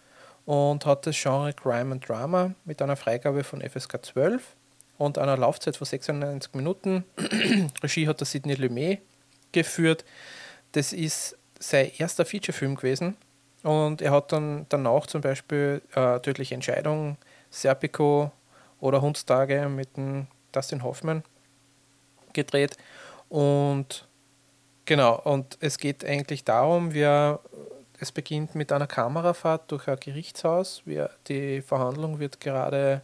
Und 0.45 0.87
hat 0.87 1.07
das 1.07 1.17
Genre 1.21 1.53
Crime 1.53 1.93
and 1.93 2.09
Drama 2.09 2.53
mit 2.65 2.83
einer 2.83 2.97
Freigabe 2.97 3.45
von 3.45 3.61
FSK 3.61 4.05
12 4.05 4.57
und 4.99 5.19
einer 5.19 5.37
Laufzeit 5.37 5.77
von 5.77 5.87
96 5.87 6.55
Minuten. 6.55 7.05
Regie 7.83 8.09
hat 8.09 8.19
der 8.19 8.27
Sidney 8.27 8.55
Lumet 8.55 9.01
geführt. 9.53 10.05
Das 10.73 10.93
ist 10.93 11.39
sein 11.61 11.93
erster 11.97 12.25
Featurefilm 12.25 12.75
gewesen. 12.75 13.17
Und 13.63 14.03
er 14.03 14.11
hat 14.11 14.33
dann 14.33 14.67
danach 14.69 15.07
zum 15.07 15.21
Beispiel 15.21 15.81
äh, 15.95 16.19
Tödliche 16.19 16.57
Entscheidung, 16.57 17.17
Serpico 17.51 18.33
oder 18.81 19.01
Hundstage 19.01 19.69
mit 19.69 19.97
dem 19.97 20.27
Dustin 20.51 20.83
Hoffman 20.83 21.23
gedreht. 22.35 22.77
Und 23.29 24.07
genau, 24.85 25.21
und 25.21 25.57
es 25.61 25.79
geht 25.79 26.05
eigentlich 26.05 26.45
darum, 26.45 26.93
wir, 26.93 27.41
es 27.99 28.13
beginnt 28.13 28.55
mit 28.55 28.73
einer 28.73 28.87
Kamerafahrt 28.87 29.71
durch 29.71 29.89
ein 29.89 29.99
Gerichtshaus. 29.99 30.83
Wir, 30.85 31.11
die 31.29 31.63
Verhandlung 31.63 32.19
wird 32.19 32.41
gerade 32.41 33.03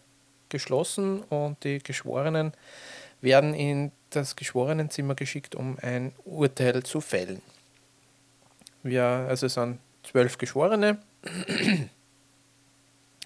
geschlossen 0.48 1.22
und 1.24 1.62
die 1.64 1.78
Geschworenen 1.78 2.52
werden 3.20 3.54
in 3.54 3.92
das 4.10 4.36
Geschworenenzimmer 4.36 5.14
geschickt, 5.14 5.54
um 5.54 5.76
ein 5.82 6.12
Urteil 6.24 6.82
zu 6.82 7.00
fällen. 7.00 7.42
Wir, 8.82 9.04
also 9.04 9.46
es 9.46 9.54
sind 9.54 9.80
zwölf 10.02 10.38
Geschworene. 10.38 10.98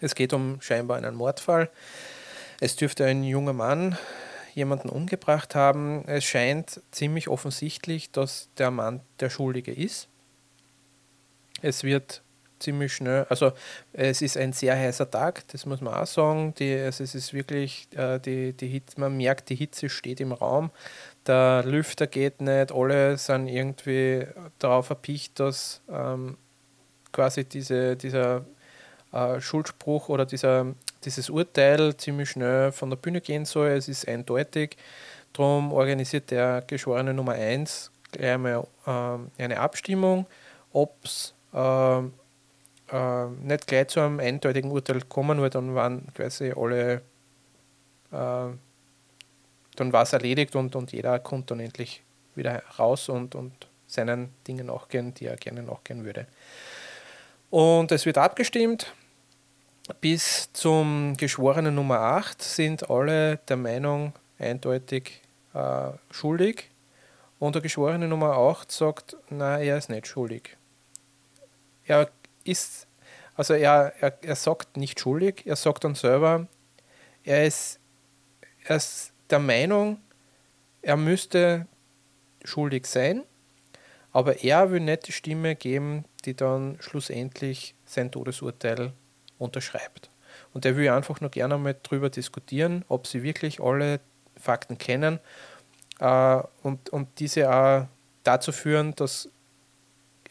Es 0.00 0.16
geht 0.16 0.32
um 0.32 0.60
scheinbar 0.60 0.96
einen 0.96 1.14
Mordfall. 1.14 1.70
Es 2.58 2.74
dürfte 2.74 3.04
ein 3.04 3.22
junger 3.22 3.52
Mann 3.52 3.96
jemanden 4.54 4.88
umgebracht 4.88 5.54
haben. 5.54 6.04
Es 6.06 6.24
scheint 6.24 6.80
ziemlich 6.90 7.28
offensichtlich, 7.28 8.10
dass 8.10 8.48
der 8.58 8.70
Mann 8.70 9.00
der 9.20 9.30
Schuldige 9.30 9.72
ist. 9.72 10.08
Es 11.60 11.84
wird 11.84 12.22
ziemlich 12.58 12.94
schnell, 12.94 13.26
also 13.28 13.52
es 13.92 14.22
ist 14.22 14.36
ein 14.36 14.52
sehr 14.52 14.76
heißer 14.76 15.10
Tag, 15.10 15.46
das 15.48 15.66
muss 15.66 15.80
man 15.80 15.94
auch 15.94 16.06
sagen. 16.06 16.54
Die, 16.54 16.74
also 16.74 17.04
es 17.04 17.14
ist 17.14 17.34
wirklich, 17.34 17.88
äh, 17.96 18.18
die, 18.20 18.52
die 18.52 18.68
Hitze, 18.68 19.00
man 19.00 19.16
merkt, 19.16 19.50
die 19.50 19.56
Hitze 19.56 19.88
steht 19.88 20.20
im 20.20 20.32
Raum. 20.32 20.70
Der 21.26 21.62
Lüfter 21.64 22.06
geht 22.06 22.40
nicht, 22.40 22.72
alle 22.72 23.16
sind 23.18 23.48
irgendwie 23.48 24.26
darauf 24.58 24.90
erpicht, 24.90 25.38
dass 25.40 25.82
ähm, 25.90 26.36
quasi 27.12 27.44
diese, 27.44 27.96
dieser 27.96 28.44
äh, 29.12 29.40
Schuldspruch 29.40 30.08
oder 30.08 30.24
dieser 30.24 30.74
dieses 31.04 31.30
Urteil 31.30 31.96
ziemlich 31.96 32.30
schnell 32.30 32.72
von 32.72 32.90
der 32.90 32.96
Bühne 32.96 33.20
gehen 33.20 33.44
soll. 33.44 33.68
Es 33.68 33.88
ist 33.88 34.06
eindeutig. 34.08 34.76
Darum 35.32 35.72
organisiert 35.72 36.30
der 36.30 36.62
Geschworene 36.66 37.14
Nummer 37.14 37.32
1 37.32 37.90
gleich 38.12 38.32
einmal 38.32 38.66
äh, 38.86 39.42
eine 39.42 39.60
Abstimmung, 39.60 40.26
ob 40.72 40.96
es 41.04 41.34
äh, 41.54 41.98
äh, 41.98 43.26
nicht 43.42 43.66
gleich 43.66 43.88
zu 43.88 44.00
einem 44.00 44.20
eindeutigen 44.20 44.70
Urteil 44.70 45.00
kommen, 45.08 45.40
weil 45.40 45.50
dann 45.50 45.74
waren 45.74 46.06
quasi 46.14 46.52
alle, 46.54 46.94
äh, 46.94 47.00
dann 48.10 49.92
war 49.92 50.02
es 50.02 50.12
erledigt 50.12 50.54
und, 50.54 50.76
und 50.76 50.92
jeder 50.92 51.18
kommt 51.18 51.50
dann 51.50 51.60
endlich 51.60 52.02
wieder 52.34 52.62
raus 52.78 53.08
und, 53.08 53.34
und 53.34 53.52
seinen 53.86 54.34
Dingen 54.46 54.66
nachgehen, 54.66 55.14
die 55.14 55.26
er 55.26 55.36
gerne 55.36 55.62
nachgehen 55.62 56.04
würde. 56.04 56.26
Und 57.50 57.92
es 57.92 58.06
wird 58.06 58.18
abgestimmt 58.18 58.92
bis 60.00 60.52
zum 60.52 61.16
Geschworenen 61.16 61.74
Nummer 61.74 61.98
8 61.98 62.40
sind 62.40 62.88
alle 62.90 63.38
der 63.48 63.56
Meinung 63.56 64.12
eindeutig 64.38 65.22
äh, 65.54 65.90
schuldig. 66.10 66.70
Und 67.38 67.56
der 67.56 67.62
Geschworene 67.62 68.06
Nummer 68.06 68.36
8 68.36 68.70
sagt, 68.70 69.16
nein, 69.28 69.62
er 69.62 69.76
ist 69.76 69.90
nicht 69.90 70.06
schuldig. 70.06 70.56
Er 71.84 72.08
ist, 72.44 72.86
also 73.34 73.54
er, 73.54 73.92
er, 74.00 74.16
er 74.22 74.36
sagt 74.36 74.76
nicht 74.76 75.00
schuldig, 75.00 75.42
er 75.46 75.56
sagt 75.56 75.84
dann 75.84 75.96
selber, 75.96 76.46
er 77.24 77.44
ist, 77.44 77.80
er 78.64 78.76
ist 78.76 79.12
der 79.30 79.40
Meinung, 79.40 80.00
er 80.82 80.96
müsste 80.96 81.66
schuldig 82.44 82.86
sein, 82.86 83.24
aber 84.12 84.44
er 84.44 84.70
will 84.70 84.80
nicht 84.80 85.08
die 85.08 85.12
Stimme 85.12 85.56
geben, 85.56 86.04
die 86.24 86.34
dann 86.34 86.76
schlussendlich 86.80 87.74
sein 87.84 88.12
Todesurteil 88.12 88.92
unterschreibt. 89.42 90.10
Und 90.54 90.64
er 90.64 90.76
will 90.76 90.88
einfach 90.90 91.20
nur 91.20 91.30
gerne 91.30 91.56
mal 91.58 91.76
darüber 91.82 92.10
diskutieren, 92.10 92.84
ob 92.88 93.06
sie 93.06 93.22
wirklich 93.22 93.60
alle 93.60 94.00
Fakten 94.40 94.78
kennen 94.78 95.18
äh, 95.98 96.42
und, 96.62 96.90
und 96.90 97.08
diese 97.18 97.50
auch 97.50 97.86
dazu 98.24 98.52
führen, 98.52 98.94
dass 98.94 99.28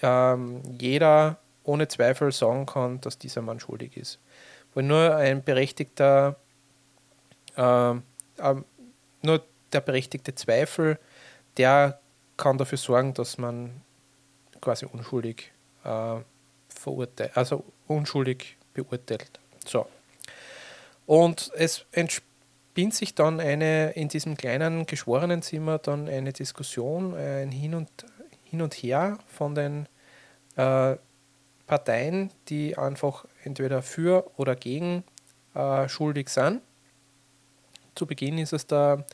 ähm, 0.02 0.62
jeder 0.80 1.38
ohne 1.64 1.88
Zweifel 1.88 2.32
sagen 2.32 2.66
kann, 2.66 3.02
dass 3.02 3.18
dieser 3.18 3.42
Mann 3.42 3.60
schuldig 3.60 3.98
ist. 3.98 4.20
Weil 4.74 4.84
nur 4.84 5.16
ein 5.16 5.44
berechtigter, 5.44 6.38
äh, 7.56 7.92
äh, 7.92 8.56
nur 9.22 9.44
der 9.74 9.82
berechtigte 9.82 10.36
Zweifel, 10.36 11.00
der 11.58 12.00
kann 12.38 12.58
dafür 12.58 12.78
sorgen, 12.78 13.14
dass 13.14 13.38
man 13.38 13.82
quasi 14.62 14.86
unschuldig 14.86 15.52
äh, 15.84 16.18
verurteilt, 16.70 17.36
also 17.36 17.64
unschuldig 17.88 18.58
beurteilt. 18.74 19.40
So. 19.66 19.88
Und 21.06 21.52
es 21.56 21.86
entspinnt 21.92 22.94
sich 22.94 23.16
dann 23.16 23.40
eine 23.40 23.92
in 23.92 24.08
diesem 24.08 24.38
kleinen 24.38 24.86
Geschworenenzimmer 24.86 25.80
dann 25.80 26.08
eine 26.08 26.34
Diskussion, 26.34 27.14
ein 27.16 27.52
Hin 27.52 27.76
und, 27.76 27.90
Hin 28.44 28.62
und 28.62 28.74
Her 28.74 29.18
von 29.28 29.56
den 29.56 29.88
äh, 30.56 30.96
Parteien, 31.68 32.32
die 32.50 32.78
einfach 32.78 33.26
entweder 33.44 33.82
für 33.82 34.30
oder 34.38 34.56
gegen 34.56 35.04
äh, 35.54 35.88
schuldig 35.88 36.30
sind. 36.30 36.62
Zu 37.96 38.06
Beginn 38.06 38.38
ist 38.38 38.54
es 38.54 38.68
der, 38.68 39.06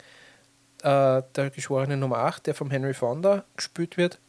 äh, 0.83 1.21
der 1.35 1.49
Geschworene 1.49 1.97
Nummer 1.97 2.19
8, 2.19 2.47
der 2.47 2.55
vom 2.55 2.71
Henry 2.71 2.93
Fonda 2.93 3.43
gespielt 3.55 3.97
wird. 3.97 4.19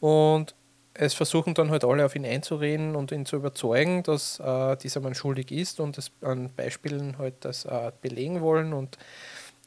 Und 0.00 0.54
es 0.98 1.14
versuchen 1.14 1.54
dann 1.54 1.70
halt 1.70 1.84
alle 1.84 2.04
auf 2.04 2.16
ihn 2.16 2.24
einzureden 2.24 2.96
und 2.96 3.12
ihn 3.12 3.26
zu 3.26 3.36
überzeugen, 3.36 4.02
dass 4.02 4.40
äh, 4.40 4.76
dieser 4.76 5.00
Mann 5.00 5.14
schuldig 5.14 5.50
ist 5.50 5.80
und 5.80 5.98
es 5.98 6.10
an 6.22 6.50
Beispielen 6.56 7.18
halt 7.18 7.34
das 7.40 7.64
äh, 7.64 7.92
belegen 8.00 8.40
wollen. 8.40 8.72
Und 8.72 8.96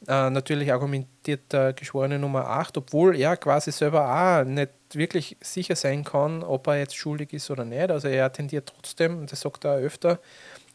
äh, 0.08 0.30
natürlich 0.30 0.72
argumentiert 0.72 1.52
der 1.52 1.72
Geschworene 1.72 2.18
Nummer 2.18 2.46
8, 2.46 2.78
obwohl 2.78 3.16
er 3.16 3.36
quasi 3.36 3.70
selber 3.70 4.08
auch 4.08 4.44
nicht 4.44 4.70
wirklich 4.92 5.36
sicher 5.40 5.76
sein 5.76 6.04
kann, 6.04 6.42
ob 6.42 6.66
er 6.66 6.78
jetzt 6.78 6.96
schuldig 6.96 7.32
ist 7.32 7.50
oder 7.50 7.64
nicht. 7.64 7.90
Also 7.90 8.08
er 8.08 8.32
tendiert 8.32 8.72
trotzdem, 8.74 9.18
und 9.18 9.30
das 9.30 9.40
sagt 9.40 9.64
er 9.64 9.76
öfter, 9.76 10.18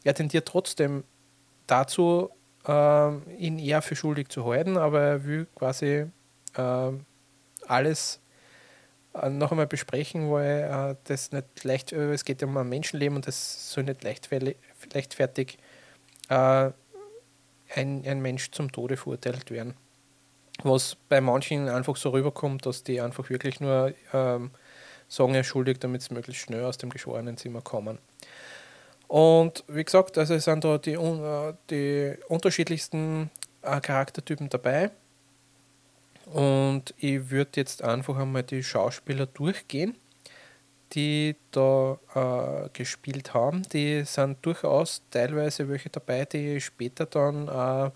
er 0.04 0.14
tendiert 0.14 0.48
trotzdem 0.48 1.04
dazu, 1.68 2.30
äh, 2.66 3.16
ihn 3.38 3.60
eher 3.60 3.82
für 3.82 3.96
schuldig 3.96 4.30
zu 4.30 4.46
halten, 4.46 4.78
aber 4.78 5.02
er 5.02 5.26
will 5.26 5.48
quasi 5.56 6.06
äh, 6.56 6.92
alles 7.68 8.22
noch 9.30 9.52
einmal 9.52 9.68
besprechen, 9.68 10.32
weil 10.32 10.92
äh, 10.92 10.96
das 11.06 11.32
nicht 11.32 11.64
leicht, 11.64 11.92
äh, 11.94 12.12
es 12.12 12.26
geht 12.26 12.44
um 12.44 12.56
ein 12.58 12.68
Menschenleben 12.68 13.16
und 13.16 13.28
das 13.28 13.72
soll 13.72 13.84
nicht 13.84 14.04
leichtfertig 14.04 15.58
äh, 16.30 16.72
ein, 17.74 18.04
ein 18.06 18.22
Mensch 18.22 18.52
zum 18.52 18.72
Tode 18.72 18.98
verurteilt 18.98 19.52
werden. 19.52 19.76
Was 20.64 20.96
bei 21.10 21.22
manchen 21.22 21.68
einfach 21.70 21.96
so 21.98 22.10
rüberkommt, 22.12 22.66
dass 22.66 22.84
die 22.84 23.02
einfach 23.02 23.30
wirklich 23.30 23.60
nur 23.60 23.94
ähm, 24.14 24.52
sagen, 25.08 25.36
er 25.36 25.44
schuldig, 25.44 25.80
damit 25.80 26.02
sie 26.02 26.14
möglichst 26.14 26.44
schnell 26.44 26.64
aus 26.64 26.78
dem 26.78 26.90
geschworenen 26.90 27.38
Zimmer 27.38 27.62
kommen. 27.62 28.00
Und 29.08 29.64
wie 29.68 29.84
gesagt, 29.84 30.18
also 30.18 30.34
es 30.34 30.46
sind 30.46 30.64
da 30.64 30.78
die, 30.78 30.98
die 31.70 32.16
unterschiedlichsten 32.28 33.30
Charaktertypen 33.62 34.50
dabei. 34.50 34.92
Und 36.26 36.94
ich 36.98 37.30
würde 37.30 37.52
jetzt 37.56 37.84
einfach 37.84 38.18
einmal 38.18 38.44
die 38.44 38.64
Schauspieler 38.64 39.26
durchgehen, 39.28 39.96
die 40.94 41.36
da 41.52 41.98
uh, 42.16 42.70
gespielt 42.74 43.34
haben. 43.34 43.64
Die 43.74 44.04
sind 44.06 44.38
durchaus 44.44 45.02
teilweise 45.12 45.70
welche 45.70 45.90
dabei, 45.90 46.26
die 46.26 46.60
später 46.62 47.06
dann 47.06 47.92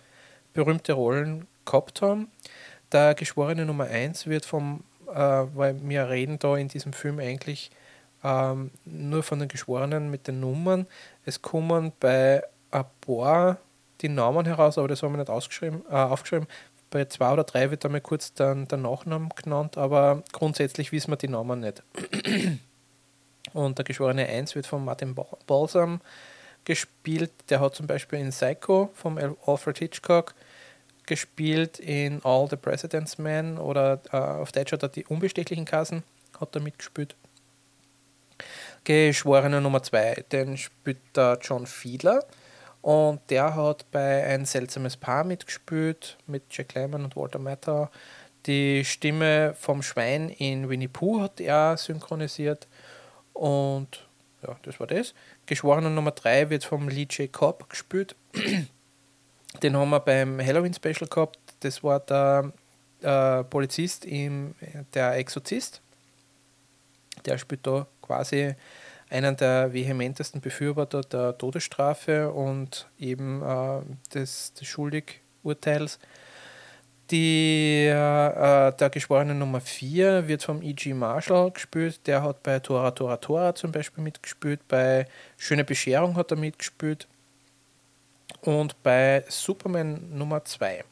berühmte 0.54 0.94
Rollen 0.94 1.48
gehabt 1.66 2.02
haben. 2.02 2.30
Der 2.92 3.14
Geschworene 3.16 3.66
Nummer 3.66 3.86
1 3.86 4.28
wird 4.28 4.46
vom, 4.46 4.84
weil 5.06 5.80
wir 5.82 6.10
reden 6.10 6.40
da 6.40 6.58
in 6.58 6.68
diesem 6.68 6.94
Film 6.94 7.20
eigentlich 7.20 7.72
ähm, 8.24 8.72
nur 8.86 9.24
von 9.24 9.40
den 9.40 9.48
Geschworenen 9.48 10.10
mit 10.10 10.28
den 10.28 10.40
Nummern. 10.40 10.88
Es 11.26 11.42
kommen 11.42 11.92
bei 12.00 12.44
ein 12.72 12.86
paar 13.02 13.58
die 14.02 14.10
Namen 14.10 14.46
heraus, 14.46 14.78
aber 14.78 14.88
das 14.88 15.04
haben 15.04 15.14
wir 15.14 15.18
nicht 15.18 15.30
ausgeschrieben, 15.30 15.84
äh, 15.90 15.96
aufgeschrieben. 15.96 16.48
Bei 16.90 17.06
zwei 17.06 17.32
oder 17.34 17.44
drei 17.44 17.70
wird 17.70 17.86
einmal 17.86 18.02
kurz 18.02 18.34
dann 18.34 18.68
der 18.68 18.80
Nachname 18.80 19.30
genannt, 19.42 19.78
aber 19.78 20.24
grundsätzlich 20.32 20.92
wissen 20.92 21.12
wir 21.12 21.18
die 21.18 21.28
Namen 21.28 21.60
nicht. 21.60 21.84
Und 23.54 23.78
der 23.78 23.86
Geschworene 23.86 24.28
1 24.28 24.56
wird 24.56 24.68
von 24.68 24.84
Martin 24.84 25.16
Balsam 25.48 26.02
gespielt. 26.66 27.32
Der 27.50 27.60
hat 27.60 27.76
zum 27.76 27.88
Beispiel 27.88 28.20
in 28.20 28.30
Psycho 28.30 28.92
vom 28.94 29.18
Alfred 29.46 29.78
Hitchcock 29.80 30.36
gespielt, 31.06 31.80
in 31.80 32.24
All 32.24 32.48
the 32.50 32.56
President's 32.56 33.18
Men 33.18 33.58
oder 33.58 34.00
äh, 34.12 34.18
auf 34.18 34.52
Deutsch 34.52 34.72
hat 34.72 34.84
er 34.84 34.90
die 34.90 35.06
unbestechlichen 35.06 35.66
Kassen 35.66 36.04
hat 36.40 36.56
er 36.56 36.62
mitgespielt. 36.62 37.16
Geschworener 38.84 39.60
Nummer 39.60 39.84
2, 39.84 40.26
den 40.32 40.58
spielt 40.58 41.00
der 41.16 41.38
John 41.42 41.66
Fiedler. 41.66 42.24
Und 42.82 43.22
der 43.30 43.56
hat 43.56 43.90
bei 43.92 44.24
Ein 44.24 44.46
seltsames 44.46 44.96
Paar 44.96 45.24
mitgespielt, 45.24 46.18
mit 46.28 46.44
Jack 46.50 46.74
Lemmon 46.76 47.04
und 47.04 47.16
Walter 47.16 47.40
Matthau. 47.40 47.90
Die 48.46 48.86
Stimme 48.86 49.54
vom 49.60 49.84
Schwein 49.84 50.30
in 50.30 50.70
Winnie 50.70 50.88
Pooh 50.88 51.22
hat 51.22 51.42
er 51.42 51.76
synchronisiert. 51.78 52.68
Und 53.34 54.08
ja, 54.46 54.56
das 54.64 54.80
war 54.80 54.88
das. 54.88 55.14
Geschworener 55.46 55.90
Nummer 55.90 56.12
3 56.12 56.50
wird 56.50 56.64
vom 56.64 56.88
Lee 56.88 57.08
J. 57.10 57.32
Cobb 57.32 57.70
gespielt. 57.70 58.16
Den 59.64 59.76
haben 59.76 59.90
wir 59.90 60.00
beim 60.00 60.40
Halloween-Special 60.40 61.10
gehabt. 61.10 61.40
Das 61.60 61.84
war 61.84 62.00
der 62.00 62.54
äh, 63.02 63.44
Polizist, 63.44 64.06
im, 64.06 64.56
der 64.94 65.16
Exorzist. 65.16 65.82
Der 67.26 67.38
spielt 67.38 67.68
da 67.68 67.88
quasi 68.02 68.56
einen 69.10 69.36
der 69.36 69.74
vehementesten 69.74 70.42
Befürworter 70.42 71.02
der 71.02 71.38
Todesstrafe 71.38 72.32
und 72.32 72.88
eben 73.00 73.42
äh, 73.42 73.82
des, 74.14 74.54
des 74.54 74.68
Schuldigurteils. 74.68 76.00
Die, 77.10 77.88
äh, 77.88 78.72
der 78.72 78.90
Geschworene 78.92 79.34
Nummer 79.34 79.62
4 79.62 80.28
wird 80.28 80.44
vom 80.44 80.62
E.G. 80.62 80.94
Marshall 80.94 81.50
gespielt. 81.50 82.06
Der 82.06 82.22
hat 82.22 82.44
bei 82.44 82.60
Tora 82.60 82.92
Tora 82.92 83.18
Tora 83.18 83.56
zum 83.56 83.72
Beispiel 83.72 84.04
mitgespielt. 84.04 84.68
Bei 84.68 85.08
Schöne 85.38 85.64
Bescherung 85.64 86.16
hat 86.16 86.30
er 86.30 86.38
mitgespielt. 86.38 87.08
Und 88.42 88.82
bei 88.84 89.26
Superman 89.28 90.16
Nummer 90.16 90.46
2 90.46 90.84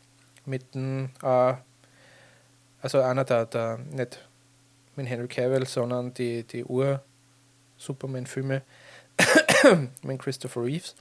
mit 0.45 0.73
dem, 0.73 1.11
äh, 1.21 1.53
also 2.81 2.99
einer 3.01 3.23
der, 3.23 3.45
der, 3.45 3.77
nicht 3.77 4.27
mit 4.95 5.07
Henry 5.07 5.27
Cavill, 5.27 5.67
sondern 5.67 6.15
die, 6.15 6.43
die 6.43 6.65
Ur- 6.65 7.03
Superman-Filme 7.77 8.61
mit 10.03 10.19
Christopher 10.19 10.63
Reeves. 10.63 10.95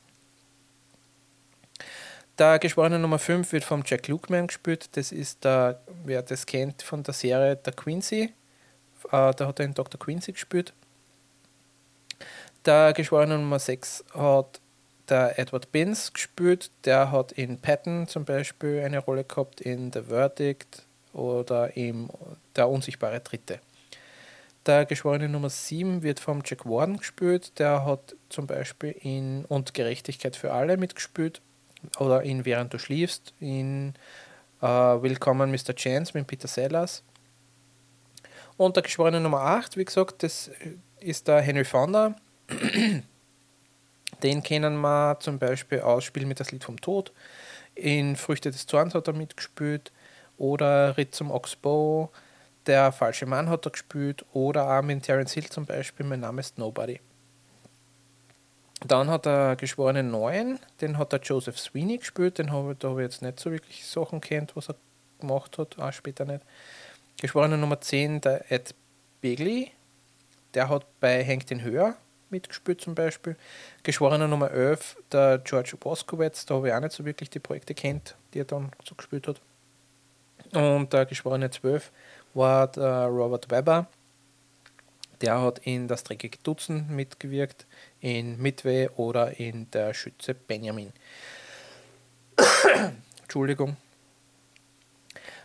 Der 2.38 2.58
Geschworene 2.58 2.98
Nummer 2.98 3.18
5 3.18 3.50
wird 3.52 3.64
vom 3.64 3.82
Jack 3.86 4.08
Lukeman 4.08 4.48
gespielt. 4.48 4.90
Das 4.92 5.10
ist 5.10 5.42
der, 5.44 5.80
wer 6.04 6.22
das 6.22 6.44
kennt 6.44 6.82
von 6.82 7.02
der 7.02 7.14
Serie 7.14 7.56
Der 7.56 7.72
Quincy. 7.72 8.24
Äh, 8.24 8.30
da 9.10 9.46
hat 9.46 9.58
er 9.58 9.64
in 9.64 9.72
Dr. 9.72 9.98
Quincy 9.98 10.32
gespielt. 10.32 10.74
Der 12.66 12.92
Geschworene 12.92 13.38
Nummer 13.38 13.58
6 13.58 14.04
hat 14.12 14.60
der 15.08 15.38
Edward 15.38 15.72
Binns 15.72 16.12
gespielt. 16.12 16.70
Der 16.84 17.10
hat 17.10 17.32
in 17.32 17.58
Patton 17.58 18.06
zum 18.06 18.24
Beispiel 18.26 18.82
eine 18.84 18.98
Rolle 18.98 19.24
gehabt, 19.24 19.62
in 19.62 19.90
The 19.92 20.02
Verdict 20.02 20.82
oder 21.14 21.74
in 21.76 22.10
Der 22.54 22.68
unsichtbare 22.68 23.20
Dritte. 23.20 23.60
Der 24.66 24.84
Geschworene 24.84 25.28
Nummer 25.28 25.48
7 25.48 26.02
wird 26.02 26.18
vom 26.18 26.42
Jack 26.44 26.66
Warden 26.66 26.96
gespielt. 26.96 27.56
Der 27.60 27.84
hat 27.84 28.16
zum 28.28 28.48
Beispiel 28.48 28.96
in 29.00 29.44
Und 29.44 29.74
Gerechtigkeit 29.74 30.34
für 30.34 30.52
alle 30.52 30.76
mitgespielt. 30.76 31.40
Oder 32.00 32.24
in 32.24 32.44
Während 32.44 32.74
du 32.74 32.78
schliefst. 32.80 33.32
In 33.38 33.94
äh, 34.60 34.66
Willkommen 34.66 35.52
Mr. 35.52 35.72
Chance 35.72 36.18
mit 36.18 36.26
Peter 36.26 36.48
Sellers. 36.48 37.04
Und 38.56 38.74
der 38.74 38.82
Geschworene 38.82 39.20
Nummer 39.20 39.42
8, 39.42 39.76
wie 39.76 39.84
gesagt, 39.84 40.24
das 40.24 40.50
ist 40.98 41.28
der 41.28 41.40
Henry 41.42 41.64
Fonda. 41.64 42.16
Den 44.24 44.42
kennen 44.42 44.80
wir 44.80 45.20
zum 45.20 45.38
Beispiel 45.38 45.78
aus 45.78 46.02
Spiel 46.02 46.26
mit 46.26 46.40
das 46.40 46.50
Lied 46.50 46.64
vom 46.64 46.80
Tod. 46.80 47.12
In 47.76 48.16
Früchte 48.16 48.50
des 48.50 48.66
Zorns 48.66 48.96
hat 48.96 49.06
er 49.06 49.14
mitgespielt. 49.14 49.92
Oder 50.38 50.96
Ritt 50.96 51.14
zum 51.14 51.30
Oxbow 51.30 52.10
der 52.66 52.92
falsche 52.92 53.26
Mann 53.26 53.48
hat 53.48 53.66
er 53.66 53.70
gespielt 53.70 54.24
oder 54.32 54.78
auch 54.78 54.82
mit 54.82 55.02
Terence 55.02 55.32
Hill 55.32 55.48
zum 55.48 55.66
Beispiel, 55.66 56.06
mein 56.06 56.20
Name 56.20 56.40
ist 56.40 56.58
Nobody. 56.58 57.00
Dann 58.86 59.08
hat 59.08 59.26
er 59.26 59.56
Geschworene 59.56 60.02
9, 60.02 60.58
den 60.80 60.98
hat 60.98 61.12
der 61.12 61.20
Joseph 61.20 61.58
Sweeney 61.58 61.98
gespielt, 61.98 62.38
den 62.38 62.52
habe, 62.52 62.74
da 62.74 62.90
habe 62.90 63.02
ich 63.02 63.06
jetzt 63.10 63.22
nicht 63.22 63.40
so 63.40 63.50
wirklich 63.50 63.86
Sachen 63.86 64.20
kennt, 64.20 64.54
was 64.54 64.68
er 64.68 64.76
gemacht 65.20 65.58
hat, 65.58 65.78
auch 65.78 65.92
später 65.92 66.24
nicht. 66.24 66.42
Geschworene 67.18 67.56
Nummer 67.56 67.80
10, 67.80 68.20
der 68.20 68.52
Ed 68.52 68.74
Begley, 69.22 69.72
der 70.54 70.68
hat 70.68 70.86
bei 71.00 71.22
Henk 71.22 71.46
den 71.46 71.62
Höher 71.62 71.96
mitgespielt 72.30 72.80
zum 72.80 72.94
Beispiel. 72.94 73.36
Geschworener 73.82 74.28
Nummer 74.28 74.50
11, 74.50 74.96
der 75.12 75.38
George 75.38 75.76
Boskowitz, 75.78 76.46
da 76.46 76.56
habe 76.56 76.68
ich 76.68 76.74
auch 76.74 76.80
nicht 76.80 76.92
so 76.92 77.04
wirklich 77.04 77.30
die 77.30 77.38
Projekte 77.38 77.74
kennt, 77.74 78.16
die 78.34 78.40
er 78.40 78.44
dann 78.44 78.72
so 78.84 78.94
gespielt 78.94 79.28
hat. 79.28 79.40
Und 80.52 80.92
der 80.92 81.06
Geschworene 81.06 81.50
12, 81.50 81.90
war 82.36 82.68
der 82.68 83.06
Robert 83.06 83.50
Webber. 83.50 83.86
Der 85.22 85.40
hat 85.40 85.60
in 85.60 85.88
Das 85.88 86.04
dreckige 86.04 86.38
Dutzend 86.42 86.90
mitgewirkt, 86.90 87.66
in 88.00 88.38
Midway 88.40 88.88
oder 88.96 89.40
in 89.40 89.70
Der 89.70 89.94
Schütze 89.94 90.34
Benjamin. 90.34 90.92
Entschuldigung. 93.22 93.76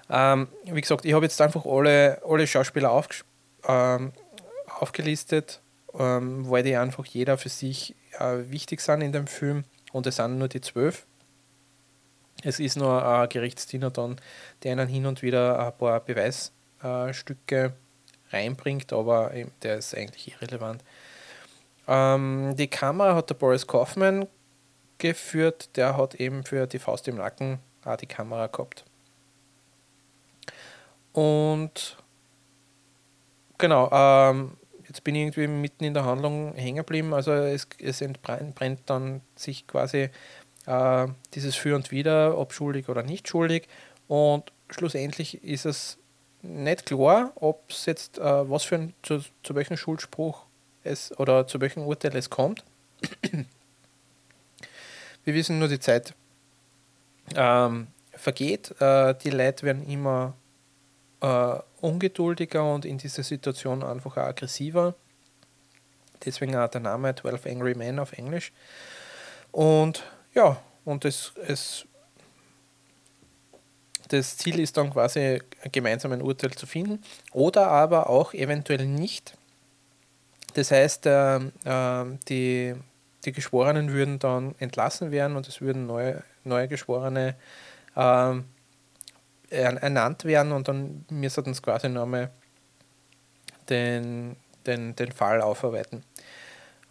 Ähm, 0.09 0.49
wie 0.65 0.81
gesagt, 0.81 1.05
ich 1.05 1.13
habe 1.13 1.25
jetzt 1.25 1.39
einfach 1.39 1.65
alle, 1.65 2.21
alle 2.27 2.45
Schauspieler 2.45 2.91
auf, 2.91 3.07
ähm, 3.65 4.11
aufgelistet, 4.67 5.61
ähm, 5.97 6.49
weil 6.49 6.63
die 6.63 6.75
einfach 6.75 7.05
jeder 7.05 7.37
für 7.37 7.47
sich 7.47 7.95
äh, 8.19 8.39
wichtig 8.49 8.81
sind 8.81 8.99
in 8.99 9.13
dem 9.13 9.27
Film 9.27 9.63
und 9.93 10.05
es 10.05 10.17
sind 10.17 10.37
nur 10.37 10.49
die 10.49 10.59
zwölf. 10.59 11.05
Es 12.43 12.59
ist 12.59 12.75
nur 12.75 13.05
ein 13.05 13.29
Gerichtsdiener 13.29 13.89
dann, 13.89 14.17
der 14.63 14.73
ihnen 14.73 14.89
hin 14.89 15.05
und 15.05 15.21
wieder 15.21 15.65
ein 15.65 15.77
paar 15.77 16.01
Beweis 16.01 16.51
äh, 16.83 17.13
Stücke 17.13 17.73
reinbringt, 18.31 18.93
aber 18.93 19.31
der 19.61 19.77
ist 19.77 19.95
eigentlich 19.95 20.33
irrelevant. 20.33 20.83
Ähm, 21.87 22.55
die 22.55 22.67
Kamera 22.67 23.15
hat 23.15 23.29
der 23.29 23.35
Boris 23.35 23.67
Kaufmann 23.67 24.27
geführt, 24.97 25.75
der 25.75 25.97
hat 25.97 26.15
eben 26.15 26.43
für 26.43 26.67
die 26.67 26.79
Faust 26.79 27.07
im 27.07 27.15
Nacken 27.15 27.59
auch 27.83 27.97
die 27.97 28.05
Kamera 28.05 28.47
gehabt. 28.47 28.85
Und 31.13 31.97
genau, 33.57 33.89
ähm, 33.91 34.57
jetzt 34.87 35.03
bin 35.03 35.15
ich 35.15 35.21
irgendwie 35.21 35.47
mitten 35.47 35.83
in 35.83 35.93
der 35.93 36.05
Handlung 36.05 36.53
hängen 36.55 36.77
geblieben. 36.77 37.13
Also 37.13 37.31
es, 37.31 37.67
es 37.79 38.01
entbrennt 38.01 38.81
dann 38.85 39.21
sich 39.35 39.67
quasi 39.67 40.09
äh, 40.65 41.07
dieses 41.33 41.55
Für 41.55 41.75
und 41.75 41.91
Wider, 41.91 42.37
ob 42.37 42.53
schuldig 42.53 42.87
oder 42.87 43.03
nicht 43.03 43.27
schuldig. 43.27 43.67
Und 44.07 44.51
schlussendlich 44.69 45.43
ist 45.43 45.65
es 45.65 45.97
nicht 46.41 46.85
klar, 46.85 47.31
ob 47.35 47.69
es 47.69 47.85
jetzt, 47.85 48.17
äh, 48.17 48.49
was 48.49 48.63
für 48.63 48.75
ein, 48.75 48.93
zu, 49.03 49.19
zu 49.43 49.55
welchem 49.55 49.77
Schuldspruch 49.77 50.45
es 50.83 51.17
oder 51.19 51.47
zu 51.47 51.61
welchem 51.61 51.83
Urteil 51.83 52.15
es 52.15 52.29
kommt. 52.29 52.63
Wir 55.23 55.33
wissen 55.35 55.59
nur, 55.59 55.67
die 55.67 55.79
Zeit 55.79 56.15
ähm, 57.35 57.87
vergeht. 58.13 58.73
Äh, 58.81 59.15
die 59.15 59.29
Leute 59.29 59.65
werden 59.65 59.87
immer 59.87 60.33
äh, 61.21 61.55
ungeduldiger 61.81 62.73
und 62.73 62.85
in 62.85 62.97
dieser 62.97 63.23
Situation 63.23 63.83
einfach 63.83 64.17
auch 64.17 64.23
aggressiver. 64.23 64.95
Deswegen 66.25 66.55
auch 66.55 66.69
der 66.69 66.81
Name 66.81 67.15
12 67.15 67.45
Angry 67.45 67.75
Men 67.75 67.99
auf 67.99 68.13
Englisch. 68.13 68.51
Und 69.51 70.03
ja, 70.33 70.61
und 70.85 71.05
es, 71.05 71.33
es 71.47 71.85
das 74.11 74.37
Ziel 74.37 74.59
ist 74.59 74.77
dann 74.77 74.91
quasi 74.91 75.41
gemeinsam 75.71 76.11
ein 76.11 76.21
Urteil 76.21 76.51
zu 76.51 76.65
finden 76.65 77.01
oder 77.31 77.67
aber 77.67 78.09
auch 78.09 78.33
eventuell 78.33 78.85
nicht. 78.85 79.37
Das 80.53 80.71
heißt, 80.71 81.05
äh, 81.05 81.39
die, 82.27 82.75
die 83.23 83.31
Geschworenen 83.31 83.91
würden 83.91 84.19
dann 84.19 84.55
entlassen 84.59 85.11
werden 85.11 85.37
und 85.37 85.47
es 85.47 85.61
würden 85.61 85.87
neue, 85.87 86.23
neue 86.43 86.67
Geschworene 86.67 87.35
äh, 87.95 88.35
ernannt 89.49 90.25
werden 90.25 90.51
und 90.51 90.67
dann 90.67 91.05
müssen 91.09 91.45
uns 91.45 91.61
quasi 91.61 91.87
nochmal 91.87 92.31
den, 93.69 94.35
den, 94.65 94.95
den 94.95 95.11
Fall 95.11 95.41
aufarbeiten. 95.41 96.03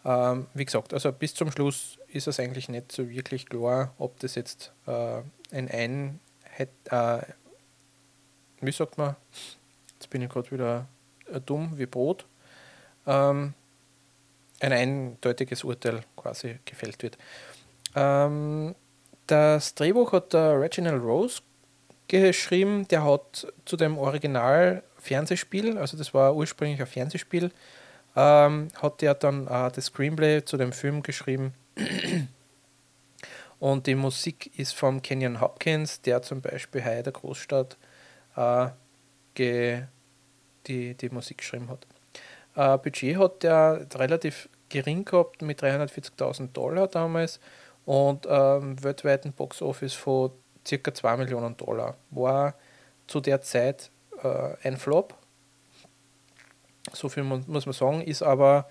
Ähm, 0.04 0.46
wie 0.54 0.64
gesagt, 0.64 0.94
also 0.94 1.12
bis 1.12 1.34
zum 1.34 1.52
Schluss 1.52 1.98
ist 2.08 2.26
es 2.26 2.40
eigentlich 2.40 2.70
nicht 2.70 2.92
so 2.92 3.08
wirklich 3.08 3.46
klar, 3.46 3.92
ob 3.98 4.18
das 4.20 4.34
jetzt 4.34 4.72
äh, 4.86 5.20
ein 5.52 5.68
Ein, 5.68 6.20
äh, 6.90 7.22
wie 8.60 8.72
sagt 8.72 8.98
man, 8.98 9.16
jetzt 9.94 10.10
bin 10.10 10.22
ich 10.22 10.28
gerade 10.28 10.50
wieder 10.50 10.86
äh, 11.32 11.40
dumm 11.40 11.72
wie 11.76 11.86
Brot, 11.86 12.26
ähm, 13.06 13.54
ein 14.60 14.72
eindeutiges 14.72 15.64
Urteil 15.64 16.02
quasi 16.16 16.58
gefällt 16.64 17.02
wird. 17.02 17.18
Ähm, 17.94 18.74
das 19.26 19.74
Drehbuch 19.74 20.12
hat 20.12 20.32
der 20.32 20.60
Reginald 20.60 21.02
Rose 21.02 21.42
geschrieben, 22.08 22.86
der 22.88 23.04
hat 23.04 23.46
zu 23.64 23.76
dem 23.76 23.96
Original 23.96 24.82
Fernsehspiel, 24.98 25.78
also 25.78 25.96
das 25.96 26.12
war 26.12 26.34
ursprünglich 26.34 26.80
ein 26.80 26.86
Fernsehspiel, 26.86 27.50
ähm, 28.16 28.68
hat 28.82 29.00
der 29.00 29.14
dann 29.14 29.46
äh, 29.46 29.70
das 29.70 29.86
Screenplay 29.86 30.44
zu 30.44 30.56
dem 30.56 30.72
Film 30.72 31.02
geschrieben. 31.02 31.54
Und 33.60 33.86
die 33.86 33.94
Musik 33.94 34.58
ist 34.58 34.74
von 34.74 35.02
Kenyon 35.02 35.40
Hopkins, 35.40 36.00
der 36.00 36.22
zum 36.22 36.40
Beispiel 36.40 36.82
Hai 36.82 37.02
der 37.02 37.12
Großstadt 37.12 37.76
äh, 38.34 38.68
die, 40.66 40.94
die 40.94 41.08
Musik 41.10 41.38
geschrieben 41.38 41.68
hat. 41.68 41.86
Äh, 42.56 42.78
Budget 42.78 43.18
hat 43.18 43.42
der 43.42 43.86
relativ 43.94 44.48
gering 44.70 45.04
gehabt 45.04 45.42
mit 45.42 45.62
340.000 45.62 46.52
Dollar 46.52 46.88
damals 46.88 47.38
und 47.84 48.26
ähm, 48.28 48.82
weltweiten 48.82 49.32
Boxoffice 49.32 49.94
von 49.94 50.30
ca. 50.68 50.94
2 50.94 51.16
Millionen 51.18 51.56
Dollar. 51.56 51.96
War 52.10 52.54
zu 53.06 53.20
der 53.20 53.42
Zeit 53.42 53.90
äh, 54.22 54.54
ein 54.62 54.76
Flop. 54.76 55.14
So 56.92 57.08
viel 57.08 57.24
muss 57.24 57.66
man 57.66 57.72
sagen, 57.72 58.00
ist 58.00 58.22
aber 58.22 58.68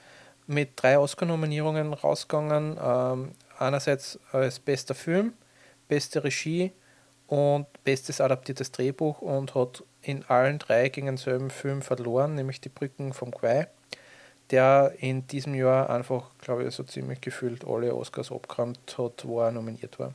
mit 0.48 0.72
drei 0.82 0.98
Oscar-Nominierungen 0.98 1.94
rausgegangen. 1.94 2.78
Ähm, 2.82 3.32
einerseits 3.60 4.20
als 4.32 4.60
bester 4.60 4.96
Film, 4.96 5.34
beste 5.88 6.24
Regie 6.24 6.72
und 7.28 7.68
bestes 7.84 8.22
adaptiertes 8.22 8.72
Drehbuch 8.72 9.22
und 9.22 9.56
hat 9.56 9.84
in 10.02 10.24
allen 10.26 10.60
drei 10.60 10.90
gegen 10.90 11.08
denselben 11.08 11.50
Film 11.50 11.82
verloren, 11.82 12.36
nämlich 12.36 12.62
Die 12.62 12.70
Brücken 12.70 13.14
vom 13.14 13.32
Quai, 13.32 13.68
der 14.52 14.94
in 15.00 15.28
diesem 15.28 15.54
Jahr 15.54 15.90
einfach, 15.90 16.32
glaube 16.42 16.64
ich, 16.64 16.74
so 16.74 16.84
ziemlich 16.84 17.22
gefühlt 17.22 17.66
alle 17.66 17.96
Oscars 17.96 18.32
abgeräumt 18.32 18.98
hat, 18.98 19.26
wo 19.26 19.42
er 19.42 19.52
nominiert 19.52 20.00
war. 20.00 20.14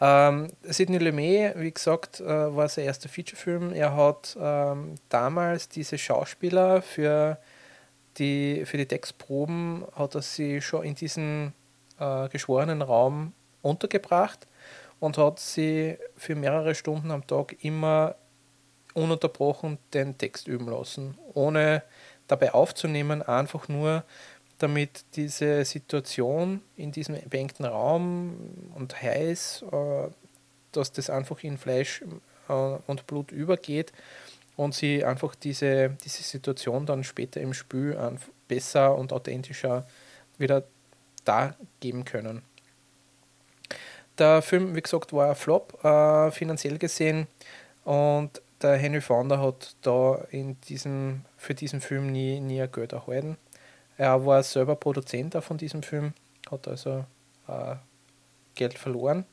Ähm, 0.00 0.48
Sidney 0.62 0.98
Lumet, 0.98 1.54
wie 1.56 1.70
gesagt, 1.70 2.20
äh, 2.20 2.26
war 2.26 2.68
sein 2.68 2.86
erster 2.86 3.08
Featurefilm. 3.08 3.72
Er 3.72 3.94
hat 3.94 4.36
ähm, 4.38 4.96
damals 5.08 5.68
diese 5.68 5.96
Schauspieler 5.96 6.82
für 6.82 7.38
die, 8.18 8.64
für 8.66 8.76
die 8.76 8.86
Textproben 8.86 9.84
hat 9.94 10.14
er 10.14 10.22
sie 10.22 10.60
schon 10.60 10.84
in 10.84 10.94
diesen 10.94 11.52
äh, 11.98 12.28
geschworenen 12.28 12.82
Raum 12.82 13.32
untergebracht 13.62 14.46
und 15.00 15.18
hat 15.18 15.38
sie 15.38 15.98
für 16.16 16.34
mehrere 16.34 16.74
Stunden 16.74 17.10
am 17.10 17.26
Tag 17.26 17.64
immer 17.64 18.16
ununterbrochen 18.94 19.78
den 19.94 20.18
Text 20.18 20.48
üben 20.48 20.68
lassen, 20.68 21.16
ohne 21.34 21.82
dabei 22.28 22.52
aufzunehmen, 22.52 23.22
einfach 23.22 23.68
nur 23.68 24.04
damit 24.58 25.04
diese 25.16 25.64
Situation 25.64 26.60
in 26.76 26.92
diesem 26.92 27.16
beengten 27.28 27.64
Raum 27.64 28.70
und 28.74 29.00
heiß, 29.00 29.64
äh, 29.72 30.10
dass 30.70 30.92
das 30.92 31.10
einfach 31.10 31.42
in 31.42 31.58
Fleisch 31.58 32.04
äh, 32.48 32.52
und 32.52 33.06
Blut 33.06 33.32
übergeht 33.32 33.92
und 34.56 34.74
sie 34.74 35.04
einfach 35.04 35.34
diese, 35.34 35.96
diese 36.04 36.22
Situation 36.22 36.86
dann 36.86 37.04
später 37.04 37.40
im 37.40 37.54
Spiel 37.54 37.96
besser 38.48 38.96
und 38.96 39.12
authentischer 39.12 39.86
wieder 40.38 40.64
dargeben 41.24 42.04
können. 42.04 42.42
Der 44.18 44.42
Film, 44.42 44.74
wie 44.74 44.82
gesagt, 44.82 45.12
war 45.12 45.30
ein 45.30 45.34
Flop, 45.34 45.82
äh, 45.84 46.30
finanziell 46.30 46.78
gesehen, 46.78 47.26
und 47.84 48.42
der 48.60 48.76
Henry 48.76 49.00
Fonda 49.00 49.40
hat 49.40 49.74
da 49.82 50.24
in 50.30 50.60
diesem, 50.62 51.24
für 51.36 51.54
diesen 51.54 51.80
Film 51.80 52.12
nie, 52.12 52.40
nie 52.40 52.64
Geld 52.68 52.92
erhalten. 52.92 53.36
Er 53.96 54.24
war 54.24 54.42
selber 54.42 54.76
Produzent 54.76 55.34
von 55.42 55.58
diesem 55.58 55.82
Film, 55.82 56.14
hat 56.50 56.68
also 56.68 57.04
äh, 57.48 57.76
Geld 58.54 58.78
verloren. 58.78 59.24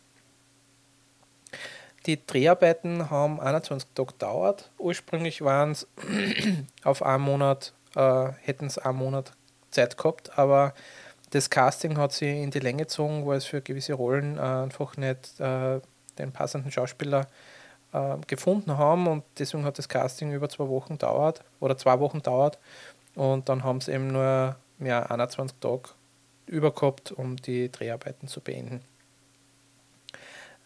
Die 2.05 2.25
Dreharbeiten 2.25 3.09
haben 3.09 3.39
21 3.39 3.89
Tage 3.93 4.13
gedauert. 4.13 4.71
Ursprünglich 4.77 5.41
waren 5.41 5.71
es 5.71 5.87
auf 6.83 7.03
einen 7.03 7.23
Monat, 7.23 7.73
äh, 7.95 8.29
hätten 8.41 8.65
es 8.65 8.77
einen 8.77 8.97
Monat 8.97 9.33
Zeit 9.71 9.97
gehabt, 9.97 10.37
aber 10.37 10.73
das 11.31 11.49
Casting 11.49 11.97
hat 11.97 12.11
sie 12.11 12.41
in 12.41 12.51
die 12.51 12.59
Länge 12.59 12.83
gezogen, 12.83 13.25
weil 13.27 13.37
es 13.37 13.45
für 13.45 13.61
gewisse 13.61 13.93
Rollen 13.93 14.37
äh, 14.37 14.41
einfach 14.41 14.97
nicht 14.97 15.39
äh, 15.39 15.79
den 16.17 16.31
passenden 16.31 16.71
Schauspieler 16.71 17.27
äh, 17.93 18.17
gefunden 18.27 18.77
haben 18.77 19.07
und 19.07 19.23
deswegen 19.37 19.65
hat 19.65 19.77
das 19.77 19.89
Casting 19.89 20.31
über 20.33 20.49
zwei 20.49 20.67
Wochen 20.67 20.97
dauert 20.97 21.43
oder 21.59 21.77
zwei 21.77 21.99
Wochen 21.99 22.21
dauert 22.21 22.57
und 23.15 23.49
dann 23.49 23.63
haben 23.63 23.81
sie 23.81 23.91
eben 23.91 24.07
nur 24.07 24.55
mehr 24.77 25.11
21 25.11 25.57
Tage 25.59 25.89
über 26.45 26.71
gehabt, 26.71 27.11
um 27.11 27.35
die 27.37 27.71
Dreharbeiten 27.71 28.27
zu 28.27 28.41
beenden. 28.41 28.81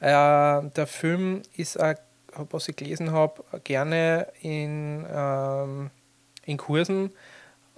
Äh, 0.03 0.69
der 0.71 0.85
Film 0.85 1.43
ist, 1.55 1.79
auch, 1.79 1.95
was 2.49 2.67
ich 2.67 2.75
gelesen 2.75 3.13
habe, 3.13 3.41
gerne 3.63 4.27
in, 4.41 5.07
ähm, 5.09 5.91
in 6.43 6.57
Kursen 6.57 7.13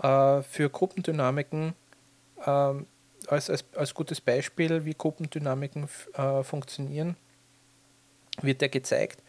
äh, 0.01 0.41
für 0.41 0.71
Gruppendynamiken 0.71 1.75
äh, 2.43 2.73
als, 3.27 3.49
als, 3.51 3.63
als 3.75 3.93
gutes 3.93 4.21
Beispiel, 4.21 4.85
wie 4.85 4.95
Gruppendynamiken 4.95 5.87
äh, 6.15 6.41
funktionieren, 6.41 7.15
wird 8.41 8.59
er 8.63 8.69
gezeigt, 8.69 9.21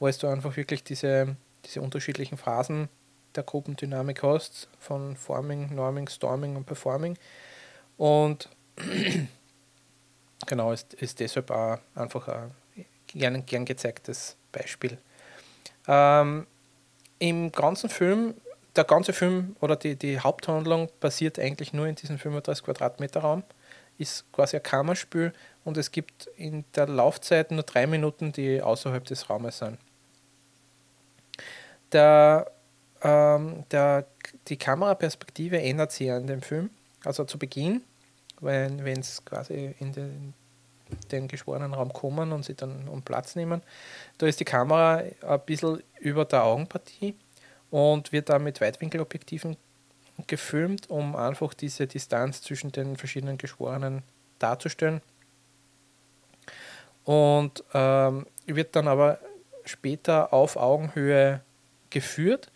wo 0.00 0.08
es 0.08 0.18
da 0.18 0.32
einfach 0.32 0.56
wirklich 0.56 0.82
diese, 0.82 1.36
diese 1.64 1.80
unterschiedlichen 1.80 2.38
Phasen 2.38 2.88
der 3.36 3.44
Gruppendynamik 3.44 4.24
hast, 4.24 4.68
von 4.80 5.14
Forming, 5.14 5.72
Norming, 5.76 6.08
Storming 6.08 6.56
und 6.56 6.66
Performing. 6.66 7.16
Und 7.96 8.48
genau, 10.46 10.72
ist, 10.72 10.94
ist 10.94 11.20
deshalb 11.20 11.50
auch 11.50 11.78
einfach 11.94 12.28
ein 12.28 12.50
gern, 13.06 13.44
gern 13.46 13.64
gezeigtes 13.64 14.36
Beispiel. 14.50 14.98
Ähm, 15.86 16.46
Im 17.18 17.52
ganzen 17.52 17.90
Film, 17.90 18.34
der 18.76 18.84
ganze 18.84 19.12
Film 19.12 19.56
oder 19.60 19.76
die, 19.76 19.96
die 19.96 20.20
Haupthandlung 20.20 20.88
basiert 21.00 21.38
eigentlich 21.38 21.72
nur 21.72 21.86
in 21.86 21.94
diesem 21.94 22.18
35 22.18 22.64
Quadratmeter 22.64 23.20
Raum, 23.20 23.42
ist 23.98 24.30
quasi 24.32 24.56
ein 24.56 24.62
Kammerspiel 24.62 25.32
und 25.64 25.76
es 25.76 25.90
gibt 25.90 26.26
in 26.36 26.64
der 26.74 26.88
Laufzeit 26.88 27.50
nur 27.50 27.62
drei 27.62 27.86
Minuten, 27.86 28.32
die 28.32 28.62
außerhalb 28.62 29.04
des 29.04 29.28
Raumes 29.28 29.58
sind. 29.58 29.78
Der 31.92 32.50
ähm, 33.02 33.64
der, 33.70 34.06
die 34.48 34.56
Kameraperspektive 34.56 35.60
ändert 35.60 35.92
sich 35.92 36.06
in 36.06 36.26
dem 36.26 36.42
Film. 36.42 36.70
Also 37.04 37.24
zu 37.24 37.38
Beginn, 37.38 37.82
wenn 38.42 39.00
es 39.00 39.24
quasi 39.24 39.74
in 39.78 39.92
den, 39.92 40.34
den 41.10 41.28
geschworenen 41.28 41.74
Raum 41.74 41.92
kommen 41.92 42.32
und 42.32 42.44
sie 42.44 42.54
dann 42.54 42.88
um 42.88 43.02
Platz 43.02 43.36
nehmen, 43.36 43.62
da 44.18 44.26
ist 44.26 44.40
die 44.40 44.44
Kamera 44.44 45.02
ein 45.22 45.40
bisschen 45.46 45.82
über 46.00 46.24
der 46.24 46.44
Augenpartie 46.44 47.14
und 47.70 48.12
wird 48.12 48.28
dann 48.28 48.44
mit 48.44 48.60
Weitwinkelobjektiven 48.60 49.56
gefilmt, 50.26 50.90
um 50.90 51.16
einfach 51.16 51.54
diese 51.54 51.86
Distanz 51.86 52.42
zwischen 52.42 52.72
den 52.72 52.96
verschiedenen 52.96 53.38
Geschworenen 53.38 54.02
darzustellen. 54.38 55.00
Und 57.04 57.64
ähm, 57.74 58.26
wird 58.46 58.76
dann 58.76 58.88
aber 58.88 59.18
später 59.64 60.32
auf 60.32 60.56
Augenhöhe 60.56 61.40
geführt 61.90 62.50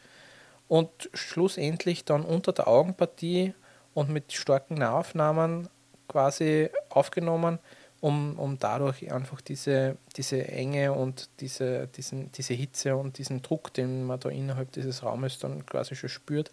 und 0.69 0.91
schlussendlich 1.15 2.05
dann 2.05 2.23
unter 2.23 2.53
der 2.53 2.69
Augenpartie 2.69 3.55
und 3.95 4.11
mit 4.11 4.33
starken 4.33 4.75
Nahaufnahmen 4.75 5.69
quasi 6.09 6.71
aufgenommen, 6.89 7.59
um, 8.01 8.39
um 8.39 8.59
dadurch 8.59 9.11
einfach 9.13 9.41
diese, 9.41 9.97
diese 10.17 10.47
Enge 10.47 10.93
und 10.93 11.29
diese, 11.41 11.89
diesen, 11.89 12.31
diese 12.33 12.55
Hitze 12.55 12.97
und 12.97 13.19
diesen 13.19 13.43
Druck, 13.43 13.73
den 13.75 14.05
man 14.05 14.21
da 14.21 14.29
innerhalb 14.29 14.73
dieses 14.73 15.03
Raumes 15.03 15.39
dann 15.39 15.65
quasi 15.67 15.97
schon 15.97 16.09
spürt, 16.09 16.51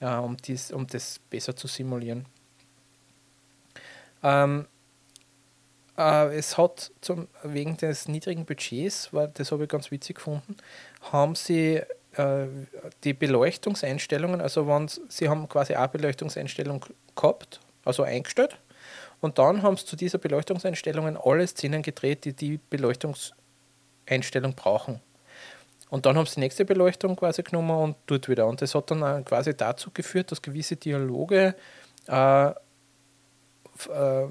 äh, 0.00 0.14
um, 0.14 0.36
dies, 0.36 0.72
um 0.72 0.86
das 0.86 1.20
besser 1.30 1.54
zu 1.54 1.66
simulieren. 1.66 2.26
Ähm, 4.22 4.66
äh, 5.96 6.36
es 6.36 6.56
hat 6.56 6.90
zum, 7.00 7.28
wegen 7.42 7.76
des 7.76 8.08
niedrigen 8.08 8.44
Budgets, 8.46 9.12
weil 9.12 9.28
das 9.34 9.52
habe 9.52 9.64
ich 9.64 9.68
ganz 9.68 9.90
witzig 9.90 10.16
gefunden, 10.16 10.56
haben 11.12 11.34
sie 11.34 11.82
äh, 12.14 12.46
die 13.04 13.12
Beleuchtungseinstellungen, 13.12 14.40
also 14.40 14.86
sie 15.08 15.28
haben 15.28 15.48
quasi 15.48 15.74
eine 15.74 15.88
Beleuchtungseinstellung 15.88 16.84
gehabt, 17.14 17.60
also 17.84 18.02
eingestellt, 18.02 18.58
und 19.20 19.38
dann 19.38 19.62
haben 19.62 19.76
sie 19.76 19.84
zu 19.86 19.96
dieser 19.96 20.18
Beleuchtungseinstellungen 20.18 21.16
alle 21.16 21.46
Szenen 21.46 21.82
gedreht, 21.82 22.24
die 22.24 22.32
die 22.32 22.58
Beleuchtungseinstellung 22.70 24.54
brauchen. 24.54 25.00
Und 25.90 26.06
dann 26.06 26.16
haben 26.16 26.26
sie 26.26 26.34
die 26.34 26.40
nächste 26.40 26.64
Beleuchtung 26.64 27.16
quasi 27.16 27.42
genommen 27.42 27.76
und 27.76 27.96
dort 28.06 28.28
wieder. 28.28 28.46
Und 28.46 28.62
das 28.62 28.74
hat 28.74 28.90
dann 28.90 29.24
quasi 29.24 29.56
dazu 29.56 29.90
geführt, 29.92 30.30
dass 30.30 30.40
gewisse 30.40 30.76
Dialoge 30.76 31.56
äh, 32.06 32.50
äh, 33.88 34.28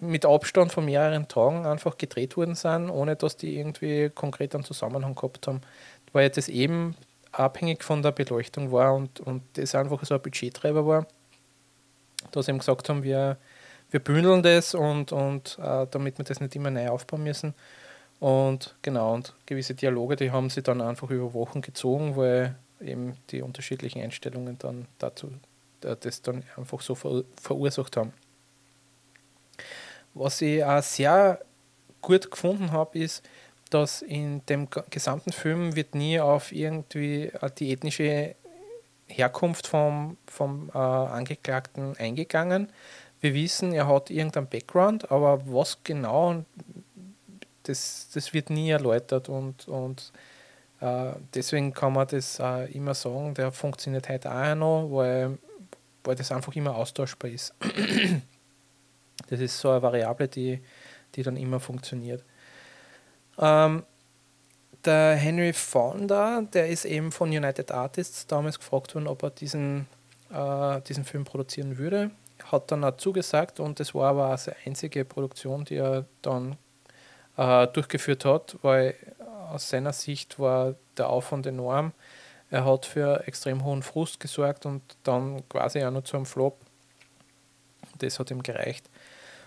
mit 0.00 0.26
Abstand 0.26 0.72
von 0.72 0.84
mehreren 0.84 1.28
Tagen 1.28 1.64
einfach 1.64 1.96
gedreht 1.96 2.36
worden 2.36 2.56
sind, 2.56 2.90
ohne 2.90 3.14
dass 3.14 3.36
die 3.36 3.56
irgendwie 3.56 4.10
konkret 4.10 4.54
einen 4.54 4.64
Zusammenhang 4.64 5.14
gehabt 5.14 5.46
haben. 5.46 5.60
Weil 6.12 6.28
das 6.28 6.48
eben 6.48 6.96
abhängig 7.30 7.84
von 7.84 8.02
der 8.02 8.10
Beleuchtung 8.10 8.72
war 8.72 8.94
und, 8.94 9.20
und 9.20 9.42
das 9.54 9.76
einfach 9.76 10.04
so 10.04 10.14
ein 10.14 10.20
Budgettreiber 10.20 10.84
war, 10.84 11.06
dass 12.32 12.46
sie 12.46 12.50
eben 12.50 12.58
gesagt 12.58 12.88
haben, 12.88 13.04
wir, 13.04 13.36
wir 13.92 14.00
bündeln 14.00 14.42
das 14.42 14.74
und, 14.74 15.12
und 15.12 15.58
äh, 15.62 15.86
damit 15.90 16.18
wir 16.18 16.24
das 16.24 16.40
nicht 16.40 16.56
immer 16.56 16.70
neu 16.70 16.88
aufbauen 16.88 17.22
müssen. 17.22 17.54
Und 18.20 18.74
genau, 18.82 19.14
und 19.14 19.34
gewisse 19.46 19.74
Dialoge, 19.74 20.16
die 20.16 20.30
haben 20.30 20.48
sie 20.48 20.62
dann 20.62 20.80
einfach 20.80 21.10
über 21.10 21.34
Wochen 21.34 21.60
gezogen, 21.60 22.16
weil 22.16 22.56
eben 22.80 23.16
die 23.30 23.42
unterschiedlichen 23.42 24.02
Einstellungen 24.02 24.58
dann 24.58 24.86
dazu 24.98 25.32
äh, 25.82 25.96
das 25.98 26.22
dann 26.22 26.44
einfach 26.56 26.80
so 26.80 26.94
verursacht 26.94 27.96
haben. 27.96 28.12
Was 30.14 30.40
ich 30.42 30.64
auch 30.64 30.82
sehr 30.82 31.40
gut 32.00 32.30
gefunden 32.30 32.72
habe, 32.72 32.98
ist, 32.98 33.22
dass 33.70 34.02
in 34.02 34.44
dem 34.46 34.68
gesamten 34.90 35.32
Film 35.32 35.76
wird 35.76 35.94
nie 35.94 36.20
auf 36.20 36.52
irgendwie 36.52 37.24
äh, 37.24 37.50
die 37.58 37.72
ethnische 37.72 38.34
Herkunft 39.06 39.66
vom, 39.66 40.16
vom 40.26 40.70
äh, 40.74 40.78
Angeklagten 40.78 41.96
eingegangen. 41.96 42.70
Wir 43.22 43.34
wissen, 43.34 43.72
er 43.72 43.86
hat 43.86 44.10
irgendeinen 44.10 44.48
Background, 44.48 45.12
aber 45.12 45.40
was 45.46 45.78
genau, 45.84 46.44
das, 47.62 48.08
das 48.12 48.34
wird 48.34 48.50
nie 48.50 48.70
erläutert 48.70 49.28
und, 49.28 49.68
und 49.68 50.12
äh, 50.80 51.12
deswegen 51.32 51.72
kann 51.72 51.92
man 51.92 52.08
das 52.08 52.40
äh, 52.40 52.70
immer 52.72 52.94
sagen, 52.94 53.32
der 53.34 53.52
funktioniert 53.52 54.08
heute 54.08 54.32
auch 54.32 54.54
noch, 54.56 54.88
weil, 54.90 55.38
weil 56.02 56.16
das 56.16 56.32
einfach 56.32 56.52
immer 56.56 56.74
austauschbar 56.74 57.30
ist. 57.30 57.54
Das 59.28 59.40
ist 59.40 59.60
so 59.60 59.70
eine 59.70 59.80
Variable, 59.80 60.28
die, 60.28 60.60
die 61.14 61.22
dann 61.22 61.36
immer 61.36 61.60
funktioniert. 61.60 62.22
Ähm, 63.38 63.84
der 64.84 65.14
Henry 65.14 65.52
Fonda, 65.52 66.42
der 66.42 66.68
ist 66.68 66.84
eben 66.84 67.12
von 67.12 67.30
United 67.30 67.70
Artists 67.70 68.26
damals 68.26 68.58
gefragt 68.58 68.94
worden, 68.94 69.06
ob 69.06 69.22
er 69.22 69.30
diesen, 69.30 69.86
äh, 70.30 70.80
diesen 70.82 71.04
Film 71.04 71.24
produzieren 71.24 71.78
würde. 71.78 72.10
Hat 72.50 72.70
dann 72.70 72.84
auch 72.84 72.96
zugesagt 72.96 73.60
und 73.60 73.80
das 73.80 73.94
war 73.94 74.10
aber 74.10 74.34
auch 74.34 74.38
seine 74.38 74.56
einzige 74.66 75.04
Produktion, 75.04 75.64
die 75.64 75.76
er 75.76 76.04
dann 76.22 76.56
äh, 77.36 77.66
durchgeführt 77.68 78.24
hat, 78.24 78.56
weil 78.62 78.94
aus 79.50 79.68
seiner 79.68 79.92
Sicht 79.92 80.38
war 80.38 80.74
der 80.96 81.08
Aufwand 81.08 81.46
enorm. 81.46 81.92
Er 82.50 82.64
hat 82.64 82.86
für 82.86 83.26
extrem 83.26 83.64
hohen 83.64 83.82
Frust 83.82 84.20
gesorgt 84.20 84.66
und 84.66 84.82
dann 85.04 85.48
quasi 85.48 85.82
auch 85.84 85.90
noch 85.90 86.04
zu 86.04 86.16
einem 86.16 86.26
Flop. 86.26 86.58
Das 87.98 88.18
hat 88.18 88.30
ihm 88.30 88.42
gereicht 88.42 88.90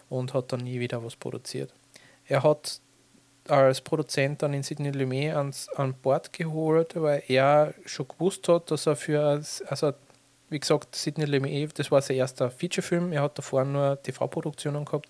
und 0.10 0.34
hat 0.34 0.52
dann 0.52 0.62
nie 0.62 0.80
wieder 0.80 1.04
was 1.04 1.16
produziert. 1.16 1.74
Er 2.28 2.44
hat 2.44 2.80
als 3.48 3.82
Produzent 3.82 4.42
dann 4.42 4.54
in 4.54 4.64
Sydney 4.64 4.90
Lumet 4.90 5.36
ans, 5.36 5.70
an 5.70 5.94
Bord 5.94 6.34
geholt, 6.34 6.96
weil 6.96 7.24
er 7.28 7.74
schon 7.86 8.08
gewusst 8.08 8.48
hat, 8.48 8.72
dass 8.72 8.88
er 8.88 8.96
für, 8.96 9.42
also 9.68 9.94
wie 10.50 10.60
gesagt, 10.60 10.96
Sydney 10.96 11.26
Lumet, 11.26 11.78
das 11.80 11.92
war 11.92 12.02
sein 12.02 12.18
erster 12.18 12.52
Featurefilm, 12.52 13.12
er 13.12 13.24
hat 13.24 13.38
davor 13.38 13.66
nur 13.66 14.02
TV-Produktionen 14.02 14.86
gehabt 14.86 15.10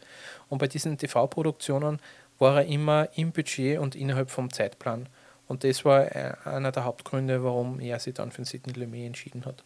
und 0.49 0.59
bei 0.59 0.67
diesen 0.67 0.97
TV-Produktionen 0.97 1.99
war 2.39 2.57
er 2.61 2.65
immer 2.67 3.09
im 3.15 3.31
Budget 3.31 3.79
und 3.79 3.95
innerhalb 3.95 4.29
vom 4.29 4.51
Zeitplan. 4.51 5.07
Und 5.47 5.63
das 5.63 5.86
war 5.86 6.03
äh, 6.15 6.33
einer 6.43 6.71
der 6.71 6.86
Hauptgründe, 6.86 7.43
warum 7.43 7.79
er 7.79 7.99
sich 7.99 8.15
dann 8.15 8.31
für 8.31 8.45
Sydney 8.45 8.73
Lumet 8.73 9.05
entschieden 9.05 9.45
hat. 9.45 9.63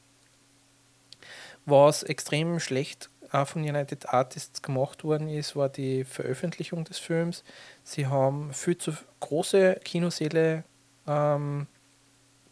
Was 1.66 2.04
extrem 2.04 2.60
schlecht 2.60 3.10
auch 3.32 3.48
von 3.48 3.62
United 3.62 4.10
Artists 4.10 4.62
gemacht 4.62 5.04
worden 5.04 5.30
ist, 5.30 5.56
war 5.56 5.70
die 5.70 6.04
Veröffentlichung 6.04 6.84
des 6.84 6.98
Films. 6.98 7.44
Sie 7.84 8.08
haben 8.08 8.54
viel 8.54 8.78
zu 8.78 8.94
große 9.20 9.80
Kinosäle 9.84 10.64
ähm, 11.08 11.68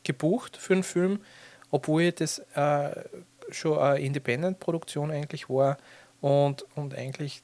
gebucht 0.04 0.58
für 0.58 0.76
den 0.76 0.84
Film, 0.84 1.20
obwohl 1.72 2.12
das 2.12 2.40
äh, 2.56 2.90
schon 3.50 3.78
eine 3.78 4.00
Independent-Produktion 4.00 5.12
eigentlich 5.12 5.50
war 5.50 5.78
und, 6.22 6.66
und 6.76 6.96
eigentlich 6.96 7.44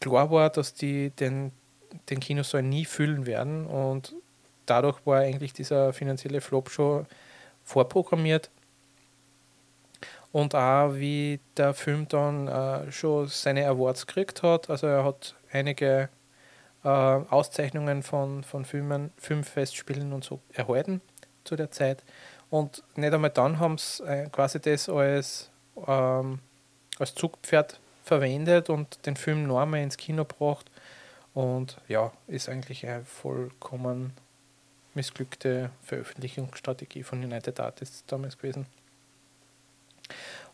klar 0.00 0.30
war, 0.30 0.50
dass 0.50 0.74
die 0.74 1.10
den, 1.10 1.52
den 2.10 2.20
Kinosaal 2.20 2.62
nie 2.62 2.84
füllen 2.84 3.26
werden 3.26 3.66
und 3.66 4.14
dadurch 4.66 5.04
war 5.06 5.20
eigentlich 5.20 5.52
dieser 5.52 5.92
finanzielle 5.92 6.40
Flop 6.40 6.70
schon 6.70 7.06
vorprogrammiert 7.64 8.50
und 10.32 10.54
auch 10.54 10.94
wie 10.94 11.40
der 11.56 11.72
Film 11.74 12.06
dann 12.08 12.48
äh, 12.48 12.92
schon 12.92 13.26
seine 13.28 13.66
Awards 13.66 14.06
gekriegt 14.06 14.42
hat. 14.42 14.68
Also 14.68 14.86
er 14.86 15.04
hat 15.04 15.34
einige 15.50 16.08
äh, 16.84 16.88
Auszeichnungen 16.88 18.02
von, 18.02 18.44
von 18.44 18.64
Filmen, 18.64 19.10
Filmfestspielen 19.16 20.12
und 20.12 20.24
so 20.24 20.40
erhalten 20.52 21.00
zu 21.44 21.56
der 21.56 21.70
Zeit. 21.70 22.02
Und 22.50 22.82
nicht 22.96 23.12
einmal 23.12 23.30
dann 23.30 23.58
haben 23.58 23.78
sie 23.78 24.04
äh, 24.04 24.28
quasi 24.30 24.60
das 24.60 24.88
als, 24.88 25.50
ähm, 25.86 26.38
als 26.98 27.14
Zugpferd 27.14 27.80
verwendet 28.04 28.70
und 28.70 29.04
den 29.04 29.16
Film 29.16 29.46
noch 29.46 29.60
einmal 29.60 29.80
ins 29.80 29.96
Kino 29.96 30.24
gebracht. 30.24 30.70
Und 31.34 31.76
ja, 31.88 32.12
ist 32.28 32.48
eigentlich 32.48 32.86
eine 32.86 33.04
vollkommen 33.04 34.12
missglückte 34.94 35.70
Veröffentlichungsstrategie 35.82 37.02
von 37.02 37.22
United 37.22 37.60
Artists 37.60 38.04
damals 38.06 38.38
gewesen. 38.38 38.66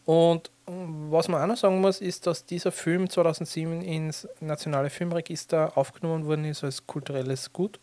Und 0.04 0.50
was 0.66 1.28
man 1.28 1.42
auch 1.42 1.46
noch 1.46 1.56
sagen 1.56 1.80
muss, 1.80 2.00
ist, 2.00 2.26
dass 2.26 2.44
dieser 2.44 2.72
Film 2.72 3.08
2007 3.08 3.82
ins 3.82 4.28
Nationale 4.40 4.90
Filmregister 4.90 5.76
aufgenommen 5.76 6.26
worden 6.26 6.44
ist 6.44 6.64
als 6.64 6.86
kulturelles 6.86 7.52
Gut. 7.52 7.78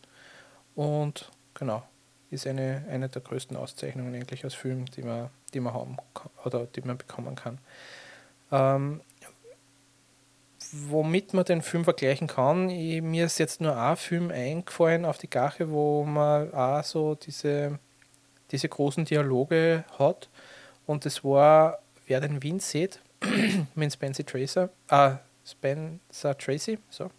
Und 0.75 1.31
genau, 1.53 1.83
ist 2.29 2.47
eine, 2.47 2.85
eine 2.89 3.09
der 3.09 3.21
größten 3.21 3.57
Auszeichnungen 3.57 4.13
eigentlich 4.15 4.43
als 4.43 4.53
Film, 4.53 4.85
die 4.85 5.03
man, 5.03 5.29
die 5.53 5.59
man 5.59 5.73
haben 5.73 5.97
oder 6.45 6.65
die 6.65 6.81
man 6.81 6.97
bekommen 6.97 7.35
kann. 7.35 7.57
Ähm, 8.51 9.01
womit 10.71 11.33
man 11.33 11.45
den 11.45 11.61
Film 11.61 11.83
vergleichen 11.83 12.27
kann, 12.27 12.69
ich, 12.69 13.01
mir 13.01 13.25
ist 13.25 13.39
jetzt 13.39 13.61
nur 13.61 13.75
ein 13.75 13.97
Film 13.97 14.29
eingefallen 14.31 15.05
auf 15.05 15.17
die 15.17 15.29
Gache, 15.29 15.71
wo 15.71 16.03
man 16.03 16.53
auch 16.53 16.83
so 16.83 17.15
diese, 17.15 17.79
diese 18.51 18.69
großen 18.69 19.05
Dialoge 19.05 19.85
hat. 19.97 20.29
Und 20.85 21.05
das 21.05 21.23
war 21.23 21.79
wer 22.09 22.19
den 22.19 22.43
Wind 22.43 22.61
sieht, 22.61 22.99
mit 23.75 23.93
Spencer 23.93 24.25
Tracer, 24.25 24.69
äh, 24.89 25.11
Spencer 25.45 26.37
Tracy, 26.37 26.79
so. 26.89 27.09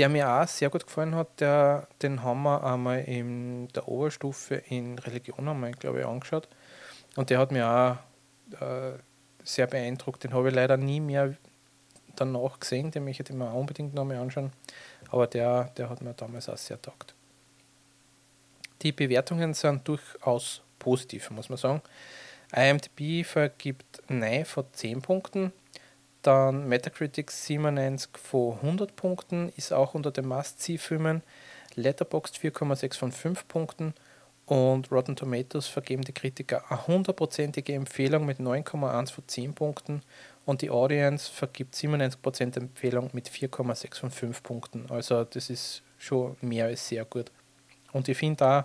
Der 0.00 0.08
mir 0.08 0.30
auch 0.30 0.48
sehr 0.48 0.70
gut 0.70 0.86
gefallen 0.86 1.14
hat, 1.14 1.40
der, 1.40 1.86
den 2.00 2.22
haben 2.22 2.42
wir 2.44 2.64
einmal 2.64 3.00
in 3.00 3.68
der 3.68 3.86
Oberstufe 3.86 4.54
in 4.54 4.98
Religion 4.98 5.46
einmal, 5.46 5.72
glaube 5.72 6.00
ich, 6.00 6.06
angeschaut. 6.06 6.48
Und 7.16 7.28
der 7.28 7.38
hat 7.38 7.52
mir 7.52 7.68
auch 7.68 8.62
äh, 8.62 8.92
sehr 9.44 9.66
beeindruckt. 9.66 10.24
Den 10.24 10.32
habe 10.32 10.48
ich 10.48 10.54
leider 10.54 10.78
nie 10.78 11.00
mehr 11.00 11.34
danach 12.16 12.58
gesehen, 12.58 12.90
den 12.90 13.04
möchte 13.04 13.24
ich 13.24 13.38
mir 13.38 13.52
unbedingt 13.52 13.92
noch 13.92 14.06
mal 14.06 14.16
anschauen. 14.16 14.52
Aber 15.10 15.26
der, 15.26 15.64
der 15.76 15.90
hat 15.90 16.00
mir 16.00 16.14
damals 16.14 16.48
auch 16.48 16.56
sehr 16.56 16.80
taugt. 16.80 17.14
Die 18.80 18.92
Bewertungen 18.92 19.52
sind 19.52 19.86
durchaus 19.86 20.62
positiv, 20.78 21.30
muss 21.30 21.50
man 21.50 21.58
sagen. 21.58 21.82
IMDb 22.56 23.26
vergibt 23.26 24.02
9 24.08 24.46
von 24.46 24.64
10 24.72 25.02
Punkten. 25.02 25.52
Dann 26.22 26.68
Metacritic 26.68 27.30
97 27.30 28.10
von 28.18 28.54
100 28.56 28.94
Punkten, 28.96 29.52
ist 29.56 29.72
auch 29.72 29.94
unter 29.94 30.10
den 30.10 30.26
Must-See-Filmen. 30.26 31.22
Letterboxd 31.74 32.36
4,6 32.36 32.98
von 32.98 33.12
5 33.12 33.48
Punkten. 33.48 33.94
Und 34.46 34.90
Rotten 34.90 35.14
Tomatoes 35.14 35.68
vergeben 35.68 36.02
die 36.02 36.12
Kritiker 36.12 36.64
eine 36.68 36.86
hundertprozentige 36.86 37.72
Empfehlung 37.72 38.26
mit 38.26 38.40
9,1 38.40 39.12
von 39.12 39.24
10 39.26 39.54
Punkten. 39.54 40.02
Und 40.44 40.62
die 40.62 40.70
Audience 40.70 41.30
vergibt 41.30 41.74
97% 41.74 42.56
Empfehlung 42.56 43.10
mit 43.12 43.28
4,6 43.30 44.00
von 44.00 44.10
5 44.10 44.42
Punkten. 44.42 44.86
Also 44.90 45.22
das 45.24 45.50
ist 45.50 45.82
schon 45.98 46.36
mehr 46.40 46.66
als 46.66 46.88
sehr 46.88 47.04
gut. 47.04 47.30
Und 47.92 48.08
ich 48.08 48.18
finde 48.18 48.44
auch, 48.44 48.64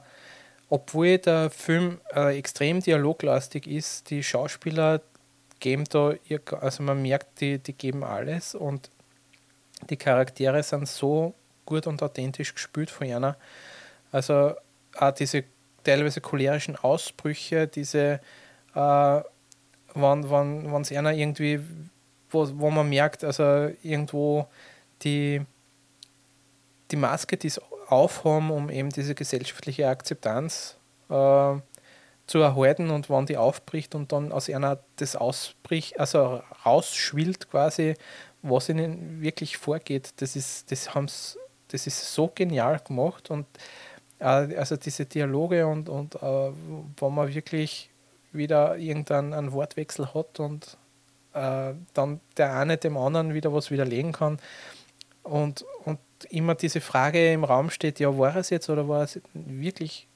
obwohl 0.69 1.19
der 1.19 1.51
Film 1.51 1.99
äh, 2.15 2.37
extrem 2.37 2.81
dialoglastig 2.81 3.67
ist, 3.67 4.09
die 4.09 4.23
Schauspieler 4.23 5.01
geben 5.59 5.85
da, 5.89 6.13
also 6.61 6.83
man 6.83 7.01
merkt, 7.01 7.41
die, 7.41 7.59
die 7.59 7.73
geben 7.73 8.03
alles 8.03 8.55
und 8.55 8.89
die 9.89 9.97
Charaktere 9.97 10.63
sind 10.63 10.87
so 10.87 11.33
gut 11.65 11.87
und 11.87 12.01
authentisch 12.01 12.53
gespielt 12.53 12.89
von 12.89 13.07
einer. 13.07 13.37
Also 14.11 14.53
auch 14.97 15.11
diese 15.11 15.43
teilweise 15.83 16.21
cholerischen 16.21 16.75
Ausbrüche, 16.75 17.67
diese, 17.67 18.19
äh, 18.73 19.21
wann, 19.93 20.29
wann, 20.29 20.71
wann 20.71 20.85
einer 20.91 21.13
irgendwie, 21.13 21.59
wo, 22.29 22.47
wo 22.55 22.69
man 22.69 22.89
merkt, 22.89 23.23
also 23.23 23.71
irgendwo 23.83 24.47
die, 25.01 25.41
die 26.91 26.95
Maske, 26.95 27.37
die 27.37 27.47
es 27.47 27.61
aufhaben, 27.87 28.51
um 28.51 28.69
eben 28.69 28.89
diese 28.89 29.15
gesellschaftliche 29.15 29.87
Akzeptanz 29.87 30.77
äh, 31.09 31.55
zu 32.27 32.39
erhalten 32.39 32.89
und 32.89 33.09
wann 33.09 33.25
die 33.25 33.37
aufbricht 33.37 33.95
und 33.95 34.11
dann 34.11 34.31
aus 34.31 34.49
einer 34.49 34.79
das 34.95 35.15
ausbricht, 35.15 35.99
also 35.99 36.41
rausschwillt 36.65 37.49
quasi, 37.49 37.95
was 38.41 38.69
ihnen 38.69 39.21
wirklich 39.21 39.57
vorgeht, 39.57 40.13
das 40.17 40.35
ist, 40.35 40.71
das 40.71 40.93
haben's, 40.95 41.37
das 41.69 41.87
ist 41.87 42.13
so 42.13 42.31
genial 42.33 42.79
gemacht 42.79 43.29
und 43.29 43.45
äh, 44.19 44.55
also 44.55 44.75
diese 44.75 45.05
Dialoge 45.05 45.67
und, 45.67 45.89
und 45.89 46.15
äh, 46.15 46.51
wo 46.97 47.09
man 47.09 47.33
wirklich 47.33 47.89
wieder 48.31 48.77
irgendeinen 48.77 49.51
Wortwechsel 49.51 50.13
hat 50.13 50.39
und 50.39 50.77
äh, 51.33 51.73
dann 51.93 52.19
der 52.37 52.55
eine 52.55 52.77
dem 52.77 52.97
anderen 52.97 53.33
wieder 53.33 53.53
was 53.53 53.71
widerlegen 53.71 54.11
kann 54.11 54.39
und, 55.23 55.65
und 55.83 55.99
immer 56.29 56.55
diese 56.55 56.81
Frage 56.81 57.33
im 57.33 57.43
Raum 57.43 57.69
steht, 57.69 57.99
ja, 57.99 58.17
war 58.17 58.35
es 58.35 58.49
jetzt 58.49 58.69
oder 58.69 58.87
war 58.87 59.03
es 59.03 59.19
wirklich 59.33 60.07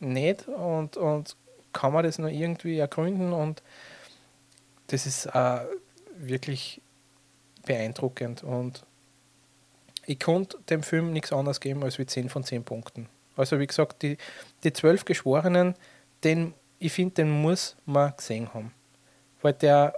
nicht? 0.00 0.48
Und, 0.48 0.96
und 0.96 1.36
kann 1.74 1.92
man 1.92 2.04
das 2.04 2.18
noch 2.18 2.28
irgendwie 2.28 2.78
ergründen 2.78 3.34
und 3.34 3.62
das 4.86 5.04
ist 5.04 5.26
äh, 5.26 5.60
wirklich 6.16 6.80
beeindruckend 7.66 8.42
und 8.42 8.84
ich 10.06 10.20
konnte 10.20 10.58
dem 10.70 10.82
Film 10.82 11.12
nichts 11.12 11.32
anderes 11.32 11.60
geben 11.60 11.82
als 11.82 11.98
wie 11.98 12.06
10 12.06 12.28
von 12.28 12.44
10 12.44 12.64
Punkten. 12.64 13.08
Also 13.36 13.58
wie 13.58 13.66
gesagt, 13.66 14.02
die, 14.02 14.16
die 14.62 14.72
12 14.72 15.04
Geschworenen, 15.04 15.74
den, 16.22 16.54
ich 16.78 16.92
finde, 16.92 17.14
den 17.14 17.30
muss 17.30 17.76
man 17.84 18.14
gesehen 18.16 18.52
haben. 18.54 18.72
Weil 19.42 19.54
der 19.54 19.94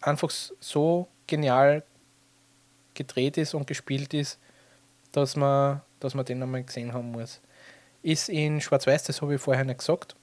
einfach 0.00 0.30
so 0.30 1.08
genial 1.26 1.82
gedreht 2.94 3.36
ist 3.36 3.54
und 3.54 3.66
gespielt 3.66 4.14
ist, 4.14 4.38
dass 5.12 5.36
man, 5.36 5.82
dass 6.00 6.14
man 6.14 6.24
den 6.24 6.42
einmal 6.42 6.62
gesehen 6.62 6.92
haben 6.92 7.12
muss. 7.12 7.40
Ist 8.02 8.28
in 8.28 8.60
Schwarz-Weiß, 8.60 9.04
das 9.04 9.22
habe 9.22 9.34
ich 9.34 9.40
vorher 9.40 9.64
nicht 9.64 9.78
gesagt. 9.78 10.16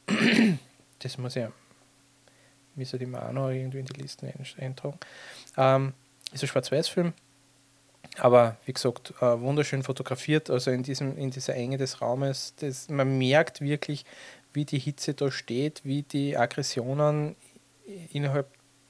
Das 1.00 1.18
muss 1.18 1.36
ich, 1.36 1.46
müsste 2.76 2.98
ich 2.98 3.08
mir 3.08 3.24
auch 3.24 3.32
noch 3.32 3.50
irgendwie 3.50 3.80
in 3.80 3.86
die 3.86 4.02
Listen 4.02 4.32
eintragen. 4.58 5.00
Ähm, 5.58 5.94
ist 6.32 6.44
ein 6.44 6.48
Schwarz-Weiß-Film, 6.48 7.14
aber 8.18 8.58
wie 8.66 8.74
gesagt, 8.74 9.14
äh, 9.22 9.40
wunderschön 9.40 9.84
fotografiert, 9.84 10.50
also 10.50 10.72
in, 10.72 10.84
diesem, 10.84 11.18
in 11.18 11.32
dieser 11.32 11.56
Enge 11.56 11.78
des 11.78 12.02
Raumes. 12.02 12.54
Das, 12.58 12.90
man 12.90 13.18
merkt 13.18 13.62
wirklich, 13.62 14.06
wie 14.54 14.66
die 14.66 14.80
Hitze 14.80 15.14
da 15.14 15.32
steht, 15.32 15.82
wie 15.84 16.04
die 16.04 16.38
Aggressionen 16.38 17.36
innerhalb 18.12 18.48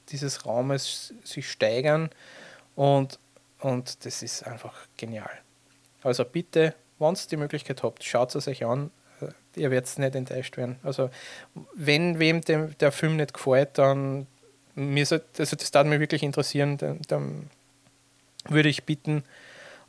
dieses 0.09 0.45
Raumes 0.45 1.13
sich 1.23 1.49
steigern 1.49 2.09
und, 2.75 3.19
und 3.59 4.05
das 4.05 4.23
ist 4.23 4.45
einfach 4.47 4.87
genial. 4.97 5.29
Also 6.01 6.25
bitte, 6.25 6.75
wenn 6.97 7.13
ihr 7.13 7.27
die 7.29 7.37
Möglichkeit 7.37 7.83
habt, 7.83 8.03
schaut 8.03 8.33
es 8.35 8.47
euch 8.47 8.65
an. 8.65 8.91
Ihr 9.55 9.71
werdet 9.71 9.97
nicht 9.97 10.15
enttäuscht 10.15 10.57
werden. 10.57 10.77
Also, 10.83 11.09
wenn 11.73 12.19
wem 12.19 12.41
dem, 12.41 12.77
der 12.79 12.91
Film 12.91 13.17
nicht 13.17 13.33
gefällt, 13.33 13.77
dann 13.77 14.27
mir 14.75 15.05
so, 15.05 15.19
also 15.37 15.55
das 15.55 15.71
darf 15.71 15.85
mich 15.87 15.99
wirklich 15.99 16.23
interessieren, 16.23 16.77
dann, 16.77 16.99
dann, 17.07 17.49
würde 18.47 18.69
ich 18.69 18.85
bitten 18.85 19.23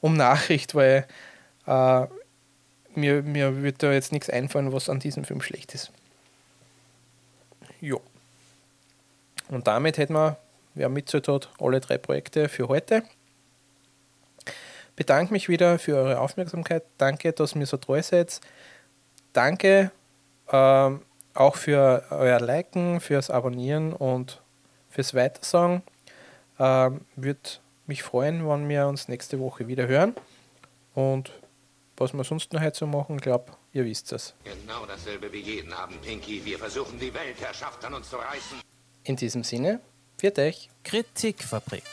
um 0.01 0.17
Nachricht, 0.17 0.75
weil 0.75 1.07
äh, 1.67 2.07
mir, 2.95 3.23
mir 3.23 3.63
wird 3.63 3.83
da 3.83 3.93
jetzt 3.93 4.13
nichts 4.13 4.29
einfallen, 4.29 4.73
was 4.73 4.89
an 4.89 4.99
diesem 4.99 5.25
Film 5.25 5.41
schlecht 5.41 5.73
ist. 5.73 5.93
Jo. 7.81 8.01
Und 9.49 9.67
damit 9.69 9.99
hätten 9.99 10.15
wir, 10.15 10.37
wer 10.75 10.89
mitzählt 10.89 11.29
hat, 11.29 11.49
alle 11.61 11.81
drei 11.81 11.97
Projekte 11.97 12.49
für 12.49 12.69
heute 12.69 13.05
bedanke 15.01 15.33
mich 15.33 15.49
wieder 15.49 15.79
für 15.79 15.97
eure 15.97 16.21
Aufmerksamkeit. 16.21 16.83
Danke, 16.99 17.33
dass 17.33 17.55
ihr 17.55 17.59
mir 17.59 17.65
so 17.65 17.79
treu 17.79 18.03
seid. 18.03 18.39
Danke 19.33 19.91
ähm, 20.51 21.03
auch 21.35 21.57
für 21.57 22.05
euer 22.11 22.41
Liken, 22.41 23.01
fürs 23.01 23.31
Abonnieren 23.31 23.93
und 23.93 24.43
fürs 24.89 25.15
Weitersagen. 25.15 25.83
Ähm, 26.59 27.03
Würde 27.17 27.41
mich 27.87 28.03
freuen, 28.03 28.49
wenn 28.49 28.69
wir 28.69 28.87
uns 28.87 29.09
nächste 29.09 29.39
Woche 29.41 29.67
wieder 29.69 29.87
hören. 29.87 30.15
Und 30.95 31.33
was 31.97 32.13
wir 32.13 32.25
sonst 32.25 32.53
noch 32.53 32.61
heute 32.61 32.77
so 32.77 32.87
machen, 32.87 33.17
ich 33.17 33.23
glaube, 33.23 33.53
ihr 33.73 33.85
wisst 33.85 34.13
es. 34.13 34.35
Genau 34.45 34.87
dasselbe 34.87 35.33
wie 35.33 35.41
jeden 35.41 35.73
Abend, 35.73 36.03
Pinky. 36.03 36.45
Wir 36.45 36.59
versuchen 36.59 36.99
die 36.99 37.13
Weltherrschaft 37.13 37.85
an 37.85 37.95
uns 37.95 38.11
zu 38.11 38.17
reißen. 38.17 38.61
In 39.05 39.17
diesem 39.17 39.45
Sinne, 39.45 39.81
für 40.19 40.37
euch. 40.37 40.69
Kritikfabrik 40.83 41.85